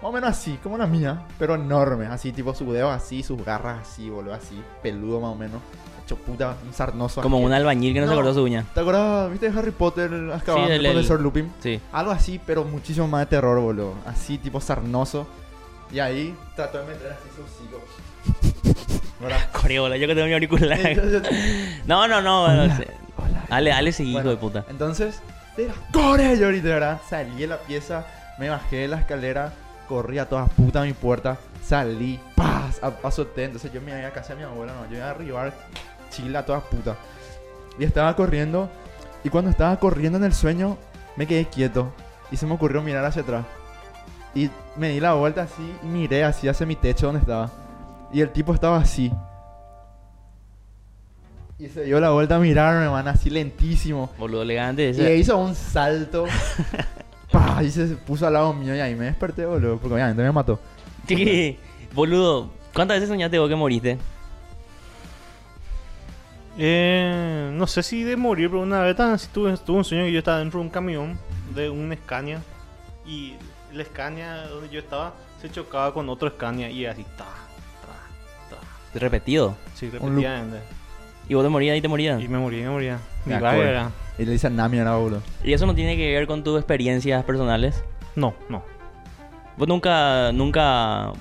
[0.03, 3.43] más o menos así, como la mía, pero enorme, así, tipo su dedo así, sus
[3.43, 5.61] garras así, boludo, así, peludo más o menos.
[6.05, 7.23] Hecho puta, un sarnoso.
[7.23, 7.61] Como un asqueroso.
[7.71, 8.17] albañil que no, se No.
[8.17, 8.65] cortó su uña.
[8.75, 9.31] ¿Te acuerdas?
[9.31, 11.51] ¿Viste Harry Potter, Azkaban, Sí, el- el el- profesor Lupin?
[11.61, 11.81] Sí.
[11.93, 13.95] Algo así, pero muchísimo más de terror, boludo.
[14.05, 15.27] Así, tipo sarnoso.
[15.93, 17.83] Y ahí trató de meter así su hocico.
[19.21, 19.39] ¿Verdad?
[19.53, 20.79] Corre, boludo, yo que tengo mi auricular.
[21.87, 22.45] No, no, no.
[22.45, 22.89] Hola, no sé.
[23.17, 23.45] hola.
[23.49, 24.65] Dale, dale, seguí, Bueno, hijo de puta.
[24.69, 25.21] Entonces,
[25.57, 27.01] era, corre yo ahorita, ¿verdad?
[27.09, 28.05] Salí de la pieza,
[28.39, 29.53] me bajé de la escalera,
[29.89, 33.45] corrí a todas putas a mi puerta, salí, paz, a- azoté.
[33.45, 35.55] Entonces yo me iba a casa de mi abuela, no, yo iba a arribar
[36.11, 36.97] chile a todas putas.
[37.79, 38.69] Y estaba corriendo,
[39.23, 40.77] y cuando estaba corriendo en el sueño,
[41.17, 41.93] me quedé quieto.
[42.33, 43.45] Y se me ocurrió mirar hacia atrás.
[44.37, 47.51] Y me di la vuelta así y miré así hacia mi techo donde estaba.
[48.13, 49.11] Y el tipo estaba así.
[51.59, 54.11] Y se dio la vuelta a mirarme, man, así lentísimo.
[54.19, 55.17] Boludo elegante Y ese.
[55.17, 56.27] hizo un salto.
[57.63, 59.79] y se puso al lado mío y ahí me desperté, boludo.
[59.79, 60.61] Porque obviamente me mató.
[61.09, 61.59] ¿Qué?
[61.95, 63.97] Boludo, ¿cuántas veces soñaste vos que moriste?
[66.59, 70.05] Eh, no sé si de morir, pero una vez tan- sí tuve, tuve un sueño
[70.05, 71.19] que yo estaba dentro de un camión
[71.55, 72.43] de un Scania
[73.07, 73.35] y
[73.77, 78.99] la Scania donde yo estaba se chocaba con otro Scania y así, ta, ta, ta.
[78.99, 79.55] Repetido.
[79.75, 80.59] Sí, repetidamente.
[81.29, 82.23] Y vos te morías y te morías.
[82.23, 82.99] Y me moría, me moría.
[83.25, 83.91] Me Mi era.
[84.19, 85.23] Y le dice a Nami ahora, boludo.
[85.45, 87.83] ¿Y eso no tiene que ver con tus experiencias personales?
[88.15, 88.63] No, no.
[89.57, 91.13] Vos nunca, nunca...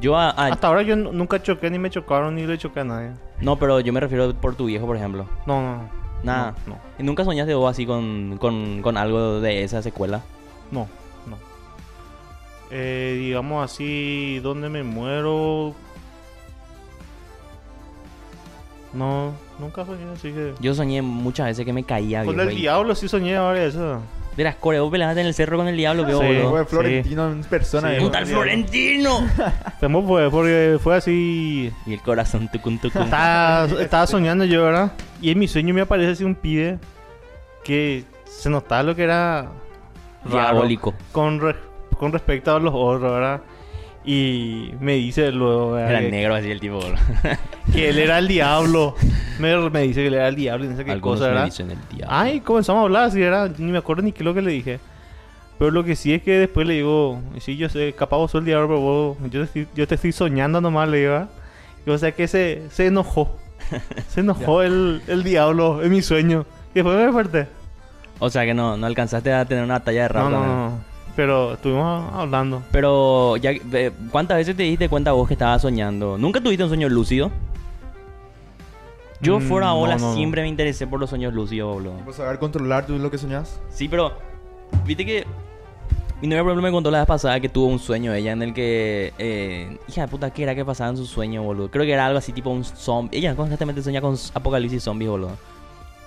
[0.00, 0.30] Yo a...
[0.30, 3.10] a- Hasta ahora yo nu- nunca choqué, ni me chocaron, ni le choqué a nadie.
[3.40, 5.26] No, pero yo me refiero por tu viejo, por ejemplo.
[5.46, 5.88] No, no.
[6.22, 6.54] Nada.
[6.66, 10.22] No, ¿Y nunca soñaste vos así con, con, con algo de esa secuela?
[10.70, 10.88] no.
[12.70, 15.74] Eh, digamos así, ¿dónde me muero?
[18.92, 20.54] No, nunca soñé, así que...
[20.60, 24.00] Yo soñé muchas veces que me caía, Con el diablo sí soñé ahora eso.
[24.36, 26.26] Verás, core, vos peleaste en el cerro con el diablo, veo, Sí.
[26.26, 26.50] boludo.
[26.50, 26.66] Fue sí.
[26.70, 27.96] Florentino en persona.
[27.98, 28.04] Sí.
[28.04, 29.18] ¡Un tal Florentino!
[29.80, 31.72] Temo fue porque fue así...
[31.86, 33.02] y el corazón tucun tucun.
[33.02, 34.92] Estaba, estaba soñando yo, ¿verdad?
[35.20, 36.78] Y en mi sueño me aparece así un pibe
[37.64, 39.48] que se notaba lo que era
[40.24, 40.94] Diabólico.
[41.12, 41.56] con, re-
[41.98, 43.40] con respecto a los otros, ¿verdad?
[44.04, 45.90] Y me dice luego ¿verdad?
[45.90, 46.80] Era que, negro así el tipo,
[47.72, 48.94] que él era el diablo.
[49.38, 51.34] Me, me dice que él era el diablo y no sé qué Algunos cosa, me
[51.34, 51.44] ¿verdad?
[51.46, 52.16] dicen el diablo.
[52.16, 53.50] Ay, comenzamos a hablar así, ¿verdad?
[53.58, 54.80] Ni me acuerdo ni qué es lo que le dije.
[55.58, 58.38] Pero lo que sí es que después le digo, sí, yo sé, capaz vos sos
[58.40, 61.26] el diablo, pero vos, yo, te, estoy- yo te estoy soñando nomás, le digo.
[61.84, 63.36] Y o sea que se, se enojó.
[64.08, 66.46] Se enojó el, el diablo en mi sueño.
[66.70, 67.48] Y después me desperté.
[68.20, 70.78] O sea que no, no alcanzaste a tener una talla de rap No, no, no.
[71.16, 72.62] Pero estuvimos hablando.
[72.70, 76.16] Pero, ya, eh, ¿cuántas veces te diste cuenta vos que estabas soñando?
[76.16, 77.30] ¿Nunca tuviste un sueño lúcido?
[79.20, 80.14] Yo Mm, fuera no, ahora no, no.
[80.14, 81.94] siempre me interesé por los sueños lúcidos, boludo.
[82.04, 83.60] Pues saber controlar tú lo que soñás.
[83.68, 84.12] Sí, pero
[84.86, 85.26] viste que
[86.22, 88.42] mi novia por ejemplo me contó la vez pasada que tuvo un sueño ella en
[88.42, 91.68] el que eh, hija de puta qué era que pasaba en su sueño, boludo.
[91.68, 93.18] Creo que era algo así tipo un zombie.
[93.18, 95.32] Ella constantemente sueña con apocalipsis zombies, boludo.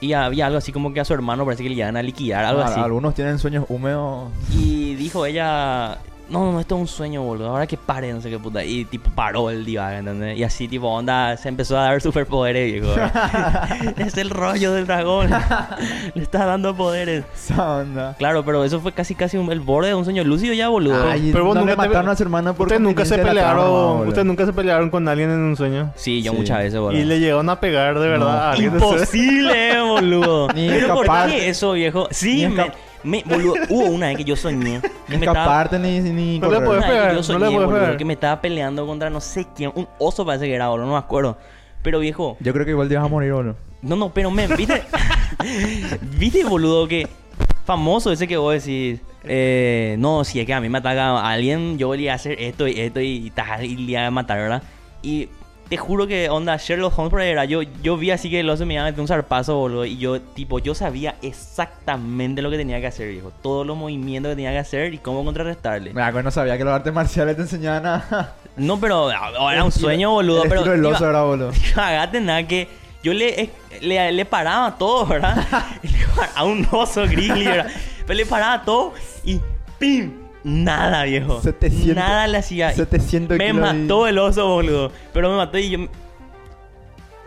[0.02, 2.43] Y había algo así como que a su hermano parece que le iban a liquidar,
[2.43, 2.80] algo Ah, así.
[2.80, 4.30] Algunos tienen sueños húmedos.
[4.52, 5.99] Y dijo ella,
[6.32, 7.50] no, no, no, esto es un sueño, boludo.
[7.50, 8.64] Ahora que pare, no sé qué puta.
[8.64, 10.38] Y tipo paró el divaga, ¿entendés?
[10.38, 12.94] Y así tipo onda se empezó a dar superpoderes, viejo.
[13.98, 15.30] es el rollo del dragón.
[16.16, 17.26] Le está dando poderes.
[17.36, 18.16] Esa onda.
[18.18, 21.10] Claro, pero eso fue casi casi un- el borde de un sueño lúcido ya, boludo.
[21.12, 23.18] Ay, Pero vos no le nunca te- mataron a su hermana por Ustedes nunca se
[23.18, 25.92] pelearon, ustedes nunca se pelearon con alguien en un sueño.
[25.96, 26.38] Sí, yo Sí.
[26.38, 27.00] muchas veces, boludo.
[27.00, 28.74] Y le llegaron a pegar de verdad a alguien.
[28.74, 30.48] Imposible, boludo.
[30.56, 32.08] Ni Pero ¿por qué eso, viejo?
[32.12, 32.72] Sí, Ni me,
[33.04, 34.82] me- boludo, hubo una vez que yo soñé.
[34.82, 37.45] que Ni me estaba- escaparte ni, ni No le puedes pegar, yo no soñé, le
[37.52, 37.97] puedes boludo, pegar.
[37.97, 39.72] que me estaba peleando contra no sé quién.
[39.76, 41.38] Un oso parece que era, boludo, no me acuerdo.
[41.84, 43.56] Pero viejo, Yo creo que igual te vas a morir, boludo.
[43.82, 44.84] no, no, pero men, ¿viste?
[46.18, 47.08] ¿Viste, boludo, que
[47.66, 48.99] famoso ese que vos decís?
[49.24, 52.68] Eh, no, si es que a mí me ataca alguien, yo voy a hacer esto
[52.68, 54.64] y esto y tal, y le iba a matar, ¿verdad?
[55.04, 55.30] Y
[55.72, 57.46] te juro que, onda, Sherlock Holmes por ahí era.
[57.46, 59.86] Yo, yo vi así que el oso me iba a meter un zarpazo, boludo.
[59.86, 63.32] Y yo, tipo, yo sabía exactamente lo que tenía que hacer, viejo.
[63.42, 65.94] Todos los movimientos que tenía que hacer y cómo contrarrestarle.
[65.94, 68.34] Mira, pues no sabía que los artes marciales te enseñaban a...
[68.58, 70.44] No, pero ah, era un sueño, boludo.
[70.44, 71.52] El Pero del oso era, boludo.
[71.74, 72.68] Cagate nada que
[73.02, 73.50] yo le,
[73.80, 75.38] le, le paraba todo, ¿verdad?
[76.18, 77.72] paraba un oso grizzly, ¿verdad?
[78.06, 78.94] Pero le paraba todo
[79.24, 79.40] y
[79.80, 80.21] ¡pim!
[80.44, 81.39] Nada, viejo.
[81.42, 82.72] 700 Nada le hacía.
[82.72, 84.92] 700 Me kilos y- mató el oso, boludo.
[85.14, 85.80] Pero me mató y yo...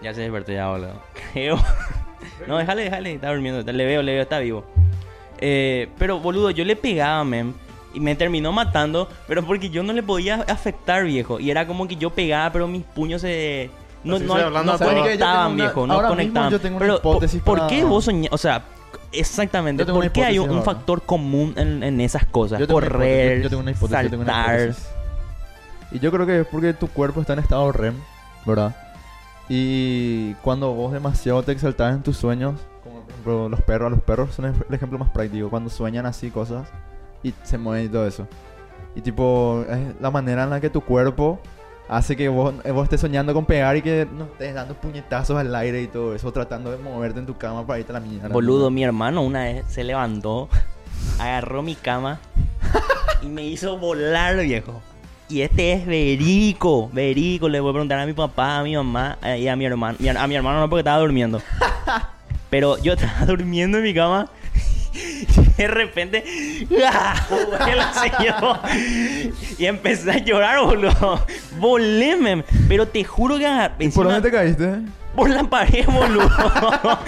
[0.02, 1.00] Ya se despertó ya, boludo.
[1.32, 1.58] Creo.
[2.48, 3.12] no, déjale, déjale.
[3.14, 3.70] Está durmiendo.
[3.72, 4.64] Le veo, le veo, está vivo.
[5.38, 7.52] Eh, pero, boludo, yo le pegaba, mem.
[7.94, 11.38] Y me terminó matando, pero porque yo no le podía afectar, viejo.
[11.38, 13.70] Y era como que yo pegaba, pero mis puños se...
[14.02, 14.76] No, no, no.
[14.78, 15.86] Yo conectaban, una- viejo.
[15.86, 16.50] No ahora mismo conectaban.
[16.50, 18.32] yo tengo una pero, ¿por- hipótesis ¿por, para- qué vos soñás?
[18.32, 18.62] O sea,
[19.18, 19.82] exactamente.
[19.82, 20.62] Yo tengo una ¿Por qué hay un, ahora.
[20.62, 22.58] factor común en, en esas cosas?
[22.58, 24.74] Yo tengo una Correr, hipótesis, yo tengo una hipótesis, yo tengo una saltar.
[25.92, 27.94] Y yo creo que es porque tu cuerpo está en estado REM,
[28.44, 28.74] ¿verdad?
[29.48, 34.02] Y cuando vos demasiado te exaltas en tus sueños, como por ejemplo los perros, los
[34.02, 36.68] perros son el ejemplo más práctico, cuando sueñan así cosas
[37.22, 38.26] y se mueven y todo eso.
[38.96, 41.40] Y tipo, es la manera en la que tu cuerpo
[41.88, 45.82] hace que vos, estés soñando con pegar y que no estés dando puñetazos al aire
[45.82, 48.28] y todo eso, tratando de moverte en tu cama para irte a la mierda.
[48.28, 50.48] Boludo, mi hermano una vez se levantó,
[51.18, 52.20] agarró mi cama
[53.22, 54.82] y me hizo volar, viejo.
[55.28, 57.48] Y este es verídico, verídico.
[57.48, 59.96] Le voy a preguntar a mi papá, a mi mamá eh, y a mi hermano.
[60.18, 61.40] A mi hermano no porque estaba durmiendo.
[62.50, 64.28] Pero yo estaba durmiendo en mi cama.
[64.94, 65.26] Y
[65.56, 66.24] De repente,
[66.88, 67.26] ¡ah!
[69.58, 71.24] Y empecé a llorar, boludo.
[71.58, 72.42] Volé, mem.
[72.68, 74.74] Pero te juro que agar- ¿Y por encima- dónde te caíste?
[75.14, 76.28] por la pared, boludo.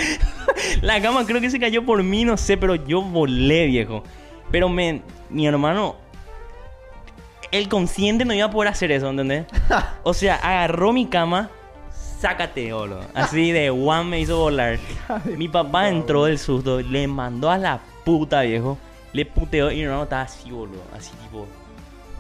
[0.82, 4.04] la cama creo que se cayó por mí, no sé, pero yo volé, viejo.
[4.52, 5.96] Pero men, mi hermano,
[7.50, 9.46] el consciente no iba a poder hacer eso, ¿entendés?
[10.04, 11.50] O sea, agarró mi cama,
[12.26, 13.00] sácate, boludo.
[13.14, 14.78] Así de one me hizo volar.
[15.36, 18.78] Mi papá entró del susto, le mandó a la puta, viejo.
[19.12, 20.82] Le puteó y mi hermano estaba así, boludo.
[20.96, 21.46] Así tipo,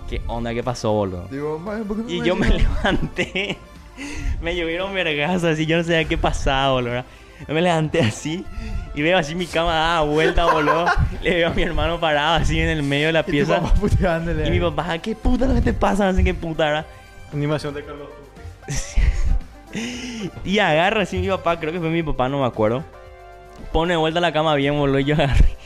[0.08, 0.54] ¿qué onda?
[0.54, 1.26] ¿Qué pasó, boludo?
[1.30, 3.58] Digo, "Mae, ¿por qué no Y yo me decís?" levanté.
[4.42, 7.02] Me llovieron vergazos así, yo no sabía qué pasaba, boludo.
[7.48, 8.44] Yo me levanté así
[8.94, 10.86] y veo así mi cama dada vuelta, boludo.
[11.22, 13.60] Le veo a mi hermano parado así en el medio de la Y tu pieza.
[13.60, 16.10] papá puteándole Y mi papá, ¿qué puta lo que te pasa?
[16.10, 16.86] No sé qué puta, ¿verdad?
[17.32, 18.08] Animación de Carlos.
[20.44, 22.82] Y agarra así mi papá, creo que fue mi papá, no me acuerdo.
[23.72, 24.98] Pone de vuelta la cama bien, boludo.
[25.00, 25.44] Y yo agarré.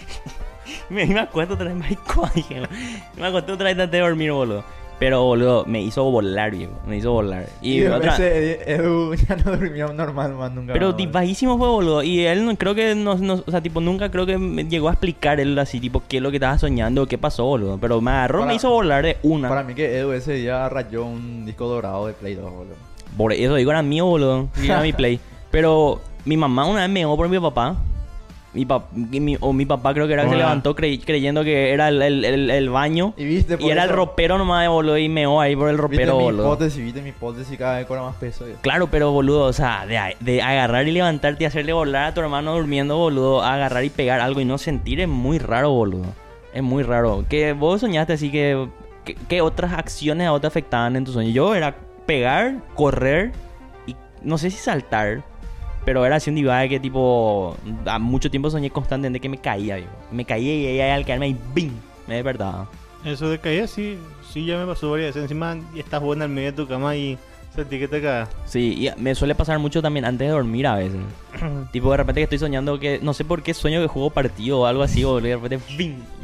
[0.90, 2.28] Me, me acuesto otra vez, marico.
[2.34, 2.62] dije,
[3.16, 4.64] Me acuesto otra vez traté de dormir, boludo.
[4.98, 6.72] Pero, boludo, me hizo volar, viejo.
[6.86, 7.46] Me hizo volar.
[7.62, 8.14] Y, Y, otra...
[8.14, 10.72] ese Edu ya no durmió normal más nunca.
[10.74, 12.02] Pero más, bajísimo fue, boludo.
[12.02, 14.88] Y él no, creo que no, no- o sea, tipo, nunca creo que me llegó
[14.88, 17.78] a explicar él así, tipo, qué es lo que estaba soñando, qué pasó, boludo.
[17.80, 19.48] Pero me agarró, Para- me hizo volar de una.
[19.48, 22.89] Para mí que Edu ese día rayó un disco dorado de Play 2, boludo.
[23.16, 24.48] Por eso digo, era mío, boludo.
[24.62, 25.20] Era mi play.
[25.50, 27.76] Pero mi mamá una vez me llegó por mi papá.
[28.52, 31.72] Mi pap- mi- o mi papá creo que era que se levantó crey- creyendo que
[31.72, 33.14] era el, el- el- el baño.
[33.16, 34.98] Y viste, Y era el ropero nomás, boludo.
[34.98, 36.46] Y meó ahí por el Viste ropero, mi boludo.
[36.46, 38.44] hipótesis, viste mi hipótesis cada vez cobra más peso.
[38.60, 42.20] Claro, pero boludo, o sea, de, de agarrar y levantarte y hacerle volar a tu
[42.22, 46.06] hermano durmiendo, boludo, a agarrar y pegar algo y no sentir es muy raro, boludo.
[46.52, 47.24] Es muy raro.
[47.28, 48.66] Que vos soñaste así que...
[49.04, 51.30] que- ¿Qué otras acciones a vos te afectaban en tu sueño?
[51.30, 51.76] Yo era
[52.10, 53.30] pegar, correr
[53.86, 55.22] y no sé si saltar.
[55.84, 57.56] Pero era así un divague que tipo...
[57.86, 59.78] A mucho tiempo soñé constantemente que me caía.
[60.10, 61.72] Me caía y ahí al caerme ahí ¡bing!
[62.08, 62.68] Me despertaba.
[63.04, 63.96] Eso de caída sí,
[64.28, 65.22] sí ya me pasó varias veces.
[65.22, 67.16] Encima estás vos en medio de tu cama y
[67.60, 68.28] sentí que te caes.
[68.44, 71.00] Sí, y me suele pasar mucho también antes de dormir a veces.
[71.72, 72.98] tipo de repente que estoy soñando que...
[73.02, 75.04] No sé por qué sueño que juego partido o algo así.
[75.04, 75.60] O de repente.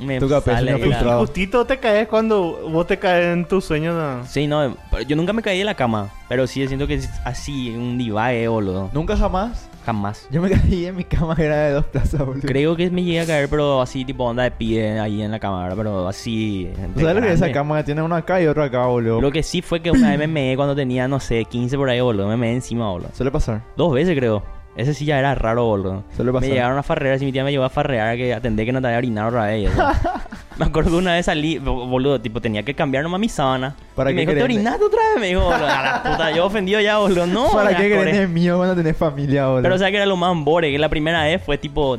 [0.00, 1.20] Me Tu sale frustrado.
[1.20, 3.94] Justito te caes cuando vos te caes en tus sueños.
[3.94, 4.26] ¿no?
[4.26, 7.08] Sí, no, pero yo nunca me caí de la cama, pero sí siento que es
[7.24, 8.90] así, un divague, boludo.
[8.92, 9.68] Nunca jamás.
[9.86, 10.26] Jamás.
[10.32, 12.42] Yo me caí en mi cama que era de dos plazas, boludo.
[12.44, 15.38] Creo que me llegué a caer, pero así, tipo onda de pie ahí en la
[15.38, 15.76] cama, ¿verdad?
[15.76, 16.68] Pero así.
[16.94, 17.84] ¿Tú sabes lo que es esa cama?
[17.84, 19.20] Tiene una acá y otra acá, boludo.
[19.20, 21.88] Lo que sí fue que una vez me meé cuando tenía, no sé, 15 por
[21.88, 22.26] ahí, boludo.
[22.26, 23.10] Me meé encima, boludo.
[23.12, 23.62] Suele pasar.
[23.76, 24.42] Dos veces, creo.
[24.77, 26.05] Ese sí ya era raro, boludo.
[26.19, 28.81] Me llegaron a farrear, si mi tía me llevó a farrear, que atendé que no
[28.82, 29.70] te había orinado otra vez.
[30.59, 33.74] me acuerdo que una vez salí, bo- boludo, tipo, tenía que cambiar nomás mi sábana.
[33.94, 35.20] ¿Para y me qué dijo, ¿te orinaste otra vez?
[35.20, 37.27] Me dijo, boludo, a la puta, yo ofendido ya, boludo.
[37.27, 38.12] No, ¿Para qué core.
[38.12, 39.62] querés mío cuando tenés familia, boludo?
[39.62, 41.97] Pero o sea que era lo más embore, que la primera vez fue tipo.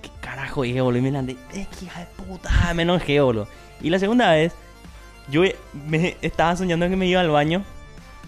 [0.00, 1.00] ¿Qué carajo dije, boludo?
[1.00, 1.32] Y me landé.
[1.52, 2.50] Eh, qué hija de puta.
[2.74, 3.46] Me enojé, boludo.
[3.82, 4.54] Y la segunda vez,
[5.28, 5.42] yo
[5.86, 7.62] me estaba soñando que me iba al baño.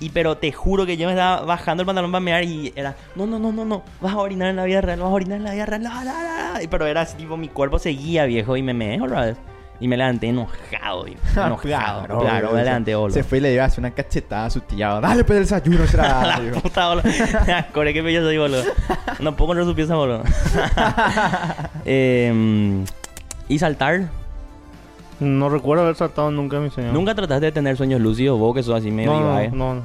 [0.01, 2.97] Y pero te juro que yo me estaba bajando el pantalón para mear y era,
[3.15, 5.39] no, no, no, no, no, vas a orinar en la vida real, vas a orinar
[5.39, 6.63] en la vida real, la, la, la, la".
[6.63, 9.37] Y Pero era así, tipo, mi cuerpo seguía, viejo, y me meé otra vez.
[9.81, 11.21] Y me levanté enojado, viejo.
[11.37, 12.21] Enojado.
[12.21, 13.15] claro, me levanté, boludo.
[13.15, 15.01] Se fue y le dio así una cachetada a su tía.
[15.01, 16.39] Dale, pues el desayuno, será.
[16.39, 17.05] la puta, boludo.
[17.73, 18.63] Core, qué bello soy, boludo.
[19.21, 20.23] No puedo controlar su pieza, boludo.
[21.85, 22.85] Em,
[23.49, 24.09] y saltar.
[25.25, 26.93] No recuerdo haber saltado nunca en mi sueño.
[26.93, 29.51] ¿Nunca trataste de tener sueños lúcidos vos que sos así medio No, divague?
[29.51, 29.83] no, no.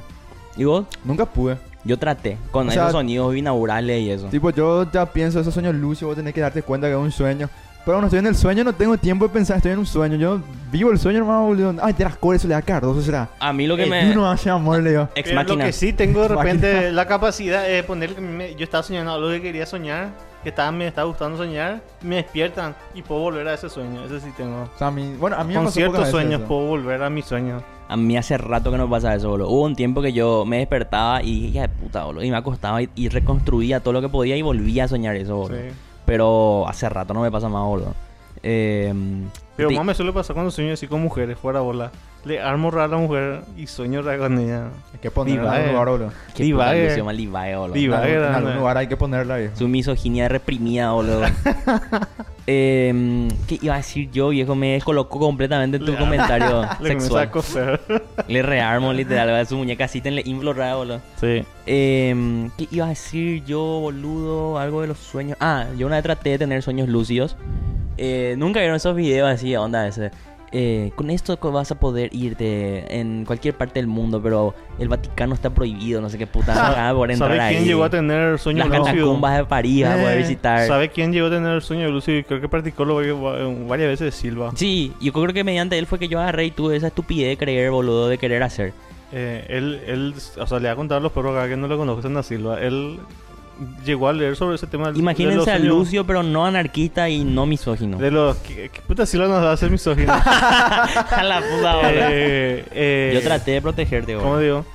[0.57, 0.85] ¿Y vos?
[1.03, 1.57] Nunca pude.
[1.85, 2.37] Yo traté.
[2.51, 4.27] Con O sea, esos sonidos binaurales y eso.
[4.27, 7.11] Tipo, yo ya pienso, esos sueños lúcidos, vos tenés que darte cuenta que es un
[7.11, 7.49] sueño.
[7.85, 10.17] Pero cuando estoy en el sueño no tengo tiempo de pensar, estoy en un sueño.
[10.17, 11.75] Yo vivo el sueño, hermano, boludo.
[11.81, 13.29] Ay, te las cores, eso le da cardoso, será.
[13.39, 14.11] A mí lo que Eh, me...
[14.11, 15.07] Uno hace amor, le digo.
[15.15, 18.15] Ex Pero Lo que sí tengo de repente la capacidad de poner
[18.57, 20.09] yo estaba soñando algo que quería soñar,
[20.43, 24.03] que estaba, me estaba gustando soñar, me despiertan y puedo volver a ese sueño.
[24.05, 24.63] Ese sí tengo.
[24.63, 26.47] O sea, a mí, bueno, a mí me Con pasó ciertos pocas veces sueños eso.
[26.47, 27.61] puedo volver a mis sueños.
[27.87, 29.49] A mí hace rato que no me pasa eso, boludo.
[29.49, 32.23] Hubo un tiempo que yo me despertaba y dije, "Hija de puta, boludo.
[32.23, 35.35] Y me acostaba y, y reconstruía todo lo que podía y volvía a soñar eso,
[35.35, 35.57] boludo.
[35.57, 35.67] Sí.
[36.05, 37.93] Pero hace rato no me pasa más, boludo.
[38.43, 38.93] Eh,
[39.57, 41.91] Pero te- más me suele pasar cuando sueño así con mujeres, fuera bola.
[42.25, 44.65] Le armo raro a la mujer y sueño raro con ella.
[44.93, 46.11] Hay que ponerla en algún lugar, boludo.
[46.35, 46.83] Qué Divague.
[46.85, 47.73] ilusión, mal divague, boludo.
[47.75, 48.15] Divague.
[48.15, 49.55] En algún- lugar hay que ponerla, viejo.
[49.55, 51.21] Su misoginia reprimida, boludo.
[52.47, 54.55] eh, ¿Qué iba a decir yo, viejo?
[54.55, 57.31] Me descolocó completamente en tu Le- comentario Le comienza a sexual.
[57.31, 57.81] coser.
[58.27, 59.45] Le rearmo, literal.
[59.47, 61.01] Su muñeca así, le inflo raro, boludo.
[61.19, 61.43] sí.
[61.65, 64.57] Eh, ¿Qué iba a decir yo, boludo?
[64.57, 65.37] Algo de los sueños.
[65.39, 67.37] Ah, yo una vez traté de tener sueños lúcidos.
[67.97, 70.11] Eh, Nunca vieron esos videos así, onda ese.
[70.51, 75.35] Eh, con esto vas a poder irte en cualquier parte del mundo, pero el Vaticano
[75.35, 76.93] está prohibido, no sé qué puta.
[76.95, 77.67] Por entrar ¿Sabe quién ahí.
[77.67, 78.85] llegó a tener sueño Las lúcido?
[78.85, 80.67] catacumbas de París vas a poder Eh, visitar.
[80.67, 82.23] ¿Sabe quién llegó a tener sueño lúcido?
[82.27, 82.95] Creo que practicó lo
[83.67, 84.51] varias veces Silva.
[84.55, 87.37] Sí, yo creo que mediante él fue que yo agarré y tuve esa estupidez de
[87.37, 88.73] creer, boludo, de querer hacer.
[89.11, 91.67] Eh, él, él, o sea, le va a contar a los perros acá que no
[91.67, 92.59] lo conocen a Silva.
[92.59, 92.99] Él
[93.85, 94.85] llegó a leer sobre ese tema.
[94.85, 97.97] de los Imagínense a sueños- Lucio, pero no anarquista y no misógino.
[97.97, 98.37] De los...
[98.37, 100.13] ¿Qué, qué puta Silva nos va a hacer misógino?
[100.13, 101.79] A la puta.
[101.91, 104.39] Eh, eh, Yo traté de protegerte, ¿Cómo boludo.
[104.41, 104.65] digo?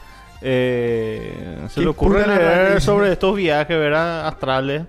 [0.43, 4.27] Eh, se le ocurre leer sobre estos viajes, ¿verdad?
[4.29, 4.83] Astrales.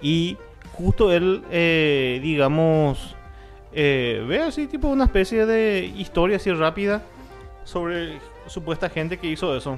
[0.00, 0.36] Y
[0.72, 3.14] justo él, eh, digamos,
[3.72, 7.02] eh, ve así tipo una especie de historia así rápida
[7.64, 9.76] sobre supuesta gente que hizo eso.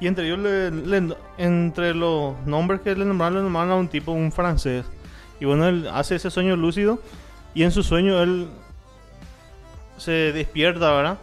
[0.00, 3.88] Y entre ellos, le- le- entre los nombres que le nombraron, le nombraron a un
[3.88, 4.84] tipo, un francés.
[5.40, 6.98] Y bueno, él hace ese sueño lúcido.
[7.54, 8.48] Y en su sueño él
[9.96, 11.18] se despierta, ¿verdad?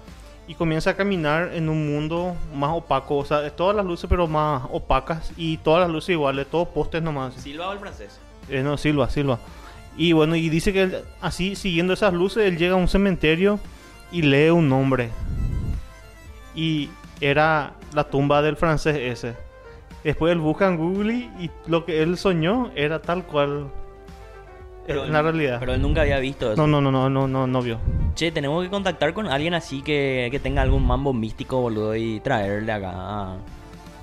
[0.47, 3.17] Y comienza a caminar en un mundo más opaco.
[3.17, 5.31] O sea, todas las luces, pero más opacas.
[5.37, 7.33] Y todas las luces iguales, todos postes nomás.
[7.35, 8.19] ¿Silva o el francés?
[8.49, 9.39] Eh, no, Silva, Silva.
[9.97, 13.59] Y bueno, y dice que él, así, siguiendo esas luces, él llega a un cementerio
[14.11, 15.09] y lee un nombre.
[16.55, 16.89] Y
[17.21, 19.35] era la tumba del francés ese.
[20.03, 23.71] Después él busca en Google y lo que él soñó era tal cual
[24.87, 25.57] Pero en la realidad.
[25.59, 26.67] Pero él nunca había visto eso.
[26.67, 27.79] No, no, no, no, no, no, no vio.
[28.15, 32.19] Che, tenemos que contactar con alguien así que, que tenga algún mambo místico, boludo, y
[32.19, 33.37] traerle acá a,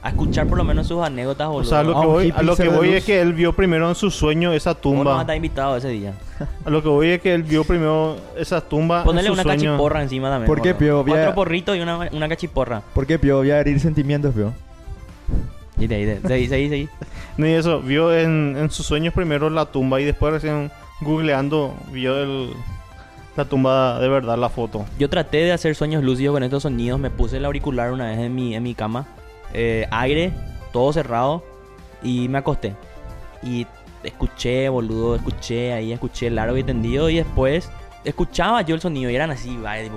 [0.03, 1.69] a escuchar por lo menos sus anécdotas, O boludo.
[1.69, 3.95] sea, a lo que voy, a lo que voy es que él vio primero en
[3.95, 5.21] su sueño esa Vos no tumba.
[5.21, 6.13] estar invitado ese día.
[6.65, 9.01] A lo que voy es que él vio primero esa tumba.
[9.01, 9.45] En su una sueño.
[9.73, 10.47] cachiporra encima también.
[10.47, 12.81] ¿Por qué, a- Cuatro porritos y una, una cachiporra.
[12.95, 13.39] ¿Por qué, Pío?
[13.39, 14.53] Voy a herir sentimientos, Pío.
[15.79, 16.89] Y de ahí, de ahí, seguí, seguí.
[17.37, 20.71] Ni eso, vio en, en sus sueños primero la tumba y después recién
[21.01, 22.51] googleando vio el,
[23.37, 24.85] la tumba de verdad, la foto.
[24.99, 26.99] Yo traté de hacer sueños lúcidos con estos sonidos.
[27.01, 29.07] Me puse el auricular una vez en mi, en mi cama.
[29.55, 30.33] Eh, aire,
[30.73, 31.45] todo cerrado.
[32.03, 32.75] Y me acosté.
[33.43, 33.67] Y
[34.03, 37.11] escuché, boludo, escuché ahí, escuché largo y tendido.
[37.11, 37.71] Y después
[38.05, 39.11] escuchaba yo el sonido.
[39.11, 39.91] Y eran así, vaya.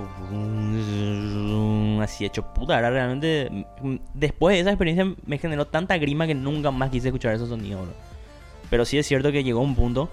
[2.02, 2.78] Así hecho puta.
[2.78, 3.66] Era realmente.
[4.14, 7.88] Después de esa experiencia me generó tanta grima que nunca más quise escuchar esos sonidos.
[8.70, 10.08] Pero sí es cierto que llegó un punto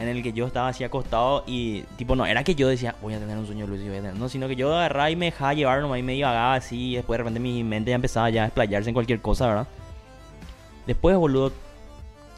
[0.00, 3.12] en el que yo estaba así acostado y tipo no, era que yo decía, voy
[3.12, 4.16] a tener un sueño lúcido, voy a tener-".
[4.16, 6.96] no, sino que yo agarraba y me dejaba llevar nomás y me divagaba así y
[6.96, 9.66] después de repente mi mente ya empezaba ya a explayarse en cualquier cosa, ¿verdad?
[10.86, 11.52] Después, boludo,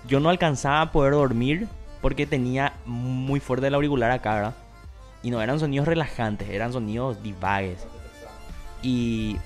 [0.08, 1.68] yo no alcanzaba a poder dormir
[2.00, 4.54] porque tenía muy fuerte el auricular acá, ¿verdad?
[5.22, 7.86] Y no eran sonidos relajantes, eran sonidos divagues.
[8.82, 9.36] Y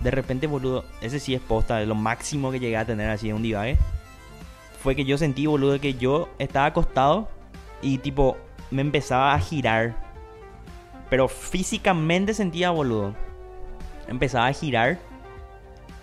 [0.00, 3.36] de repente, boludo, ese sí es posta, lo máximo que llegué a tener así en
[3.36, 3.76] un divague
[4.88, 7.28] fue que yo sentí, boludo, que yo estaba acostado
[7.82, 8.38] y tipo
[8.70, 9.94] me empezaba a girar.
[11.10, 13.14] Pero físicamente sentía, boludo.
[14.06, 14.98] Empezaba a girar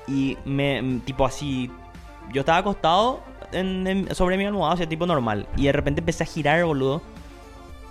[0.08, 1.72] y me, tipo así,
[2.32, 3.22] yo estaba acostado
[3.54, 5.48] en- sobre mi almohada, o sea, tipo normal.
[5.58, 7.02] Y de repente empecé a girar, boludo.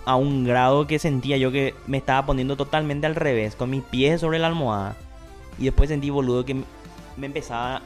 [0.05, 3.83] A un grado que sentía yo que me estaba poniendo totalmente al revés, con mis
[3.83, 4.95] pies sobre la almohada.
[5.59, 6.53] Y después sentí, boludo, que
[7.17, 7.81] me empezaba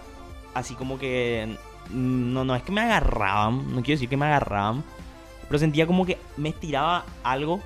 [0.53, 1.57] así como que...
[1.89, 4.83] mm, No, no es que me agarraban, no quiero decir que me agarraban.
[5.47, 7.59] Pero sentía como que me estiraba algo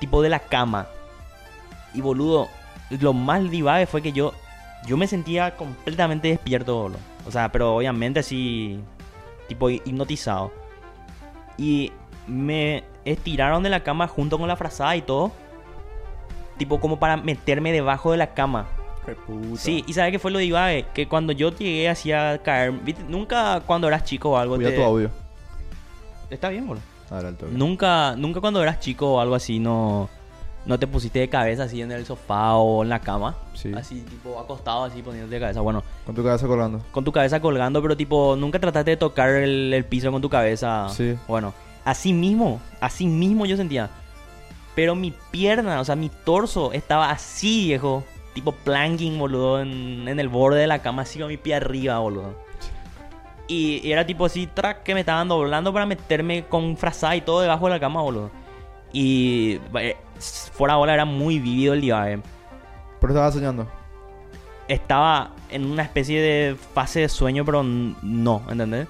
[0.00, 0.86] tipo de la cama.
[1.94, 2.48] Y boludo,
[2.90, 4.32] lo más divague fue que yo
[4.86, 6.90] yo me sentía completamente despierto.
[7.26, 8.80] O sea, pero obviamente así
[9.48, 10.52] tipo hi- hipnotizado.
[11.58, 11.92] Y
[12.26, 15.32] me estiraron de la cama junto con la frazada y todo.
[16.58, 18.66] Tipo como para meterme debajo de la cama.
[19.56, 20.86] Sí, y ¿sabes qué fue lo divague?
[20.94, 23.02] Que cuando yo llegué así a caer, ¿viste?
[23.08, 25.10] Nunca cuando eras chico o algo Cuida te- tu audio.
[26.30, 26.82] Está bien, boludo.
[27.08, 27.46] Toque.
[27.52, 30.08] Nunca, nunca cuando eras chico o algo así no,
[30.64, 33.34] no te pusiste de cabeza así en el sofá o en la cama.
[33.54, 33.72] Sí.
[33.74, 35.60] Así tipo acostado así poniéndote de cabeza.
[35.60, 36.80] Bueno, Con tu cabeza colgando.
[36.92, 40.28] con tu cabeza colgando, pero tipo nunca trataste de tocar el, el piso con tu
[40.30, 40.88] cabeza.
[40.90, 41.16] Sí.
[41.26, 41.52] Bueno,
[41.84, 43.90] así mismo, así mismo yo sentía.
[44.76, 48.04] Pero mi pierna, o sea, mi torso estaba así, viejo.
[48.34, 51.98] Tipo planking, boludo, en, en el borde de la cama, así con mi pie arriba,
[51.98, 52.34] boludo.
[53.48, 57.20] Y, y era tipo así, track, que me estaban doblando para meterme con frazada y
[57.20, 58.30] todo debajo de la cama, boludo.
[58.92, 59.96] Y eh,
[60.52, 62.20] fuera bola era muy vivido el día, eh.
[63.00, 63.66] Pero estaba soñando.
[64.68, 68.86] Estaba en una especie de fase de sueño, pero no, ¿entendés?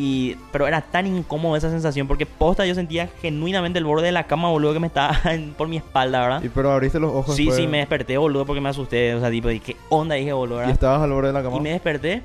[0.00, 4.12] Y, pero era tan incómodo esa sensación porque posta yo sentía genuinamente el borde de
[4.12, 6.42] la cama, boludo, que me estaba en- por mi espalda, ¿verdad?
[6.44, 7.34] Y pero abriste los ojos.
[7.34, 9.12] Sí, después, sí, me desperté, boludo, porque me asusté.
[9.16, 10.14] O sea, tipo, ¿y ¿qué onda?
[10.14, 10.72] Dije, boludo, Y ¿verdad?
[10.74, 11.56] estabas al borde de la cama.
[11.56, 12.22] Y me desperté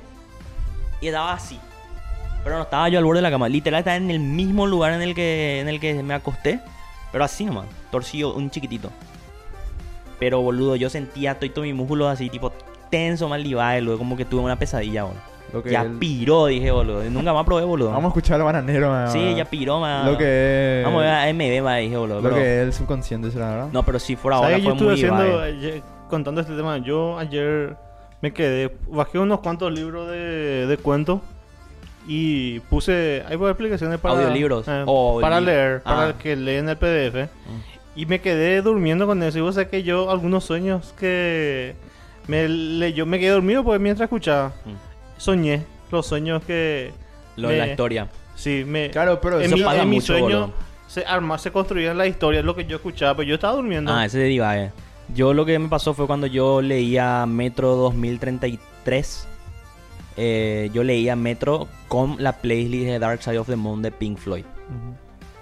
[1.00, 1.58] y estaba así.
[2.44, 3.48] Pero no estaba yo al borde de la cama.
[3.48, 6.60] Literal estaba en el mismo lugar en el que, en el que me acosté.
[7.10, 8.90] Pero así nomás, torcido, un chiquitito.
[10.20, 12.52] Pero boludo, yo sentía todo, todo mi músculo así, tipo
[12.90, 13.98] tenso, mal divague, boludo.
[13.98, 15.33] Como que tuve una pesadilla, boludo.
[15.64, 17.02] Ya él- piró, dije, boludo.
[17.10, 17.90] Nunca más probé, boludo.
[17.90, 19.10] Vamos a escuchar al bananero, man.
[19.10, 20.06] Sí, ya piró, más.
[20.10, 20.84] Lo que es.
[20.84, 22.16] Vamos a ver a MB, más dije, boludo.
[22.16, 23.68] Lo pero- que es el subconsciente, será, ¿verdad?
[23.72, 26.78] No, pero sí, fuera ahora fue estuve muy haciendo, ayer- contando este tema.
[26.78, 27.76] Yo ayer
[28.20, 31.20] me quedé, bajé unos cuantos libros de, de cuentos
[32.06, 34.66] y puse, hay varias explicaciones para Audiolibros.
[34.68, 36.12] eh, O para li- leer, para Ah.
[36.18, 37.28] que leen el PDF.
[37.96, 39.38] Y me quedé durmiendo con eso.
[39.38, 41.74] Y vos sabés que yo, algunos sueños que
[42.26, 44.48] me le- yo me quedé dormido pues mientras escuchaba.
[44.64, 44.93] Mm.
[45.16, 46.92] Soñé los sueños que.
[47.36, 48.08] Lo de la historia.
[48.36, 48.90] Sí, me.
[48.90, 50.52] Claro, pero en eso mi, pasa en mi mucho, sueño boludo.
[50.86, 53.92] se arma, se construían la historia, lo que yo escuchaba, pero yo estaba durmiendo.
[53.92, 54.70] Ah, ese de divague.
[55.14, 59.28] Yo lo que me pasó fue cuando yo leía Metro 2033.
[60.16, 64.16] eh, yo leía Metro con la playlist de Dark Side of the Moon de Pink
[64.18, 64.44] Floyd.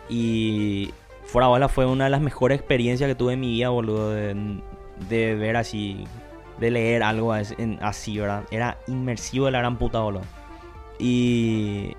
[0.09, 0.91] Y
[1.25, 4.11] fuera bola fue una de las mejores experiencias que tuve en mi vida, boludo.
[4.11, 4.35] De,
[5.09, 6.05] de ver así,
[6.59, 8.45] de leer algo así, ¿verdad?
[8.51, 10.23] Era inmersivo de la gran puta, boludo.
[10.99, 11.95] Y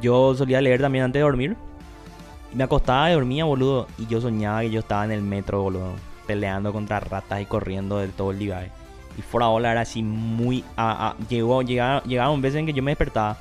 [0.00, 1.56] yo solía leer también antes de dormir.
[2.54, 3.86] Me acostaba y dormía, boludo.
[3.98, 5.92] Y yo soñaba que yo estaba en el metro, boludo.
[6.26, 8.70] Peleando contra ratas y corriendo del todo el divague.
[9.18, 10.64] Y fuera bola era así muy...
[10.76, 11.62] a- a- llegó,
[12.42, 13.36] veces en que yo me despertaba.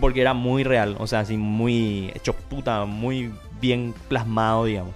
[0.00, 0.96] Porque era muy real.
[0.98, 2.84] O sea, así muy hecho puta.
[2.84, 4.94] Muy bien plasmado, digamos.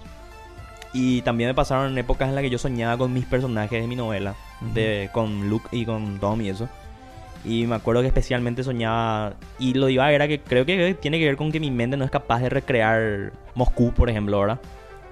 [0.93, 3.95] Y también me pasaron épocas en las que yo soñaba con mis personajes de mi
[3.95, 4.35] novela.
[4.73, 6.67] de, con Luke y con Tom y eso.
[7.43, 9.33] Y me acuerdo que especialmente soñaba.
[9.57, 12.05] Y lo diva era que creo que tiene que ver con que mi mente no
[12.05, 14.59] es capaz de recrear Moscú, por ejemplo, ¿verdad?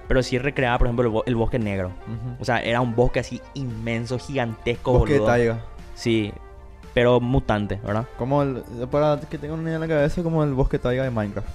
[0.06, 1.88] Pero sí recreaba, por ejemplo, el, bo- el bosque negro.
[2.06, 2.36] Ujú.
[2.40, 5.32] O sea, era un bosque así inmenso, gigantesco, Bosque de boludo.
[5.32, 5.58] taiga.
[5.94, 6.32] Sí,
[6.94, 8.06] pero mutante, ¿verdad?
[8.18, 8.62] Como el.
[8.90, 11.48] Para que tengan una idea en la cabeza, como el bosque taiga de Minecraft.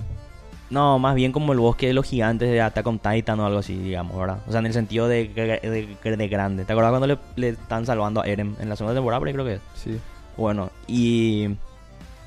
[0.70, 3.60] No, más bien como el bosque de los gigantes de Attack on Titan o algo
[3.60, 4.40] así, digamos, ¿verdad?
[4.48, 6.66] O sea, en el sentido de, de, de grande.
[6.66, 9.22] ¿Te acuerdas cuando le, le, están salvando a Eren en la segunda temporada?
[9.22, 9.62] Pero creo que es.
[9.76, 10.00] Sí.
[10.38, 11.50] Bueno, y,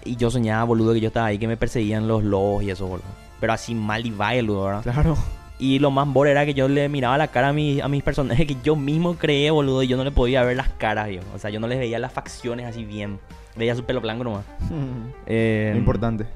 [0.04, 2.86] y yo soñaba, boludo, que yo estaba ahí, que me perseguían los lobos y eso,
[2.86, 3.06] boludo.
[3.40, 4.82] Pero así mal y boludo, ¿verdad?
[4.82, 5.16] Claro.
[5.58, 8.04] Y lo más bore era que yo le miraba la cara a, mi, a mis
[8.04, 11.20] personajes que yo mismo creé, boludo, y yo no le podía ver las caras, yo.
[11.34, 13.18] O sea, yo no les veía las facciones así bien.
[13.56, 14.44] Veía su pelo blanco nomás.
[15.26, 16.26] Eh, Lo importante.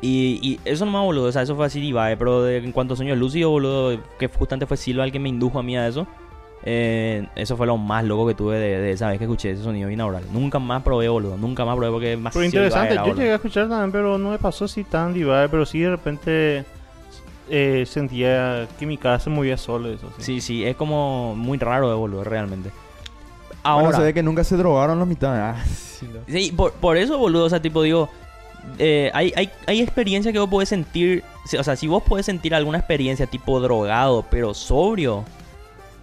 [0.00, 1.24] Y, y eso nomás, boludo.
[1.28, 2.16] O sea, eso fue así Divae.
[2.16, 5.28] Pero de- en cuanto a sueño lúcido, boludo, que justamente fue Silva el que me
[5.28, 6.06] indujo a mí a eso.
[6.64, 9.62] eh, eso fue lo más loco que tuve de, de esa vez que escuché ese
[9.62, 10.24] sonido binaural.
[10.32, 11.36] Nunca más probé, boludo.
[11.36, 14.30] Nunca más probé porque es más Pero interesante, yo llegué a escuchar también, pero no
[14.30, 16.64] me pasó así tan divae, pero sí de repente
[17.48, 20.22] eh, sentía que mi cara se movía solo, eso sí.
[20.24, 22.70] Sí, sí, es como muy raro de boludo, realmente.
[23.62, 25.34] Ahora se ve que nunca se drogaron los mitad.
[25.36, 28.08] Ah, sí, Sí, por, por eso, boludo, o sea, tipo, digo,
[28.78, 31.22] eh, hay, hay, hay experiencias que vos podés sentir,
[31.58, 35.24] o sea, si vos podés sentir alguna experiencia tipo drogado, pero sobrio,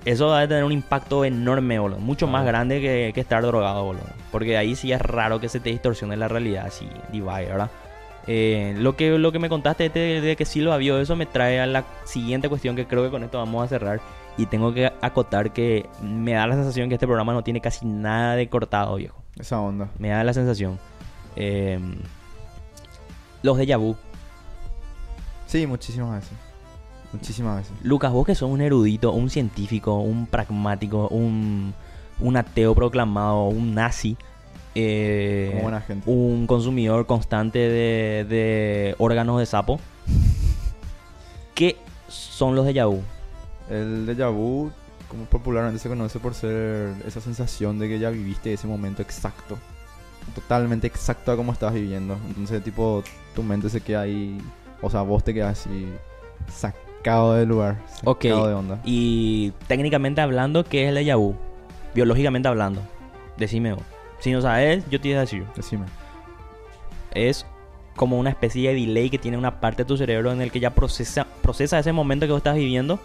[0.05, 2.47] eso va a tener un impacto enorme, boludo, mucho más Claro.
[2.57, 6.15] grande que, que estar drogado, boludo, porque ahí sí es raro que se te distorsione
[6.17, 7.71] la realidad, así, divide, ¿verdad?
[8.27, 11.59] Eh, lo, que, lo que me contaste de, de que Silva vio eso me trae
[11.59, 13.99] a la siguiente cuestión que creo que con esto vamos a cerrar.
[14.37, 17.85] Y tengo que acotar que me da la sensación que este programa no tiene casi
[17.85, 19.21] nada de cortado, viejo.
[19.39, 19.89] Esa onda.
[19.97, 20.77] Me da la sensación.
[21.37, 21.79] Eh,
[23.45, 23.95] los de vu.
[25.45, 26.37] Sí, muchísimas veces.
[27.13, 27.73] Muchísimas veces.
[27.83, 31.73] Lucas, vos que sos un erudito, un científico, un pragmático, un,
[32.19, 34.17] un ateo proclamado, un nazi,
[34.73, 36.09] eh, Como buena gente.
[36.09, 39.79] un consumidor constante de, de órganos de sapo.
[41.53, 41.77] ¿Qué
[42.07, 43.01] son los de vu?
[43.69, 44.71] El déjà vu,
[45.07, 49.57] como popularmente se conoce por ser esa sensación de que ya viviste ese momento exacto.
[50.33, 52.17] Totalmente exacto a como estabas viviendo.
[52.27, 53.03] Entonces, tipo,
[53.35, 54.37] tu mente se queda ahí.
[54.81, 55.87] O sea, vos te quedas así
[56.51, 57.77] sacado del lugar.
[57.87, 58.81] Sacado de onda.
[58.83, 61.35] Y técnicamente hablando, ¿qué es el déjà vu?
[61.93, 62.81] Biológicamente hablando.
[63.37, 63.83] Decime vos.
[64.19, 65.45] Si no sabes, yo te voy a decir.
[65.55, 65.85] Decime.
[67.13, 67.45] es
[67.95, 70.59] como una especie de delay que tiene una parte de tu cerebro en el que
[70.59, 72.99] ya procesa, procesa ese momento que vos estás viviendo,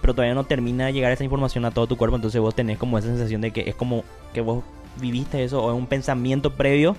[0.00, 2.78] pero todavía no termina de llegar esa información a todo tu cuerpo, entonces vos tenés
[2.78, 4.02] como esa sensación de que es como
[4.32, 4.64] que vos
[4.98, 6.96] viviste eso o es un pensamiento previo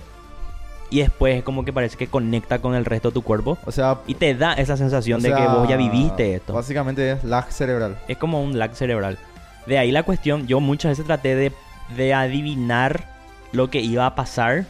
[0.92, 3.72] y después es como que parece que conecta con el resto de tu cuerpo O
[3.72, 6.52] sea, y te da esa sensación de que vos ya viviste esto.
[6.52, 7.96] Básicamente es lag cerebral.
[8.08, 9.18] Es como un lag cerebral.
[9.66, 11.52] De ahí la cuestión, yo muchas veces traté de,
[11.96, 13.08] de adivinar
[13.52, 14.66] lo que iba a pasar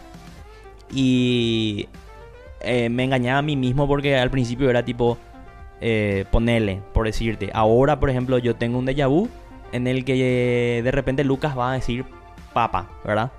[0.93, 1.89] y
[2.61, 5.19] eh, me engañaba a mí mismo porque al principio era tipo,
[5.81, 7.51] eh, ponele, por decirte.
[7.53, 9.29] Ahora, por ejemplo, yo tengo un déjà vu
[9.73, 12.05] en el que eh, de repente Lucas va a decir
[12.53, 13.33] papa, ¿verdad?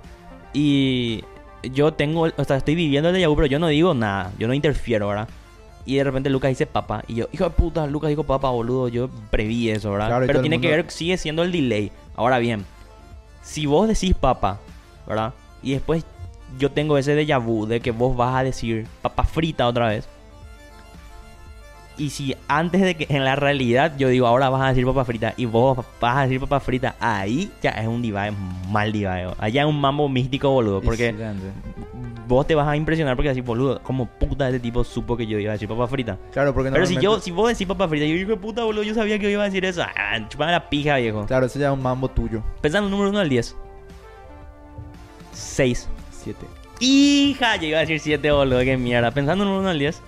[0.52, 1.24] Y
[1.72, 4.48] yo tengo, o sea, estoy viviendo el déjà vu, pero yo no digo nada, yo
[4.48, 5.28] no interfiero, ¿verdad?
[5.86, 7.04] Y de repente Lucas dice papa.
[7.08, 8.88] Y yo, hijo de puta, Lucas dijo papa, boludo.
[8.88, 10.06] Yo preví eso, ¿verdad?
[10.08, 11.92] Claro, Pero tiene que ver, sigue siendo el delay.
[12.16, 12.64] Ahora bien,
[13.42, 14.60] si vos decís papa,
[15.06, 15.34] ¿verdad?
[15.62, 16.04] Y después
[16.58, 20.08] yo tengo ese déjà vu de que vos vas a decir papa frita otra vez.
[21.96, 25.04] Y si antes de que en la realidad yo digo ahora vas a decir papa
[25.04, 28.32] frita y vos vas a decir papa frita, ahí ya es un divide
[28.68, 29.32] mal divide.
[29.38, 30.80] Allá es un mambo místico, boludo.
[30.80, 31.14] Porque
[32.26, 35.38] vos te vas a impresionar porque decís, boludo, como puta este tipo supo que yo
[35.38, 36.18] iba a decir papa frita.
[36.32, 38.94] Claro, porque Pero si yo, si vos decís papa frita, yo digo, puta, boludo, yo
[38.94, 39.82] sabía que iba a decir eso.
[39.82, 41.26] Ah, chupame la pija, viejo.
[41.26, 42.42] Claro, ese ya es un mambo tuyo.
[42.60, 43.56] Pensando en número 1 al 10.
[45.32, 45.88] 6.
[46.10, 46.46] Siete.
[46.80, 49.10] Hija, yo iba a decir 7, boludo, qué mierda.
[49.10, 50.02] Pensando en un 1 al 10.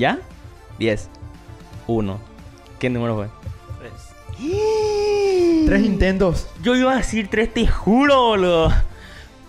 [0.00, 0.18] ¿Ya?
[0.78, 1.10] 10.
[1.86, 2.20] 1.
[2.78, 3.26] ¿Qué número fue?
[5.66, 6.48] Tres intentos.
[6.62, 8.72] Yo iba a decir 3, te juro, boludo.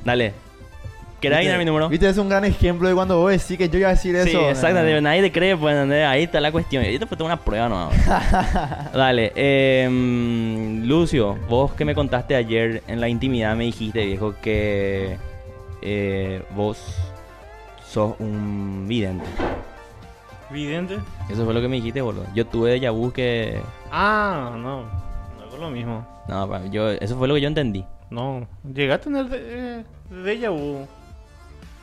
[0.03, 0.33] Dale.
[1.21, 1.87] ¿Querés adivinar mi número?
[1.87, 4.27] Viste, es un gran ejemplo de cuando vos decís que yo iba a decir eso.
[4.27, 4.97] Sí, exactamente.
[4.97, 6.05] Eh, Nadie te cree, pues, ¿entendés?
[6.05, 6.83] Ahí está la cuestión.
[6.83, 7.89] Y esto fue toda una prueba, ¿no?
[8.93, 9.31] Dale.
[9.35, 15.15] em, Lucio, vos que me contaste ayer en la intimidad me dijiste, viejo, que
[15.81, 16.77] eh, vos
[17.89, 19.25] sos un vidente.
[20.51, 20.97] ¿Vidente?
[21.29, 22.25] Eso fue lo que me dijiste, boludo.
[22.35, 23.61] Yo tuve déjà vu que...
[23.91, 24.83] Ah, no.
[25.39, 26.05] No es lo mismo.
[26.27, 27.85] No, pa- yo, eso fue lo que yo entendí.
[28.09, 28.45] No.
[28.63, 29.39] Llegué a tener de,
[29.79, 30.85] eh, déjà vu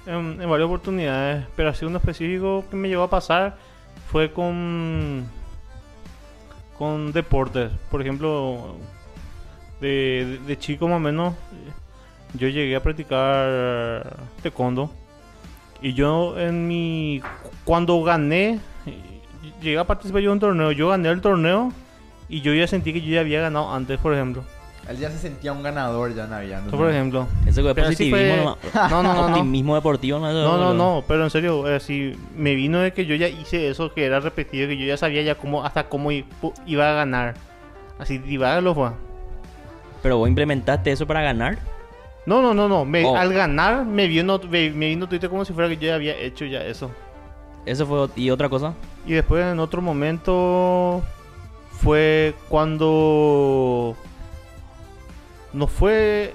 [0.07, 3.57] en, en varias oportunidades, pero así uno específico que me llegó a pasar
[4.11, 5.27] fue con
[6.77, 7.73] con deportes.
[7.91, 8.77] Por ejemplo,
[9.81, 9.89] de,
[10.27, 11.35] de- de chico más o menos,
[12.35, 14.91] yo llegué a practicar taekwondo.
[15.81, 17.21] Y yo en mi...
[17.65, 18.61] Cuando gané,
[19.63, 20.73] llegué a participar yo en un torneo.
[20.73, 21.73] Yo gané el torneo
[22.29, 24.43] y yo ya sentí que yo ya había ganado antes, por ejemplo.
[24.89, 26.27] Él ya se sentía un ganador ya.
[26.65, 27.27] Yo, por ejemplo.
[27.47, 29.27] Eso que sí positivismo, fue- no, No, no, no, no.
[29.35, 33.15] optimismo deportivo, no, No, no, no, pero en serio, así me vino de que yo
[33.15, 36.91] ya hice eso que era repetido, que yo ya sabía ya cómo, hasta cómo iba
[36.91, 37.35] a ganar.
[37.99, 38.91] Así, lo fue.
[40.03, 41.59] Pero vos implementaste eso para ganar.
[42.27, 42.85] No, no, no, no.
[42.85, 43.17] Me, Oh.
[43.17, 46.17] Al ganar me vino, me, me vino Twitter como si fuera que yo ya había
[46.17, 46.91] hecho ya eso.
[47.65, 48.09] Eso fue.
[48.17, 48.75] ¿Y otra cosa?
[49.07, 51.03] Y después en otro momento
[51.73, 53.97] fue cuando
[55.53, 56.35] no fue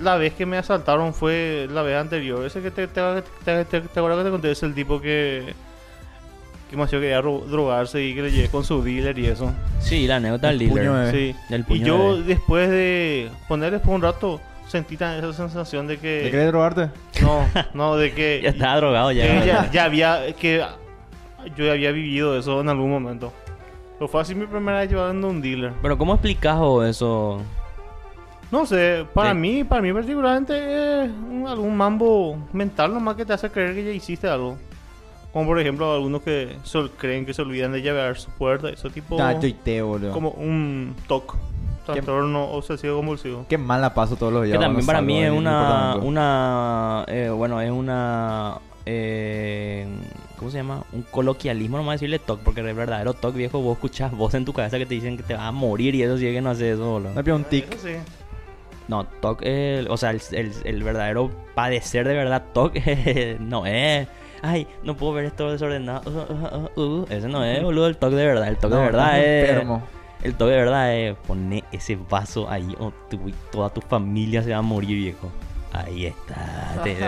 [0.00, 2.44] la vez que me asaltaron, fue la vez anterior.
[2.44, 3.00] Ese que te, te,
[3.44, 5.54] te, te- te acuerdas que te conté, es el tipo que
[6.70, 9.52] que más yo quería ro- drogarse y que le llegué con su dealer y eso.
[9.78, 11.14] Sí, la anécdota del puño dealer.
[11.14, 11.38] de- Sí.
[11.48, 15.86] Del Y puño yo de- después de poner después un rato sentí tan esa sensación
[15.86, 16.90] de que ¿Te querés drogarte?
[17.22, 19.44] no, no de que Ya estaba drogado ya.
[19.44, 20.64] ya, ya había que
[21.56, 23.32] yo ya había vivido eso en algún momento.
[23.98, 25.72] Pero fue así mi primera vez llevando un dealer.
[25.80, 27.40] Pero ¿cómo explicas eso?
[28.50, 33.32] No sé, para mí, para mí particularmente es un- algún mambo mental nomás que te
[33.32, 34.56] hace creer que ya hiciste algo.
[35.32, 36.56] Como por ejemplo algunos que
[36.96, 40.12] creen que se olvidan de llavear su puerta, eso tipo Nah, tuiteo, boludo.
[40.12, 41.36] como un TOC,
[41.94, 43.46] trastorno obsesivo compulsivo.
[43.48, 44.58] Qué mal la paso todos los días.
[44.58, 49.86] Que también para mí es una, una eh, bueno, es una, eh,
[50.38, 50.82] ¿cómo se llama?
[50.92, 54.44] Un coloquialismo, no a decirle TOC, porque el verdadero TOC, viejo, vos escuchás voz en
[54.44, 56.40] tu cabeza que te dicen que te vas a morir y eso sí es que
[56.40, 57.12] no hace eso, boludo.
[57.14, 57.72] Me pido un tic.
[57.74, 57.94] Eso sí.
[58.88, 62.76] No, TOC, es- o sea, el, el- el verdadero padecer de verdad TOC
[63.40, 64.06] no es...
[64.42, 66.02] Ay, no puedo ver esto desordenado.
[66.08, 67.06] uh, uh, uh, uh.
[67.10, 68.46] Ese no es, boludo, el TOC de verdad.
[68.48, 69.48] El TOC No, de verdad es...
[69.50, 69.82] enfermo.
[70.22, 74.50] El toque de verdad es poner ese vaso ahí o tu- toda tu familia se
[74.52, 75.30] va a morir, viejo.
[75.72, 76.80] Ahí está.
[76.82, 76.96] te-.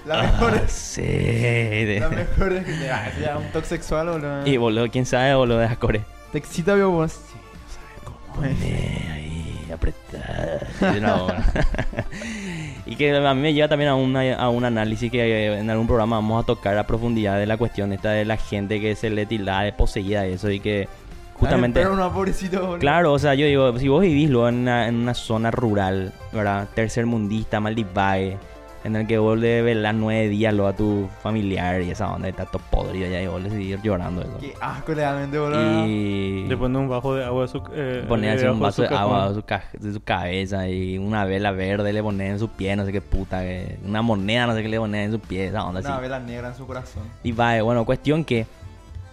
[0.06, 0.72] La mejor Ah, es...
[0.72, 4.46] sí, de- La mejor es que te ah, un toque sexual, boludo.
[4.46, 6.00] Y boludo, quién sabe, boludo, de Acore.
[6.32, 7.12] Te excita, vio vos.
[7.12, 7.42] Sí, no
[7.72, 8.54] sabes cómo es.
[8.56, 10.66] Poné ahí, apretada.
[11.00, 11.28] No.
[12.92, 15.70] y que a mí me lleva también a, una- a un análisis que eh, en
[15.70, 18.94] algún programa vamos a tocar a profundidad de la cuestión esta de la gente que
[18.96, 20.88] se le tilda de poseída y eso y que
[21.34, 21.80] justamente...
[21.80, 22.76] Pero no, pobrecito.
[22.78, 26.12] Claro, o sea, yo digo, si vos vivís luego en una, en una zona rural,
[26.32, 26.68] ¿verdad?
[26.74, 28.36] Tercermundista, Maldivae,
[28.84, 32.28] en el que vos le velás nueve días luego a tu familiar y esa onda
[32.28, 34.38] está todo podrido ya y vos le seguís llorando eso.
[34.40, 35.86] Qué asco realmente, boludo.
[35.86, 38.64] Y Le pone un bajo de agua de su eh, poner así debajo un de
[38.64, 42.30] vaso su de agua de su, de su cabeza y una vela verde le pones
[42.32, 45.06] en su pie, no sé qué puta, que- una moneda, no sé qué le pones
[45.06, 46.02] en su pie, esa onda Una así.
[46.02, 47.02] vela negra en su corazón.
[47.22, 48.46] Y va, bueno, cuestión que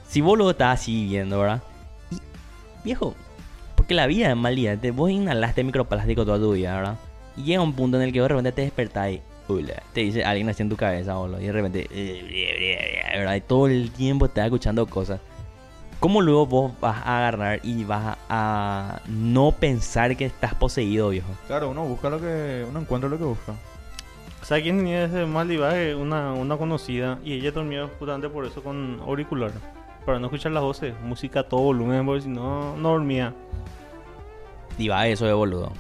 [0.08, 1.62] si vos lo estás así viendo, ¿verdad?
[2.10, 2.18] Y,
[2.84, 3.14] viejo,
[3.76, 6.96] porque la vida es malía, te, vos inhalaste microplástico toda tu vida, ¿verdad?
[7.38, 9.22] Y llega un punto en el que vos de repente te despertás y,
[9.94, 11.88] te dice alguien así en tu cabeza, boludo, y de repente,
[13.14, 13.36] ¿verdad?
[13.36, 15.20] Y todo el tiempo estás escuchando cosas.
[16.00, 21.28] ¿Cómo luego vos vas a agarrar y vas a no pensar que estás poseído, viejo?
[21.48, 22.66] Claro, uno busca lo que...
[22.70, 23.54] Uno encuentra lo que busca.
[24.42, 25.96] ¿Sabes quién tenía ese maldivaje?
[25.96, 27.20] Una, una conocida.
[27.26, 29.52] Y ella dormía justamente por eso con auricular.
[30.06, 30.94] Para no escuchar las voces.
[31.02, 33.34] Música a todo volumen, porque si no, no dormía.
[34.78, 35.74] Y va eso de boludo.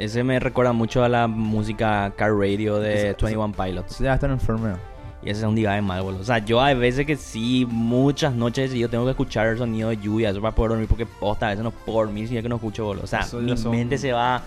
[0.00, 3.98] Ese me recuerda mucho a la música Car Radio de Ese- 21 Pilots.
[3.98, 4.78] Ya están enfermos.
[5.22, 6.22] Y ese es un divague mal, boludo.
[6.22, 9.90] O sea, yo hay veces que sí, muchas noches yo tengo que escuchar el sonido
[9.90, 12.42] de lluvia, eso para poder dormir, porque posta, a veces no puedo dormir si es
[12.42, 13.04] que no escucho, boludo.
[13.04, 14.40] O sea, Eso mi son- mente se va,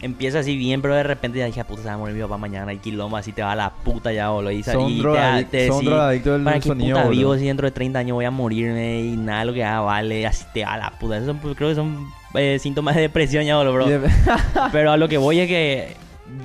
[0.00, 2.22] empieza así bien, pero de repente ya dije, "Ah, puta, se va a morir mi
[2.22, 4.50] papá mañana, y quilombo, así te va a la puta ya, boludo.
[4.50, 7.18] Y, Son y drogadic- te, son decís, drogadictos del ¿Para qué sonido, puta boludo.
[7.18, 9.80] vivo si dentro de 30 años voy a morirme y nada de lo que haga
[9.80, 11.16] vale, así te va a la puta.
[11.16, 13.86] Esos son, pues, creo que son eh, síntomas de depresión ya, boludo, bro.
[13.86, 14.00] De-
[14.72, 15.96] Pero a lo que voy es que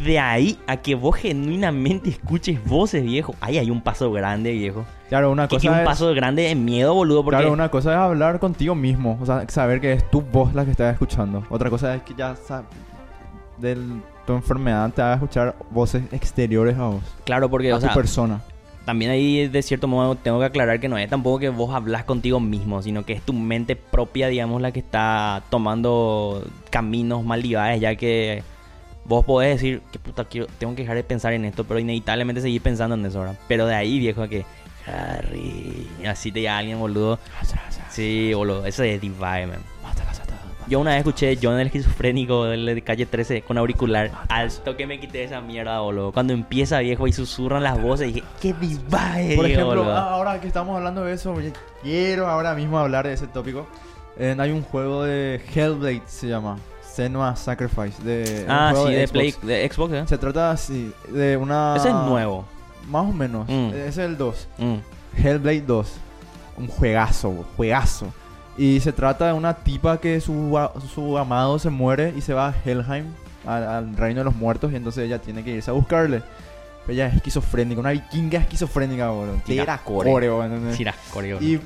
[0.03, 4.85] de ahí a que vos genuinamente escuches voces, viejo, ahí hay un paso grande, viejo.
[5.07, 5.85] claro, una Que es cosa un es...
[5.85, 9.45] paso grande de miedo, boludo, porque Claro, una cosa es hablar contigo mismo, o sea,
[9.49, 11.43] saber que es tu voz la que estás escuchando.
[11.49, 12.63] Otra cosa es que ya sa-
[13.60, 13.77] de
[14.26, 17.94] tu enfermedad te haga escuchar voces exteriores a vos, claro, porque a o tu sea,
[17.94, 18.41] persona.
[18.86, 22.03] también ahí de cierto modo tengo que aclarar que no es tampoco que vos hablas
[22.03, 27.81] contigo mismo, sino que es tu mente propia, digamos, la que está tomando caminos maldivares,
[27.81, 28.44] ya que
[29.06, 32.41] vos podés decir, que puta, quiero, tengo que dejar de pensar en esto, pero inevitablemente
[32.41, 33.36] seguir pensando en eso, ¿verdad?
[33.48, 34.45] Pero de ahí, viejo, que
[34.86, 37.19] Harry, así te llama alguien, boludo.
[37.90, 39.60] Sí, boludo, eso es divine, man.
[40.69, 44.11] Yo una vez escuché John el esquizofrénico de calle 13 con auricular.
[44.29, 46.11] Alto que me quité esa mierda, boludo.
[46.11, 49.91] Cuando empieza viejo y susurran las voces, dije, qué divine, Por ejemplo, boludo.
[49.95, 51.35] ah, ahora que estamos hablando de eso,
[51.81, 53.65] quiero ahora mismo hablar de ese tópico.
[54.19, 56.57] Eh, hay un juego de Hellblade, se llama.
[56.83, 58.03] Senua Sacrifice.
[58.03, 59.07] De, Ah, sí, de.
[59.07, 60.03] Play, de Xbox, ¿eh?
[60.05, 61.75] Se trata así, de una...
[61.77, 62.45] Ese es nuevo.
[62.87, 63.47] Más o menos.
[63.47, 63.69] Mm.
[63.69, 64.47] Ese es el 2.
[64.59, 64.75] Mm.
[65.17, 65.93] Hellblade 2.
[66.57, 68.13] Un juegazo, juegazo.
[68.60, 72.34] Y se trata de una tipa que su, a- su amado se muere y se
[72.34, 73.06] va a Helheim,
[73.48, 76.22] al, al reino de los muertos, y entonces ella tiene que irse a buscarle.
[76.86, 79.36] Pero ella es esquizofrénica, una vikinga esquizofrénica, boludo.
[79.45, 80.11] Tira Tira core.
[80.11, 80.76] core, boludo, ¿entendés?
[80.76, 81.38] Sí, era coreo.
[81.41, 81.61] Y,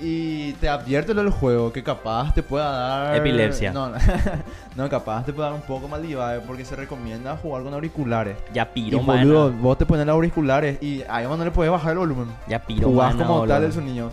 [0.00, 3.16] y te advierte lo del juego que capaz te pueda dar.
[3.16, 3.72] Epilepsia.
[3.72, 3.90] No,
[4.76, 8.36] no, capaz te puede dar un poco mal divague porque se recomienda jugar con auriculares.
[8.54, 9.60] Ya Y piro, boludo, mana.
[9.62, 12.28] vos te pones los auriculares y ahí vos no le puedes bajar el volumen.
[12.48, 13.48] Ya piro, Jugás como boludo.
[13.54, 14.10] tal el sonido.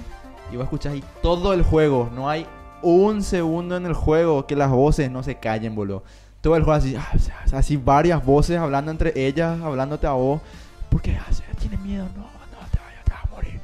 [0.51, 2.09] Y vos escuchás ahí todo el juego.
[2.13, 2.45] No hay
[2.81, 6.03] un segundo en el juego que las voces no se callen, boludo.
[6.41, 7.11] Todo el juego así, ah,
[7.53, 10.41] así varias voces hablando entre ellas, hablándote a vos.
[10.89, 13.59] Porque ah, se- tiene miedo, no, no te vayas, te vas a morir.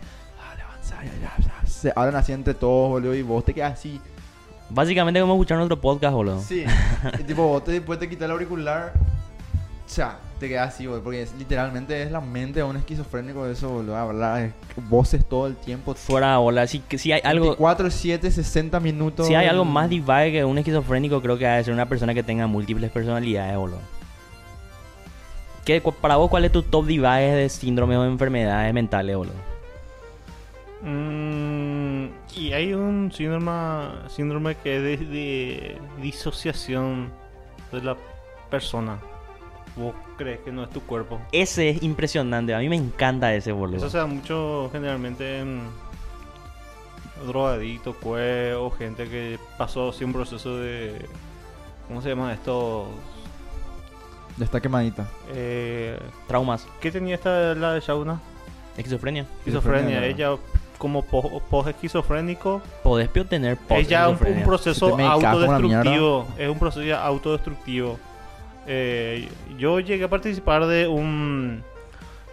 [0.50, 1.68] Dale, avanza, ya, ya, ya.
[1.70, 4.02] Se hablan así entre todos, boludo, y vos te quedas así.
[4.72, 6.42] Básicamente como escuchar nuestro podcast, boludo.
[6.42, 6.64] Sí.
[7.20, 8.94] y tipo, vos te, después te quitas el auricular.
[9.86, 11.04] O sea, te quedas así, boludo.
[11.04, 13.96] Porque es- literalmente es la mente de un esquizofrénico eso, boludo.
[13.96, 14.52] Hablar eh,
[14.90, 15.94] voces todo el tiempo.
[15.94, 17.46] Fuera bola, si, que si hay algo...
[17.46, 19.28] 24, 7, 60 minutos.
[19.28, 22.14] Si hay algo más divague que un esquizofrénico, creo que ha de ser una persona
[22.14, 23.80] que tenga múltiples personalidades, boludo.
[25.64, 29.36] ¿Qué, para vos, ¿cuál es tu top divague de síndromes o enfermedades mentales, boludo?
[30.82, 32.06] Mm,
[32.36, 37.12] y hay un síndrome, síndrome que es de, de disociación
[37.72, 37.96] de la
[38.50, 38.98] persona.
[39.76, 41.20] Vos crees que no es tu cuerpo.
[41.32, 43.78] Ese es impresionante, a mí me encanta ese, boludo.
[43.78, 45.62] Eso se da mucho generalmente en
[47.28, 51.06] drogadictos, cue o gente que pasó así un proceso de...
[51.88, 52.88] ¿Cómo se llama esto?
[54.38, 55.08] Ya está quemadita.
[55.34, 58.20] Eh, Traumas, ¿Qué tenía esta la de Shauna?
[58.78, 59.26] esquizofrenia.
[59.40, 60.06] Esquizofrenia.
[60.06, 60.38] Ella
[60.78, 66.28] como po- post-esquizofrénico Podés peor tener Es ya un, un proceso autodestructivo.
[66.38, 68.00] Es un proceso ya autodestructivo.
[68.74, 69.28] Eh,
[69.58, 71.62] yo llegué a participar de un.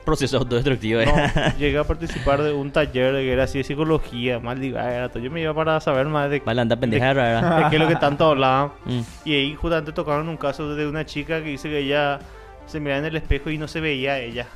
[0.04, 1.00] proceso autodestructivo.
[1.04, 1.12] No,
[1.58, 4.60] llegué a participar de un taller que era así de psicología, mal.
[4.62, 7.96] Yo me iba para saber más de, Vale, anda pendeja de qué es lo que
[7.96, 8.72] tanto hablaba.
[8.88, 9.00] Mm.
[9.24, 12.20] Y ahí justamente tocaron un caso de una chica que dice que ella
[12.66, 14.46] se miraba en el espejo y no se veía a ella.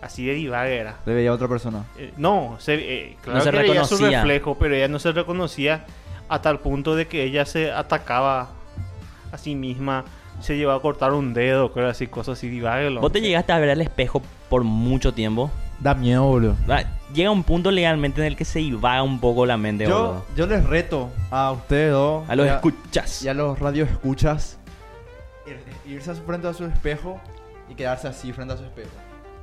[0.00, 0.96] Así de divaga era.
[1.06, 1.84] Le veía a otra persona.
[1.96, 5.12] Eh, no, se, eh, claro No se que veía su reflejo, pero ella no se
[5.12, 5.84] reconocía
[6.28, 8.48] a tal punto de que ella se atacaba
[9.30, 10.04] a sí misma,
[10.40, 12.92] se llevaba a cortar un dedo, cosas así, cosas así divagas.
[13.00, 15.50] Vos te llegaste a ver al espejo por mucho tiempo.
[15.80, 16.56] Da miedo, boludo.
[17.12, 20.24] Llega un punto legalmente en el que se divaga un poco la mente, Yo, boludo.
[20.36, 22.28] yo les reto a ustedes dos.
[22.28, 23.22] A los y escuchas.
[23.22, 24.58] Y a los radioescuchas.
[25.46, 27.20] ir- Irse a su- frente a su espejo
[27.68, 28.90] y quedarse así frente a su espejo.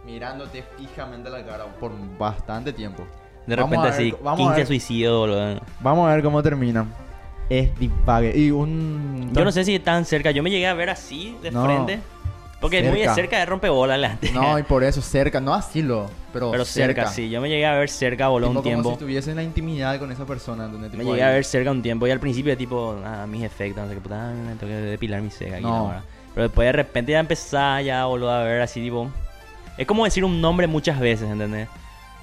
[0.05, 3.03] Mirándote fijamente a la cara por bastante tiempo.
[3.45, 4.67] De repente así, vamos a 15 ver.
[4.67, 5.61] suicidios, boludo.
[5.79, 6.85] Vamos a ver cómo termina.
[7.51, 8.31] Es divague.
[8.37, 9.29] Y un.
[9.33, 10.31] Yo no sé si tan cerca.
[10.31, 11.65] Yo me llegué a ver así, de No.
[11.65, 11.99] frente.
[12.61, 13.15] Porque muy de Cerca.
[13.15, 14.31] cerca de rompebola adelante.
[14.31, 15.41] No, y por eso cerca.
[15.41, 16.09] No así lo.
[16.31, 17.29] Pero, Pero cerca, sí.
[17.29, 18.89] Yo me llegué a ver cerca, Tipo un como tiempo.
[18.89, 20.65] si estuviese en la intimidad con esa persona.
[20.65, 20.93] ¿entendés?
[20.93, 23.89] Me llegué a ver cerca un tiempo y al principio tipo, ah, mis efectos, no
[23.89, 25.75] sé qué puta, me tengo que depilar mi ceja aquí No.
[25.75, 26.03] ahora.
[26.35, 29.09] Pero después de repente ya empezaba ya boludo a ver así tipo.
[29.77, 31.67] Es como decir un nombre muchas veces, ¿entendés?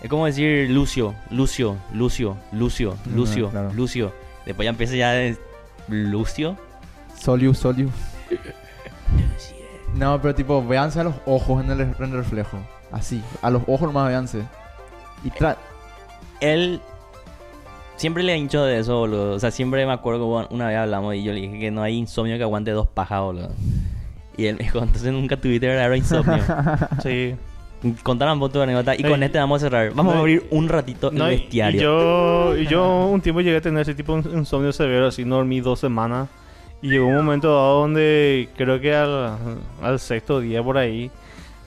[0.02, 3.72] Es como decir Lucio, Lucio, Lucio, Lucio, Lucio, claro.
[3.74, 4.12] Lucio.
[4.48, 5.36] Después ya empieza ya de
[5.88, 6.56] Lucio.
[7.20, 7.90] Soliu, Soliu.
[9.94, 12.58] No, pero tipo, véanse a los ojos en el, en el reflejo.
[12.92, 14.42] Así, a los ojos nomás véanse.
[15.24, 15.56] Y tra
[16.40, 16.80] Él
[17.96, 19.34] siempre le he dicho de eso, boludo.
[19.34, 21.82] O sea, siempre me acuerdo que una vez hablamos y yo le dije que no
[21.82, 23.50] hay insomnio que aguante dos pajas, boludo.
[24.36, 26.44] Y él me dijo, entonces nunca tuviste verdadero insomnio.
[27.02, 27.34] Sí.
[28.02, 29.92] Contaron vos tu anécdota y con este vamos a cerrar.
[29.94, 31.78] Vamos a No, abrir un ratito No, el y- bestiario.
[31.80, 35.24] Y yo, y yo un tiempo llegué a tener ese tipo de insomnio severo, así
[35.24, 36.28] no dormí dos semanas.
[36.82, 39.36] Y llegó un momento dado donde creo que al,
[39.82, 41.10] al sexto día por ahí,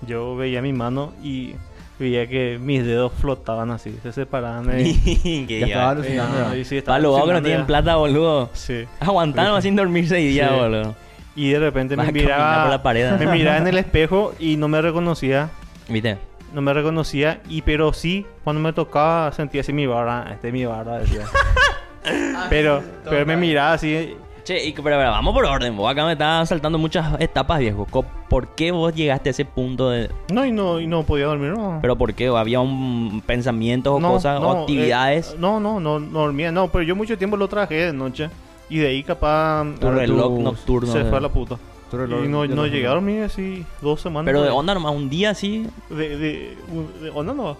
[0.05, 1.53] yo veía mi mano y
[1.99, 4.67] veía que mis dedos flotaban así, se separaban.
[4.67, 5.65] que Ya ya.
[5.67, 6.37] estaba alucinando.
[6.53, 6.57] Ya.
[6.57, 7.67] y sí, estaba los vagos que no alucinando tienen ya.
[7.67, 8.49] plata, boludo.
[8.53, 8.85] Sí.
[8.99, 10.57] Aguantaron sin dormir seis días, Sí.
[10.59, 10.95] boludo.
[11.35, 13.11] Y de repente Vas me a miraba, por la pared.
[13.17, 15.49] me miraba en el espejo y no me reconocía.
[15.91, 16.17] ¿Viste?
[16.53, 20.53] No me reconocía, y pero sí, cuando me tocaba sentía así mi barra, este es
[20.53, 21.25] mi barra, decía.
[22.49, 25.77] pero, pero me miraba así, Che, y, pero, pero vamos por orden.
[25.77, 27.85] Vos acá me estás saltando muchas etapas, viejo.
[28.27, 30.09] ¿Por qué vos llegaste a ese punto de.?
[30.33, 31.77] no, y no, y no podía dormir, no.
[31.79, 32.27] ¿Pero por qué?
[32.29, 35.33] ¿O ¿Había un pensamiento o no, cosas no, o actividades?
[35.33, 38.29] eh, no, no, no, no dormía, no, pero yo mucho tiempo lo traje de noche.
[38.67, 40.91] Y de ahí capaz tu reloj tú- nocturno.
[40.91, 41.57] se fue a la puta.
[41.93, 44.25] Y no, no a dormir así dos semanas.
[44.25, 45.67] Pero de onda nomás, un día así.
[45.89, 46.57] De, de,
[47.01, 47.57] de onda no.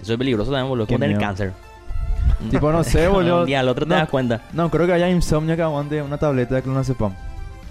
[0.00, 0.86] Eso es peligroso también, boludo.
[0.86, 1.52] Como tener cáncer.
[2.50, 3.40] Tipo, no sé, boludo.
[3.40, 3.96] Un día al otro te No.
[3.96, 4.42] das cuenta.
[4.52, 7.14] No, creo que haya insomnio que aguante una tableta de clonazepam.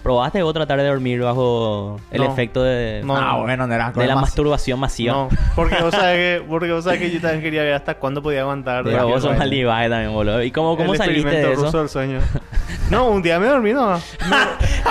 [0.06, 2.32] ¿Probaste vos tratar de dormir bajo el No.
[2.32, 3.18] efecto de, No.
[3.18, 5.12] Ah, bueno, no de la masturbación masiva?
[5.14, 8.22] No, porque vos sabés que, porque vos sabés que yo también quería ver hasta cuándo
[8.22, 8.84] podía aguantar.
[8.84, 9.40] Pero vos sos bueno.
[9.40, 10.44] mal Levi también, boludo.
[10.44, 11.64] ¿Y cómo, cómo el saliste de eso?
[11.64, 12.20] ruso del sueño.
[12.90, 13.96] No, un día me dormí, no.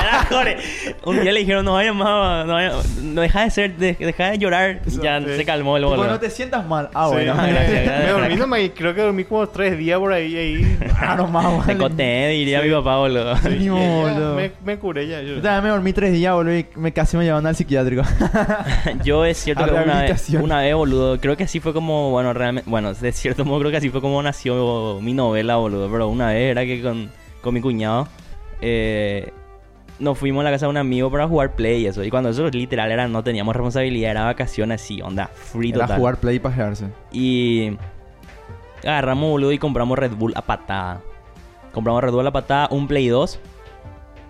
[0.00, 0.58] Era, joder,
[1.04, 4.30] Un día le dijeron, no vayas más, no, vayas- no deja de ser, de- deja
[4.32, 4.80] de llorar.
[4.86, 5.26] Y ya Sí.
[5.36, 6.04] se calmó el boludo.
[6.04, 6.88] no te sientas mal.
[6.92, 7.34] Ah, Sí, bueno.
[7.36, 10.36] me- dormí nomás y creo que dormí como tres días por ahí.
[10.36, 10.78] ahí.
[11.00, 13.36] Ah, no más, Te coté, diría mi papá, boludo.
[13.36, 14.34] Sí, Y ya boludo.
[14.34, 15.22] me, me curé ya.
[15.22, 15.36] Yo.
[15.36, 18.02] Yo también me dormí tres días, boludo, y me casi me llevaron al psiquiátrico.
[19.04, 22.10] Yo es cierto A que una vez, una vez, boludo, creo que así fue como,
[22.10, 25.90] bueno, realmente, bueno, de cierto modo creo que así fue como nació mi novela, boludo,
[25.90, 27.10] pero una vez era que con,
[27.40, 28.08] con mi cuñado
[28.60, 29.30] eh,
[29.98, 32.30] nos fuimos a la casa de un amigo para jugar play y eso, y cuando
[32.30, 35.98] eso literal era, no teníamos responsabilidad, era vacaciones así, onda, free Era total.
[35.98, 36.86] jugar play y pajearse.
[37.12, 37.76] Y
[38.82, 41.00] agarramos, boludo, y compramos Red Bull a patada.
[41.72, 43.40] Compramos Red Bull a patada, un Play 2.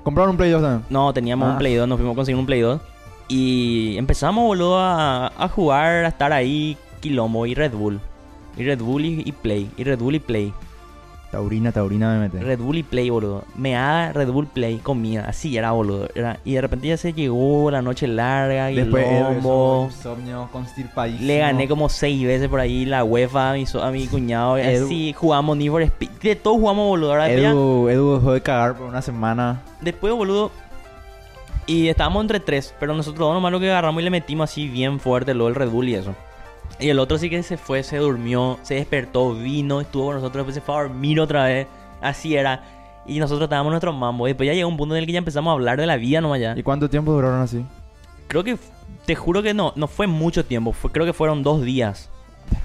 [0.05, 0.85] ¿Compraron un Play 2 también?
[0.91, 1.53] No, teníamos Ah.
[1.53, 2.81] un Play 2, nos fuimos a conseguir un Play 2.
[3.27, 7.99] Y empezamos, boludo, a, a jugar, a estar ahí, quilombo, y Red Bull.
[8.57, 9.69] Y Red Bull y, y Play.
[9.77, 10.53] Y Red Bull y Play.
[11.35, 12.39] Taurina, taurina me mete.
[12.41, 13.43] Red Bull y Play, boludo.
[13.57, 15.25] Me haga Red Bull Play, comida.
[15.29, 16.09] Así era, boludo.
[16.15, 19.89] Era, y de repente ya se llegó la noche larga, Después quilombo.
[19.91, 21.27] eso, insomnio, constipadísimo.
[21.27, 24.59] Le gané como seis veces por ahí la UEFA a mi, so- a mi cuñado.
[24.59, 26.11] y Edu- Así jugamos Need for Speed.
[26.23, 27.11] De todo jugamos, boludo.
[27.11, 29.61] Ahora ya- Edu, Edu dejó de cagar por una semana.
[29.81, 30.53] Después, boludo.
[31.67, 32.75] Y estábamos entre tres.
[32.79, 35.55] Pero nosotros dos nomás lo que agarramos y le metimos así bien fuerte luego el
[35.55, 36.15] Red Bull y eso.
[36.81, 40.47] Y el otro sí que se fue, se durmió, se despertó, vino, estuvo con nosotros,
[40.47, 41.67] después se fue a dormir otra vez.
[42.01, 42.63] Así era.
[43.07, 44.27] Y nosotros estábamos nuestro mambo.
[44.27, 45.97] Y después ya llegó un punto en el que ya empezamos a hablar de la
[45.97, 46.55] vida nomás ya.
[46.57, 47.65] ¿Y cuánto tiempo duraron así?
[48.29, 48.59] Creo que,
[49.07, 50.73] te juro que no, no fue mucho tiempo.
[50.73, 52.11] Fue, creo que fueron dos días.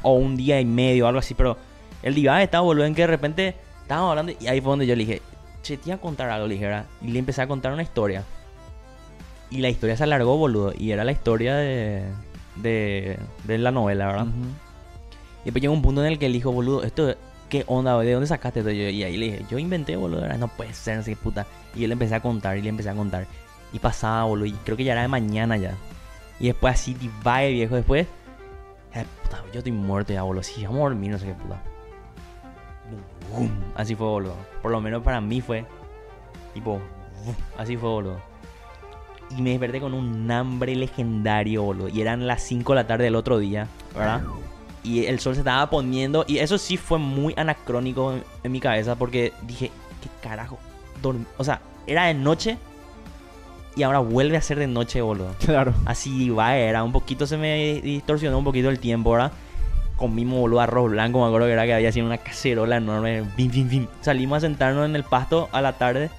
[0.02, 1.34] O un día y medio, algo así.
[1.34, 1.58] Pero
[2.02, 4.34] el día estaba, boludo, en que de repente estábamos hablando.
[4.40, 5.22] Y ahí fue donde yo le dije,
[5.62, 6.86] che, te iba a contar algo, le dije, ¿verdad?
[7.02, 8.24] Y le empecé a contar una historia.
[9.52, 10.74] Y la historia se alargó, boludo.
[10.78, 12.04] Y era la historia de,
[12.62, 14.28] de, de la novela, ¿verdad?
[15.42, 17.16] Y después llegó un punto en el que él dijo, boludo, esto,
[17.50, 17.98] ¿qué onda?
[18.00, 18.72] ¿De dónde sacaste esto?
[18.72, 20.38] Y ahí le dije, yo inventé, boludo, ¿verdad?
[20.38, 21.46] no puede ser, qué puta.
[21.76, 23.26] Y él empecé a contar y le empecé a contar.
[23.72, 25.76] Y pasaba, boludo, y creo que ya era de mañana ya.
[26.40, 28.08] Y después así, divague, viejo, después.
[28.94, 30.44] Ay, puta, yo estoy muerto ya, boludo.
[30.44, 31.62] Sí, vamos a dormir, no sé qué puta.
[33.76, 34.36] Así fue, boludo.
[34.62, 35.66] Por lo menos para mí fue.
[36.54, 36.80] Tipo,
[37.58, 38.29] así fue, boludo.
[39.38, 41.88] Y me desperté con un hambre legendario, boludo.
[41.90, 44.22] Y eran las 5 de la tarde del otro día, ¿verdad?
[44.84, 46.26] Y el sol se estaba poniendo.
[46.28, 48.96] Y eso sí fue muy anacrónico en, en mi cabeza.
[48.96, 50.58] Porque dije, ¿qué carajo?
[51.04, 52.58] Dorm- O sea, era de noche.
[53.76, 55.36] Y ahora vuelve a ser de noche, boludo.
[55.46, 55.74] Claro.
[55.86, 56.84] Así va, era.
[56.84, 59.32] Un poquito se me distorsionó un poquito el tiempo, ¿verdad?
[59.96, 63.24] Comimos, boludo, arroz blanco, me acuerdo que era que había así una cacerola enorme.
[63.38, 63.88] Bim, bim, bim.
[64.02, 66.10] Salimos a sentarnos en el pasto a la tarde.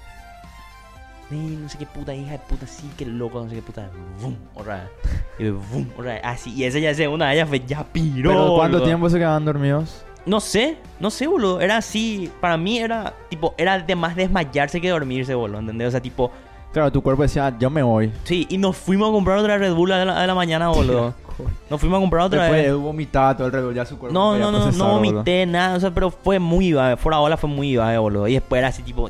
[1.31, 3.89] Y no sé qué puta, hija de puta, sí, qué loco, no sé qué puta.
[4.21, 4.89] Bum, otra
[5.39, 5.53] vez.
[5.99, 6.21] Otra vez.
[6.25, 8.31] Así, y esa ya segunda de ellas fue ya piró.
[8.31, 8.83] ¿Pero cuánto boludo.
[8.89, 10.05] tiempo se quedaban dormidos?
[10.27, 11.61] No sé, no sé, boludo.
[11.61, 15.89] Era así, para mí era, tipo, era de más desmayarse que dormirse, boludo, ¿entendés?
[15.89, 16.31] O sea, tipo,
[16.73, 18.13] Claro, tu cuerpo decía, yo me voy.
[18.25, 21.15] sí, y nos fuimos a comprar otra Red Bull a la, a la mañana, boludo.
[21.71, 22.75] Nos fuimos a comprar otra Después vez.
[22.75, 24.89] Vomitaba todo el reloj, ya su cuerpo No, no, no, no boludo.
[25.15, 28.29] vomité nada, o sea, pero fue muy baja, fuera ola fue muy baja, boludo.
[28.29, 29.09] Y después era así tipo,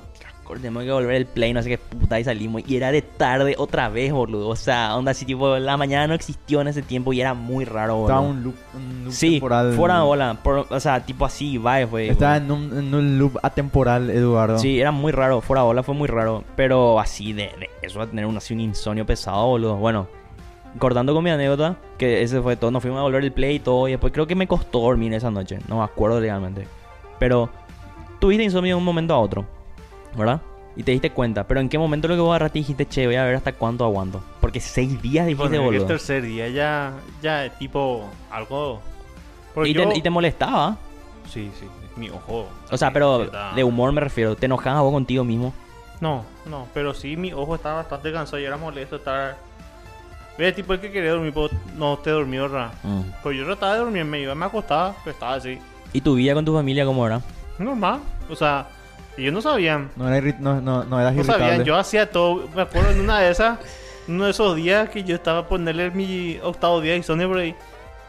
[0.54, 2.62] tenemos que volver el play, no sé qué puta, y salimos.
[2.66, 4.48] Y era de tarde otra vez, boludo.
[4.48, 7.64] O sea, onda así tipo, la mañana no existió en ese tiempo y era muy
[7.64, 8.08] raro, boludo.
[8.08, 9.72] Estaba un loop, un loop sí, temporal.
[9.74, 12.08] fuera ola, por- o sea, tipo así, va, fue.
[12.08, 14.58] Estaba en un, en un loop atemporal, Eduardo.
[14.58, 16.44] Sí, era muy raro, fuera ola fue muy raro.
[16.56, 19.76] Pero así de, de eso a tener un, así un insomnio pesado, boludo.
[19.76, 20.08] Bueno,
[20.78, 23.60] cortando con mi anécdota, que ese fue todo, nos fuimos a volver el play y
[23.60, 23.88] todo.
[23.88, 26.66] Y después creo que me costó dormir esa noche, no me acuerdo legalmente.
[27.18, 27.50] Pero
[28.18, 29.44] tuviste insomnio de un momento a otro,
[30.14, 30.40] ¿verdad?
[30.76, 33.16] Y te diste cuenta, pero ¿en qué momento lo que vos agarraste dijiste, che, voy
[33.16, 34.22] a ver hasta cuánto aguanto?
[34.40, 35.86] Porque seis días dijiste, Poner que el boludo.
[35.86, 38.80] tercer día ya, ya tipo algo.
[39.64, 40.76] Y, yo- te, y te molestaba.
[41.28, 41.66] Sí, sí,
[41.96, 42.48] mi ojo.
[42.70, 44.36] O sea, pero de humor me refiero.
[44.36, 45.52] ¿Te enojabas vos contigo mismo?
[46.00, 49.36] No, no, pero sí, mi ojo estaba bastante cansado y era molesto estar.
[50.38, 52.72] Ve, tipo el que quería dormir, pero no te durmió, ¿verdad?
[52.82, 53.00] Mm.
[53.22, 55.58] Pues yo trataba de dormir, me iba, me acostaba, pero estaba así.
[55.92, 57.20] ¿Y tu vida con tu familia cómo era?
[57.58, 58.00] Normal,
[58.30, 58.66] o sea,
[59.20, 59.90] ellos no sabían.
[59.96, 61.44] No, era irri- no, no, no eras No irritable.
[61.46, 62.48] sabían, yo hacía todo.
[62.54, 63.58] Me acuerdo en una de esas,
[64.08, 67.54] uno de esos días que yo estaba a ponerle mi octavo día y Sony ahí.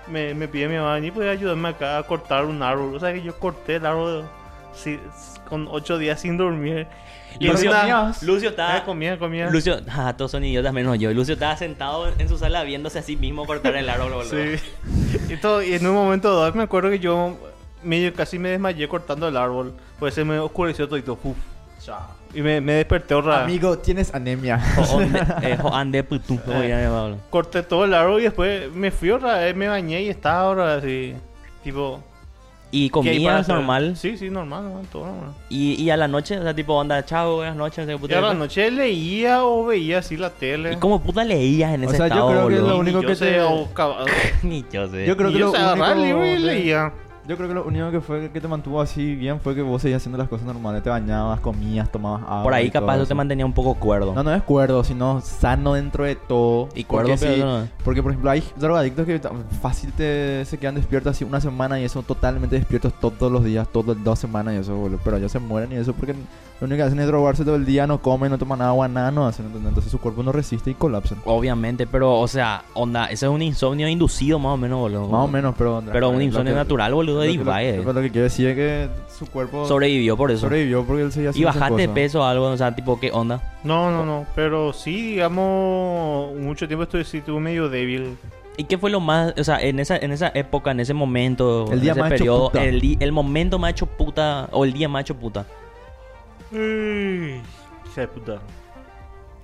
[0.08, 2.96] Me, me pide mi mamá, ni podía ayudarme acá a cortar un árbol.
[2.96, 4.26] O sea que yo corté el árbol
[4.74, 5.00] sí,
[5.48, 6.88] con ocho días sin dormir.
[7.40, 8.84] Lucio, una- Lucio estaba...
[8.84, 9.50] comía, comía.
[9.50, 11.14] Lucio, ah, todos son idiotas menos yo.
[11.14, 14.32] Lucio estaba sentado en su sala viéndose a sí mismo cortar el árbol, boludo.
[14.32, 15.34] Sí.
[15.34, 17.38] Y, todo- y en un momento dado me acuerdo que yo
[17.84, 19.74] medio casi me desmayé cortando el árbol.
[20.00, 21.18] Pues se me oscureció todo.
[21.24, 21.38] Uf.
[22.34, 23.44] Y me, me desperté otra vez.
[23.46, 24.60] Amigo, tienes anemia.
[24.78, 25.02] O- o-.
[27.30, 30.76] Corté todo el largo y después me fui otra vez, me bañé y estaba ahora
[30.76, 31.14] así.
[31.64, 32.02] Tipo.
[32.74, 33.98] Y ¿qué hay para comías normal.
[33.98, 35.32] Sí, sí, normal, normal, todo normal.
[35.50, 37.86] Y, y a la noche, o sea, tipo, onda, chao, buenas noches.
[37.86, 40.74] qué puta Y a la noche leía o veía así la tele.
[40.74, 42.70] ¿Y cómo puta leías en O ese sea, yo estado, creo que boludo?
[42.70, 43.68] lo único que sé, te- o
[44.44, 45.06] Ni yo sé.
[45.06, 46.94] Yo creo que yo lo agarraba el único libro y leía.
[47.32, 49.82] Yo creo que lo único que fue que te mantuvo así bien fue que vos
[49.82, 50.84] seguías haciendo las cosas normales.
[50.84, 52.44] Te bañabas, comías, tomabas agua.
[52.44, 54.14] Por ahí capaz eso te mantenía un poco cuerdo.
[54.14, 56.68] No, no es cuerdo, sino sano dentro de todo.
[56.76, 59.22] Y cuerdo, porque, pero sí, no porque por ejemplo hay drogadictos que
[59.62, 63.66] fácil te, se quedan despiertos así una semana y eso totalmente despiertos todos los días,
[63.72, 65.00] todas dos semanas y eso, boludo.
[65.02, 66.14] Pero ellos se mueren y eso porque
[66.62, 69.10] lo único que hacen es drogarse todo el día, no comen, no toman agua, nada,
[69.10, 69.48] no hacen.
[69.48, 71.18] Entonces su cuerpo no resiste y colapsan.
[71.26, 75.08] Obviamente, pero, o sea, onda, ese es un insomnio inducido más o menos, boludo.
[75.08, 75.82] Más o menos, pero...
[75.92, 77.78] Pero un lo insomnio natural, boludo, de lo- Ibai.
[77.84, 80.42] Lo, lo que quiero decir es que su cuerpo Sobrevivió por eso.
[80.42, 83.42] sobrevivió porque él seguía Y bajaste de peso o algo, o sea, tipo, ¿qué onda?
[83.64, 84.26] No, no, no.
[84.36, 88.18] Pero sí, digamos, mucho tiempo estuve, sí, estuve medio débil.
[88.58, 91.72] ¿Y qué fue lo más, o sea, en esa, en esa época, en ese momento,
[91.72, 92.64] El día en ese periodo, puta.
[92.66, 95.46] el, el momento más hecho puta, o el día más hecho puta?
[96.52, 98.40] De puta.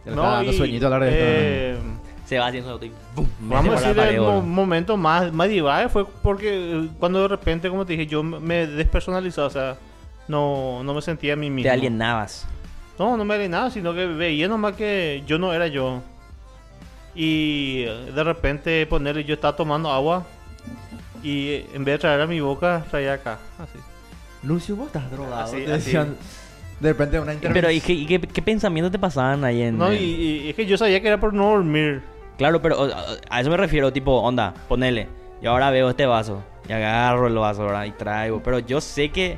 [0.05, 1.77] Estaba dando sueñito a la de eh,
[2.27, 2.91] Se va haciendo y
[3.39, 6.49] Vamos a decir, el mo- momento más, más divague fue porque
[6.83, 9.77] eh, cuando de repente, como te dije, yo me despersonalizaba, o sea,
[10.27, 11.63] no, no me sentía a mí mismo.
[11.63, 12.45] Te alienabas.
[12.99, 16.01] No, no me alienaba, sino que veía nomás que yo no era yo.
[17.15, 20.25] Y eh, de repente ponerle, yo estaba tomando agua
[21.23, 23.79] y eh, en vez de traer a mi boca, traía acá, así.
[24.43, 25.43] Lucio, vos estás drogado.
[25.45, 26.15] Así, te decían
[26.79, 27.53] de repente una intervención.
[27.53, 29.77] Pero, ¿y qué, y qué, qué pensamientos te pasaban ahí en...?
[29.77, 32.01] No, y es que yo sabía que era por no dormir.
[32.37, 32.87] Claro, pero
[33.29, 35.07] a eso me refiero, tipo, onda, ponele.
[35.41, 37.85] Yo ahora veo este vaso y agarro el vaso, ¿verdad?
[37.85, 38.41] Y traigo.
[38.43, 39.37] Pero yo sé que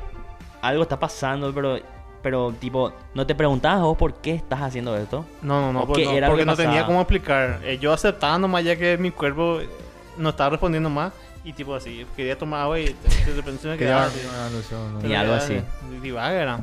[0.62, 1.78] algo está pasando, pero,
[2.22, 5.24] pero tipo, ¿no te preguntabas vos por qué estás haciendo esto?
[5.42, 7.60] No, no, no, ¿O porque, no, porque que no tenía cómo explicar.
[7.64, 9.68] Eh, yo aceptaba nomás ya que mi cuerpo eh,
[10.16, 11.12] no estaba respondiendo más.
[11.42, 14.20] Y tipo así, quería tomar agua y de repente se me quedaba así.
[15.08, 15.58] Y algo así.
[16.02, 16.60] Divaga era.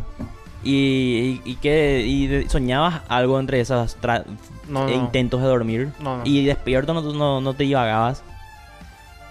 [0.69, 4.26] Y, y, y qué, y soñabas algo entre esas tra-
[4.68, 4.89] No, no.
[4.91, 5.89] intentos de dormir.
[5.99, 6.23] No, no.
[6.26, 8.23] Y despierto no, no, no te divagabas.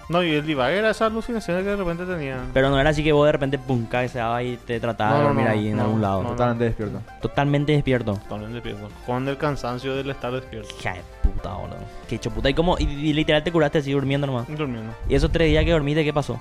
[0.09, 2.39] No, y el divaga era esa alucinación que de repente tenía.
[2.53, 5.25] Pero no era así que vos de repente pum, cabeceabas y te tratabas No, de
[5.25, 6.23] dormir no, ahí en algún lado.
[6.23, 6.29] no.
[6.29, 7.01] Totalmente despierto.
[7.21, 8.17] Totalmente despierto.
[8.29, 8.87] También despierto.
[9.05, 10.69] Con el cansancio del estar despierto.
[10.79, 11.77] Hija de puta, boludo.
[12.07, 12.49] Qué hecho puta.
[12.49, 14.47] ¿Y y literal te curaste así durmiendo nomás.
[14.47, 14.93] Durmiendo.
[15.09, 16.39] Y esos tres días que dormiste, ¿qué pasó?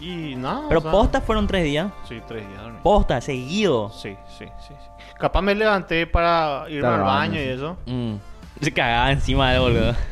[0.00, 0.62] Y nada.
[0.68, 1.88] Pero o sea, posta fueron tres días.
[2.08, 2.78] Sí, tres días dormí.
[2.82, 3.90] Posta, seguido.
[3.90, 5.04] Sí, sí, sí, sí.
[5.18, 7.76] Capaz me levanté para irme al baño y eso.
[7.86, 8.14] Mm.
[8.60, 9.94] Se cagaba encima de boludo.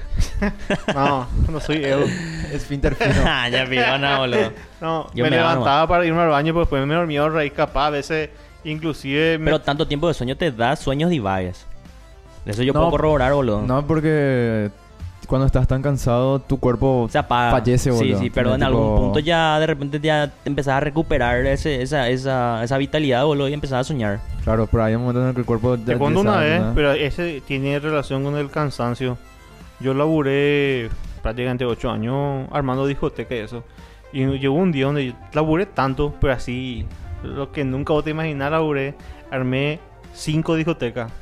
[0.94, 2.04] No, no soy Evo.
[2.52, 3.14] Esfínter fino.
[3.26, 4.52] Ah, ya pillona, boludo.
[4.80, 7.86] No, Yo me, me levantaba para irme al baño, pero después me dormía raíz capaz.
[7.88, 8.30] A veces,
[8.64, 9.38] inclusive.
[9.38, 11.66] me- Pero tanto tiempo de sueño te da sueños divagues.
[12.44, 13.60] De eso yo No, puedo corroborar, boludo.
[13.62, 14.70] No, porque
[15.26, 17.50] cuando estás tan cansado, tu cuerpo Se apaga.
[17.50, 18.18] fallece, Sí, boludo.
[18.20, 21.44] sí, pero en Tiene algún tipo- punto ya de repente ya te empezás a recuperar
[21.46, 24.20] ese, esa, esa, esa vitalidad, boludo, y empezás a soñar.
[24.44, 25.76] Claro, pero hay un momento en el que el cuerpo...
[25.76, 26.72] Te ya cuento una vez, ¿no?
[26.74, 29.18] pero ese tiene relación con el cansancio.
[29.80, 30.88] Yo laburé
[31.22, 33.64] prácticamente 8 años armando discoteca y eso.
[34.12, 36.86] Y llegó un día donde yo laburé tanto, pero así,
[37.22, 38.94] lo que nunca vos te imaginas, laburé,
[39.30, 39.80] armé
[40.14, 41.12] 5 discotecas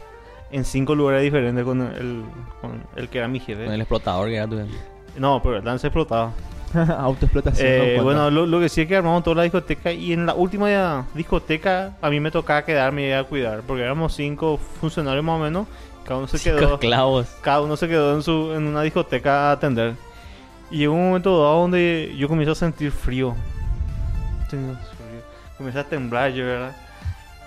[0.56, 2.22] en 5 lugares diferentes con el,
[2.60, 3.64] con el que era mi jefe.
[3.64, 4.58] Con el explotador que era tu...
[5.18, 6.32] No, pero el dance explotaba.
[6.98, 7.68] Autoexplotación.
[7.68, 10.34] Eh, bueno, lo, lo que sí es que armamos toda la discoteca y en la
[10.34, 15.24] última ya- discoteca a mí me tocaba quedarme y a cuidar, porque éramos cinco funcionarios
[15.24, 15.66] más o menos,
[16.04, 17.26] cada uno se Cinco quedó, clavos.
[17.42, 19.94] cada uno se quedó en su en una discoteca a atender.
[20.70, 23.34] Y llegó un momento dado donde yo comencé a sentir frío.
[25.56, 26.76] Comencé a temblar yo, ¿verdad?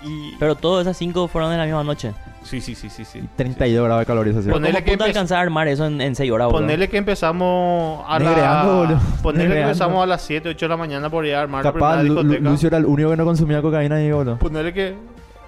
[0.03, 2.13] Y Pero todas esas cinco fueron en la misma noche.
[2.43, 3.21] sí, sí, sí, sí, sí.
[3.35, 4.13] 32 grados de.
[4.43, 6.61] Pero Ponele ¿cómo que alcanzar a armar eso en, en seis horas, boludo?
[6.61, 8.93] Ponele que empezamos a Negreando, boludo.
[8.93, 9.21] la...
[9.23, 11.71] Ponele que empezamos a las 7, 8 de la mañana por ir a armar la
[11.73, 12.49] Capaz primera Lu- Lu- discoteca.
[12.49, 14.37] Lucio era el único que no consumía cocaína ahí, boludo.
[14.37, 14.95] Ponerle que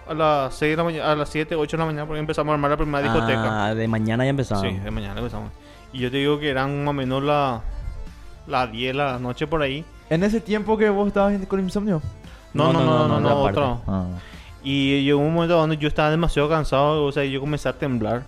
[0.07, 2.49] a las 6 de la mañana, a las 7, 8 de la mañana, porque empezamos
[2.51, 3.65] a armar la primera discoteca.
[3.67, 4.61] Ah, de mañana ya empezaba.
[4.61, 5.51] Sí, de mañana empezamos.
[5.93, 7.61] Y yo te digo que eran más o menos las
[8.47, 9.85] la 10 de la noche por ahí.
[10.09, 12.01] En ese tiempo que vos estabas con insomnio.
[12.51, 13.59] No, no, no, no, no, otra parte.
[13.59, 13.81] otro.
[13.87, 14.05] Ah.
[14.63, 18.23] Y llegó un momento donde yo estaba demasiado cansado, o sea, yo comencé a temblar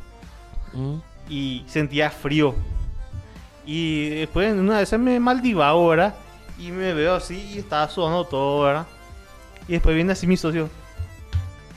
[0.74, 0.96] Mm.
[1.30, 2.56] y sentía frío.
[3.66, 6.16] Y después una esas me maldivaba, ¿verdad?
[6.58, 8.86] Y me veo así y estaba sudando todo, ¿verdad?
[9.68, 10.70] Y después viene así mi socio.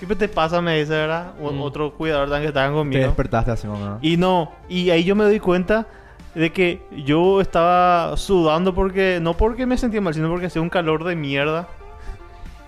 [0.01, 0.61] ¿Qué te pasa?
[0.61, 1.33] Me dice, ¿verdad?
[1.41, 1.61] O- Mm.
[1.63, 3.03] Otro cuidador también que estaban Te conmigo.
[3.03, 3.99] despertaste así, mamá.
[4.03, 5.87] Y no, y ahí yo me doy cuenta
[6.35, 10.69] de que yo estaba sudando porque, no porque me sentía mal, sino porque hacía un
[10.71, 11.69] calor de mierda.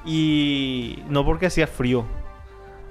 [0.06, 2.04] Y no porque hacía frío.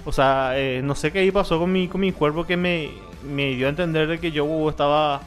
[0.06, 2.92] O sea, eh, no sé qué ahí pasó con mi, con mi cuerpo que me,
[3.24, 5.22] me dio a entender de que yo uh, estaba...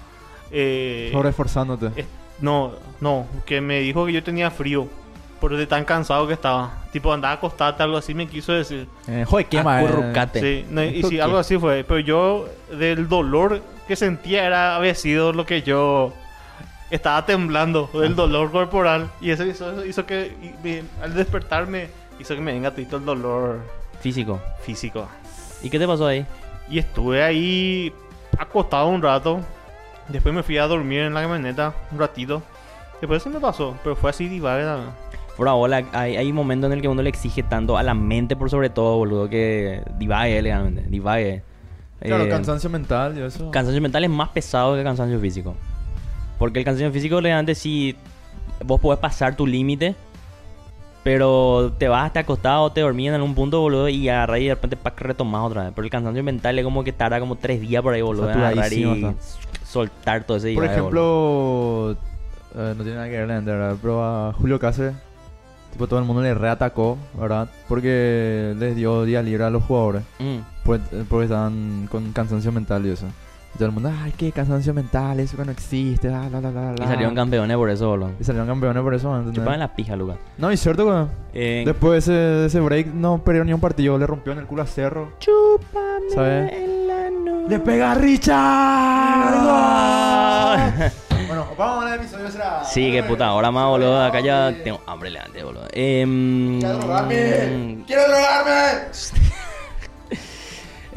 [0.50, 1.90] Eh, Sobreesforzándote.
[2.00, 2.06] es-
[2.40, 4.86] no, no, que me dijo que yo tenía frío.
[5.40, 6.84] Por de tan cansado que estaba.
[6.92, 8.88] Tipo, andaba acostado, algo así me quiso decir.
[9.06, 9.80] Eh, joder, quema.
[9.80, 9.86] eh.
[9.86, 10.40] Acurrucate.
[10.40, 11.22] Sí, no, y ¿Esto sí, qué?
[11.22, 11.84] algo así fue.
[11.84, 16.12] Pero yo, del dolor que sentía, era, había sido lo que yo
[16.90, 19.08] estaba temblando, del dolor corporal.
[19.20, 20.32] Y eso hizo, hizo que,
[20.62, 21.88] me- al despertarme,
[22.18, 23.60] hizo que me venga todo el dolor
[24.00, 24.40] Físico.
[24.62, 25.08] físico.
[25.62, 26.24] ¿Y qué te pasó ahí?
[26.70, 27.92] Y estuve ahí
[28.38, 29.40] acostado un rato.
[30.08, 32.42] Después me fui a dormir en la camioneta un ratito.
[33.00, 34.90] Después se me pasó, pero fue así divague también.
[35.36, 38.34] Fuera bola, hay, hay momentos en el que uno le exige tanto a la mente
[38.34, 41.42] por sobre todo, boludo, que divague legalmente, divague.
[42.00, 43.50] Claro, Eh, cansancio mental y eso.
[43.50, 45.54] Cansancio mental es más pesado que cansancio físico.
[46.38, 47.96] Porque el cansancio físico, legalmente, sí,
[48.64, 49.94] vos podés pasar tu límite,
[51.02, 54.54] pero te vas hasta acostado, te dormís en algún punto, boludo, y agarrás y de
[54.54, 55.72] repente pa' que retomás otra vez.
[55.74, 58.38] Pero el cansancio mental es como que tarda como tres días por ahí, boludo, en
[58.38, 59.06] agarrar y
[59.64, 61.96] soltar todo ese Por ejemplo,
[62.54, 64.94] eh, no tiene nada que ver, verdad, pero a Julio Cáceres,
[65.72, 67.48] tipo todo el mundo le reatacó, ¿verdad?
[67.68, 70.02] Porque les dio día libre a los jugadores.
[70.18, 70.38] Mm.
[70.64, 73.06] pues, eh, porque estaban con cansancio mental y eso.
[73.58, 76.74] Todo el mundo, ay, qué cansancio mental, eso que no existe, la, la, la, la,
[76.76, 76.86] Y la".
[76.86, 78.12] salieron campeones por eso, boludo.
[78.20, 79.34] Y salieron campeones por eso, ¿entendés?
[79.34, 80.16] Chupaban la pija, Lucas.
[80.38, 81.06] No, y cierto que
[81.40, 84.62] Eh, después de ese, break no perdieron ni un partido, le rompió en el culo
[84.62, 85.12] a Cerro.
[85.18, 86.52] Chúpame ¿Sabes?
[86.52, 87.48] en la noche.
[87.48, 88.36] ¡Le pega a Richard!
[89.50, 90.90] Ah.
[91.26, 92.62] bueno, vamos al episodio, será.
[92.64, 94.00] Sí, qué puta hora más, boludo.
[94.04, 95.66] Acá ya tengo hambre levante, boludo.
[95.72, 97.78] Em, ¡Quiero drogarme!
[97.88, 98.78] ¡Quiero drogarme!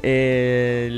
[0.03, 0.89] eh,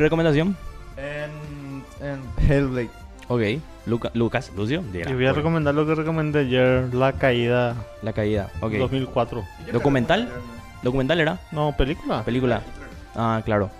[0.00, 0.56] recomendación.
[0.96, 2.20] En, en
[2.50, 2.90] Hellblade.
[3.28, 3.42] Ok.
[3.86, 4.82] Luca- Lucas, Lucio.
[4.92, 8.50] diga, Y voy a recomendar lo que recomendé ayer, La Caída La caída.
[8.60, 8.72] Ok.
[8.74, 9.42] 2004.
[9.72, 10.28] ¿Documental?
[10.82, 11.38] ¿Documental era?
[11.52, 12.22] No, película.
[12.24, 12.62] Película.
[13.14, 13.70] Ah, claro.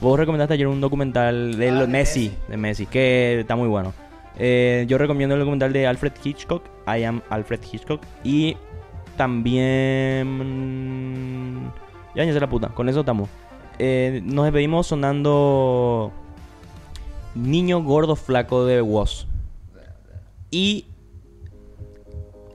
[0.00, 2.38] Vos recomendaste ayer un documental de Ah, lo- de Messi, Messi.
[2.48, 3.92] de Messi, que está muy bueno.
[4.36, 8.56] Eh, yo recomiendo el documental de Alfred Hitchcock, I Am Alfred Hitchcock, y
[10.34, 11.70] también...
[12.14, 13.28] Ya, ya sé la puta, con eso estamos.
[13.78, 16.12] Eh, nos despedimos sonando
[17.34, 19.26] Niño Gordo Flaco de Woz.
[20.50, 20.86] Y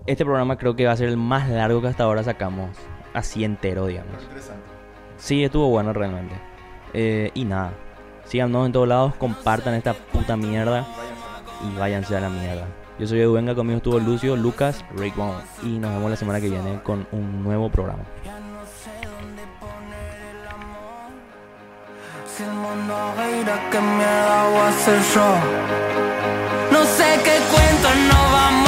[0.06, 2.70] este programa creo que va a ser el más largo que hasta ahora sacamos,
[3.14, 4.24] así entero, digamos.
[4.24, 4.64] Interesante.
[5.18, 6.36] Sí, estuvo bueno realmente.
[6.94, 7.74] Eh, y nada.
[8.24, 10.88] Síganos en todos lados, compartan esta puta mierda
[11.68, 12.68] y váyanse a la mierda.
[13.00, 15.42] Yo soy Edu Venga, conmigo estuvo Lucio, Lucas, Rick Bond.
[15.64, 18.04] Y nos vemos la semana que viene con un nuevo programa.
[23.50, 25.36] Gira, ¿qué mierda voy a hacer yo?
[26.72, 28.59] No sé qué cuento nos vamos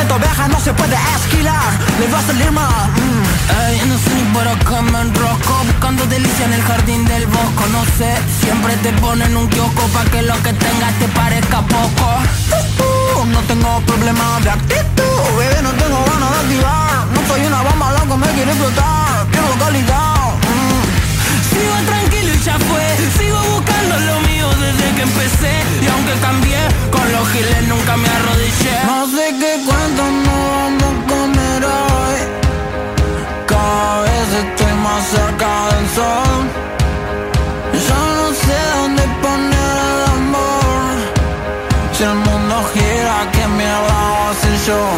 [0.00, 2.90] Esta oveja no se puede esquilar, le va a salir mal.
[2.90, 3.36] Mm.
[3.66, 7.66] Ey, no sé ni por acá me enrosco Buscando delicia en el jardín del bosco.
[7.72, 12.06] No sé, siempre te ponen un kiosco Pa' que lo que tengas te parezca poco.
[13.32, 15.18] No tengo problema de actitud.
[15.38, 17.06] Bebé, no tengo ganas de activar.
[17.14, 19.26] No soy una bomba, loco, me quiere explotar.
[19.30, 20.14] Quiero calidad.
[20.52, 20.82] Mm.
[21.50, 22.84] Sigo tranquilo y ya fue.
[23.18, 24.35] Sigo buscando lo mío
[24.76, 25.54] desde que empecé.
[25.82, 28.76] Y aunque cambié, con los giles nunca me arrodillé.
[28.86, 32.18] No sé qué cuánto no vamos a comer hoy
[33.46, 36.38] Cada vez estoy más cerca del sol.
[37.88, 40.94] Yo no sé dónde poner el amor.
[41.92, 44.95] Si el mundo gira, ¿qué mierda voy a hacer yo?